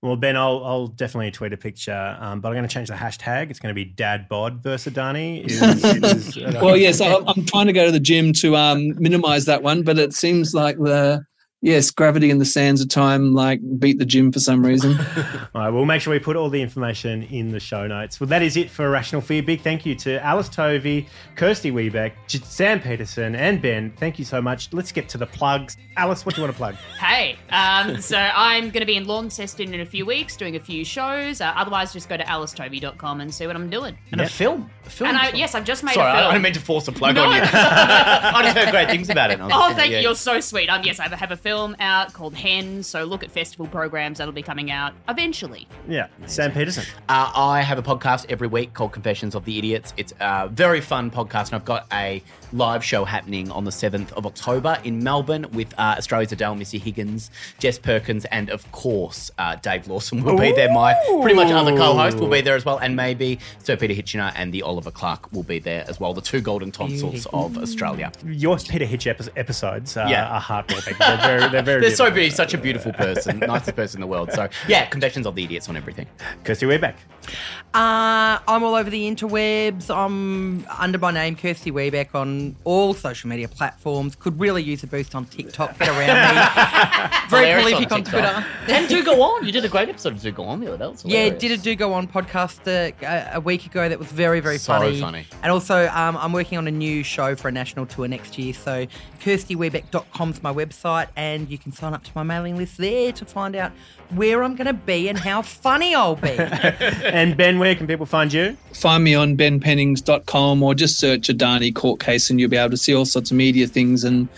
Well, 0.00 0.14
Ben, 0.14 0.36
I'll, 0.36 0.64
I'll 0.64 0.86
definitely 0.86 1.32
tweet 1.32 1.52
a 1.52 1.56
picture, 1.56 2.16
um, 2.20 2.40
but 2.40 2.48
I'm 2.48 2.54
going 2.54 2.68
to 2.68 2.72
change 2.72 2.88
the 2.88 2.94
hashtag. 2.94 3.50
It's 3.50 3.58
going 3.58 3.74
to 3.74 3.74
be 3.74 3.84
Dad 3.84 4.28
Bod 4.28 4.62
versus 4.62 4.92
Adani. 4.92 5.44
Is, 5.50 5.60
is, 5.60 6.36
uh, 6.36 6.60
well, 6.62 6.76
yes, 6.76 7.00
I, 7.00 7.16
I'm 7.26 7.44
trying 7.44 7.66
to 7.66 7.72
go 7.72 7.84
to 7.84 7.90
the 7.90 7.98
gym 7.98 8.32
to 8.34 8.54
um, 8.54 8.94
minimize 9.00 9.44
that 9.46 9.64
one, 9.64 9.82
but 9.82 9.98
it 9.98 10.12
seems 10.12 10.54
like 10.54 10.78
the 10.78 11.24
yes, 11.60 11.90
gravity 11.90 12.30
and 12.30 12.40
the 12.40 12.44
sands 12.44 12.80
of 12.80 12.88
time 12.88 13.34
like 13.34 13.60
beat 13.78 13.98
the 13.98 14.04
gym 14.04 14.30
for 14.32 14.40
some 14.40 14.64
reason. 14.64 14.96
All 15.54 15.62
right, 15.62 15.70
we'll 15.70 15.84
make 15.84 16.00
sure 16.02 16.12
we 16.12 16.18
put 16.18 16.36
all 16.36 16.48
the 16.50 16.60
information 16.62 17.22
in 17.24 17.50
the 17.50 17.58
show 17.60 17.86
notes. 17.86 18.20
Well, 18.20 18.28
that 18.28 18.42
is 18.42 18.56
it 18.56 18.70
for 18.70 18.88
Rational 18.90 19.20
Fear. 19.20 19.42
Big 19.42 19.60
thank 19.62 19.84
you 19.86 19.94
to 19.96 20.22
Alice 20.24 20.48
Tovey, 20.48 21.06
Kirsty 21.36 21.70
Webeck, 21.72 22.12
J- 22.26 22.38
Sam 22.44 22.80
Petersen, 22.80 23.34
and 23.34 23.60
Ben. 23.60 23.92
Thank 23.98 24.18
you 24.18 24.24
so 24.24 24.40
much. 24.40 24.72
Let's 24.72 24.92
get 24.92 25.08
to 25.10 25.18
the 25.18 25.26
plugs. 25.26 25.76
Alice, 25.96 26.24
what 26.24 26.34
do 26.34 26.40
you 26.40 26.44
want 26.46 26.54
to 26.54 26.58
plug? 26.58 26.74
Hey, 27.00 27.36
um, 27.50 28.00
so 28.00 28.16
I'm 28.18 28.64
going 28.70 28.80
to 28.80 28.86
be 28.86 28.96
in 28.96 29.06
Launceston 29.06 29.74
in 29.74 29.80
a 29.80 29.86
few 29.86 30.06
weeks 30.06 30.36
doing 30.36 30.54
a 30.56 30.60
few 30.60 30.84
shows. 30.84 31.40
Uh, 31.40 31.52
otherwise, 31.56 31.92
just 31.92 32.08
go 32.08 32.16
to 32.16 32.22
alicetovey.com 32.24 33.20
and 33.20 33.34
see 33.34 33.46
what 33.48 33.56
I'm 33.56 33.68
doing. 33.70 33.98
And 34.12 34.20
a 34.20 34.28
film 34.28 34.70
A 34.86 34.90
film. 34.90 35.08
and 35.10 35.18
I, 35.18 35.30
yes, 35.30 35.54
I've 35.56 35.64
just 35.64 35.82
made 35.82 35.94
Sorry, 35.94 36.06
a 36.08 36.12
I, 36.12 36.16
film. 36.20 36.28
I 36.28 36.32
didn't 36.34 36.44
mean 36.44 36.52
to 36.52 36.60
force 36.60 36.86
a 36.88 36.92
plug 36.92 37.16
No. 37.16 37.24
on 37.24 37.34
you. 37.34 37.40
I 37.52 38.42
just 38.44 38.56
heard 38.56 38.70
great 38.70 38.88
things 38.90 39.10
about 39.10 39.30
it. 39.30 39.34
and 39.40 39.42
I 39.42 39.46
was 39.46 39.54
Oh, 39.54 39.60
thinking, 39.60 39.76
thank 39.78 39.90
yeah. 39.92 39.96
you. 39.98 40.02
You're 40.04 40.14
so 40.14 40.38
sweet. 40.40 40.68
Um, 40.68 40.82
yes, 40.84 41.00
I 41.00 41.08
have 41.08 41.32
a 41.32 41.36
film 41.36 41.47
out 41.52 42.12
called 42.12 42.34
Hen. 42.34 42.82
So 42.82 43.04
look 43.04 43.24
at 43.24 43.30
festival 43.30 43.66
programs 43.66 44.18
that'll 44.18 44.32
be 44.34 44.42
coming 44.42 44.70
out 44.70 44.92
eventually. 45.08 45.66
Yeah, 45.88 46.08
Sam 46.26 46.52
Petersen. 46.52 46.84
Uh, 47.08 47.32
I 47.34 47.62
have 47.62 47.78
a 47.78 47.82
podcast 47.82 48.26
every 48.28 48.48
week 48.48 48.74
called 48.74 48.92
Confessions 48.92 49.34
of 49.34 49.44
the 49.46 49.56
Idiots. 49.58 49.94
It's 49.96 50.12
a 50.20 50.48
very 50.48 50.80
fun 50.80 51.10
podcast, 51.10 51.46
and 51.46 51.54
I've 51.54 51.64
got 51.64 51.86
a 51.92 52.22
live 52.52 52.84
show 52.84 53.04
happening 53.04 53.50
on 53.50 53.64
the 53.64 53.70
7th 53.70 54.12
of 54.12 54.26
October 54.26 54.78
in 54.84 55.02
Melbourne 55.02 55.46
with 55.52 55.72
uh, 55.78 55.94
Australia's 55.98 56.32
Adele, 56.32 56.54
Missy 56.54 56.78
Higgins, 56.78 57.30
Jess 57.58 57.78
Perkins, 57.78 58.24
and 58.26 58.50
of 58.50 58.70
course, 58.72 59.30
uh, 59.38 59.56
Dave 59.56 59.86
Lawson 59.88 60.22
will 60.22 60.38
be 60.38 60.52
there. 60.52 60.72
My 60.72 60.94
pretty 61.22 61.34
much 61.34 61.50
other 61.50 61.74
co 61.76 61.94
host 61.94 62.18
will 62.18 62.28
be 62.28 62.40
there 62.42 62.56
as 62.56 62.64
well, 62.66 62.76
and 62.78 62.94
maybe 62.94 63.38
Sir 63.62 63.76
Peter 63.76 63.94
Hitchener 63.94 64.32
and 64.36 64.52
the 64.52 64.62
Oliver 64.62 64.90
Clark 64.90 65.32
will 65.32 65.42
be 65.42 65.58
there 65.58 65.84
as 65.88 65.98
well, 65.98 66.12
the 66.12 66.20
two 66.20 66.40
golden 66.42 66.70
tonsils 66.70 67.26
of 67.32 67.56
Australia. 67.58 68.12
Your 68.24 68.58
Peter 68.58 68.84
Hitch 68.84 69.06
episodes 69.06 69.96
uh, 69.96 70.06
Yeah. 70.10 70.28
are 70.28 70.40
heartwarming. 70.40 70.98
They're 70.98 71.16
very, 71.18 71.37
they're 71.48 71.62
very 71.62 71.80
They're 71.80 71.90
so 71.90 72.10
beautiful. 72.10 72.14
beautiful, 72.14 72.36
such 72.36 72.54
a 72.54 72.58
beautiful 72.58 72.92
person, 72.92 73.38
nicest 73.40 73.76
person 73.76 73.98
in 73.98 74.00
the 74.02 74.06
world. 74.06 74.32
So, 74.32 74.48
yeah, 74.66 74.86
Confessions 74.86 75.26
of 75.26 75.34
the 75.34 75.44
Idiots 75.44 75.68
on 75.68 75.76
everything. 75.76 76.06
Kirsty 76.44 76.66
Webeck. 76.66 76.94
Uh, 77.74 78.38
I'm 78.48 78.64
all 78.64 78.74
over 78.74 78.88
the 78.88 79.08
interwebs. 79.10 79.94
I'm 79.94 80.66
under 80.78 80.98
my 80.98 81.10
name, 81.10 81.36
Kirsty 81.36 81.70
Webeck, 81.70 82.14
on 82.14 82.56
all 82.64 82.94
social 82.94 83.28
media 83.28 83.46
platforms. 83.48 84.16
Could 84.16 84.40
really 84.40 84.62
use 84.62 84.82
a 84.82 84.86
boost 84.86 85.14
on 85.14 85.26
TikTok. 85.26 85.78
Get 85.78 85.88
around 85.88 86.34
me. 86.34 87.18
Very 87.28 87.46
Hilarious 87.48 87.70
prolific 87.70 87.92
on, 87.92 88.04
TikTok. 88.04 88.12
Twitter. 88.12 88.46
And 88.72 88.88
do 88.88 89.04
go 89.04 89.20
on. 89.22 89.44
You 89.44 89.52
did 89.52 89.64
a 89.64 89.68
great 89.68 89.90
episode 89.90 90.14
of 90.14 90.22
Do 90.22 90.32
Go 90.32 90.44
On 90.44 90.60
the 90.60 90.72
other 90.72 90.92
day. 90.94 91.00
Yeah, 91.04 91.28
did 91.28 91.52
a 91.52 91.58
Do 91.58 91.74
Go 91.76 91.92
On 91.92 92.08
podcast 92.08 92.66
uh, 92.66 92.92
a, 93.06 93.36
a 93.36 93.40
week 93.40 93.66
ago 93.66 93.86
that 93.88 93.98
was 93.98 94.08
very, 94.08 94.40
very 94.40 94.56
So 94.56 94.72
funny. 94.72 94.98
funny. 95.00 95.26
And 95.42 95.52
also, 95.52 95.88
um, 95.88 96.16
I'm 96.16 96.32
working 96.32 96.56
on 96.56 96.66
a 96.66 96.70
new 96.70 97.02
show 97.02 97.36
for 97.36 97.48
a 97.48 97.52
national 97.52 97.84
tour 97.84 98.08
next 98.08 98.38
year. 98.38 98.54
So, 98.54 98.86
kirstywebeck.com's 99.20 100.42
my 100.42 100.52
website, 100.52 101.08
and 101.16 101.27
you 101.48 101.58
can 101.58 101.72
sign 101.72 101.94
up 101.94 102.04
to 102.04 102.10
my 102.14 102.22
mailing 102.22 102.56
list 102.56 102.78
there 102.78 103.12
to 103.12 103.24
find 103.24 103.54
out 103.56 103.72
where 104.10 104.42
I'm 104.42 104.56
going 104.56 104.66
to 104.66 104.72
be 104.72 105.08
and 105.08 105.18
how 105.18 105.42
funny 105.42 105.94
I'll 105.94 106.16
be. 106.16 106.30
and 106.38 107.36
Ben, 107.36 107.58
where 107.58 107.74
can 107.74 107.86
people 107.86 108.06
find 108.06 108.32
you? 108.32 108.56
Find 108.72 109.04
me 109.04 109.14
on 109.14 109.36
benpennings.com 109.36 110.62
or 110.62 110.74
just 110.74 110.98
search 110.98 111.28
Adani 111.28 111.74
court 111.74 112.00
case 112.00 112.30
and 112.30 112.40
you'll 112.40 112.50
be 112.50 112.56
able 112.56 112.70
to 112.70 112.76
see 112.76 112.94
all 112.94 113.04
sorts 113.04 113.30
of 113.30 113.36
media 113.36 113.66
things 113.66 114.04
and, 114.04 114.28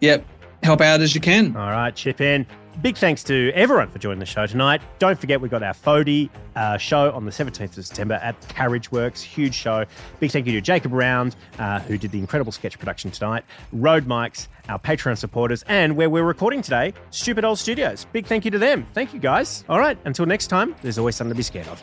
yep, 0.00 0.24
help 0.62 0.80
out 0.80 1.00
as 1.00 1.14
you 1.14 1.20
can. 1.20 1.56
All 1.56 1.70
right, 1.70 1.94
chip 1.94 2.20
in. 2.20 2.46
Big 2.82 2.96
thanks 2.96 3.22
to 3.24 3.50
everyone 3.54 3.88
for 3.88 3.98
joining 3.98 4.20
the 4.20 4.26
show 4.26 4.46
tonight. 4.46 4.80
Don't 4.98 5.18
forget, 5.18 5.40
we've 5.40 5.50
got 5.50 5.62
our 5.62 5.74
FODI 5.74 6.30
uh, 6.56 6.78
show 6.78 7.10
on 7.12 7.26
the 7.26 7.30
17th 7.30 7.76
of 7.76 7.84
September 7.84 8.14
at 8.14 8.40
Carriage 8.48 8.90
Works. 8.90 9.20
Huge 9.20 9.54
show. 9.54 9.84
Big 10.18 10.30
thank 10.30 10.46
you 10.46 10.52
to 10.52 10.62
Jacob 10.62 10.92
Round, 10.92 11.36
uh, 11.58 11.80
who 11.80 11.98
did 11.98 12.10
the 12.10 12.18
incredible 12.18 12.52
sketch 12.52 12.78
production 12.78 13.10
tonight, 13.10 13.44
Rode 13.72 14.06
Mics, 14.06 14.48
our 14.70 14.78
Patreon 14.78 15.18
supporters, 15.18 15.62
and 15.68 15.94
where 15.94 16.08
we're 16.08 16.22
recording 16.22 16.62
today, 16.62 16.94
Stupid 17.10 17.44
Old 17.44 17.58
Studios. 17.58 18.06
Big 18.12 18.24
thank 18.26 18.46
you 18.46 18.50
to 18.52 18.58
them. 18.58 18.86
Thank 18.94 19.12
you, 19.12 19.20
guys. 19.20 19.64
All 19.68 19.78
right, 19.78 19.98
until 20.06 20.24
next 20.24 20.46
time, 20.46 20.74
there's 20.80 20.96
always 20.96 21.16
something 21.16 21.34
to 21.34 21.36
be 21.36 21.42
scared 21.42 21.68
of. 21.68 21.82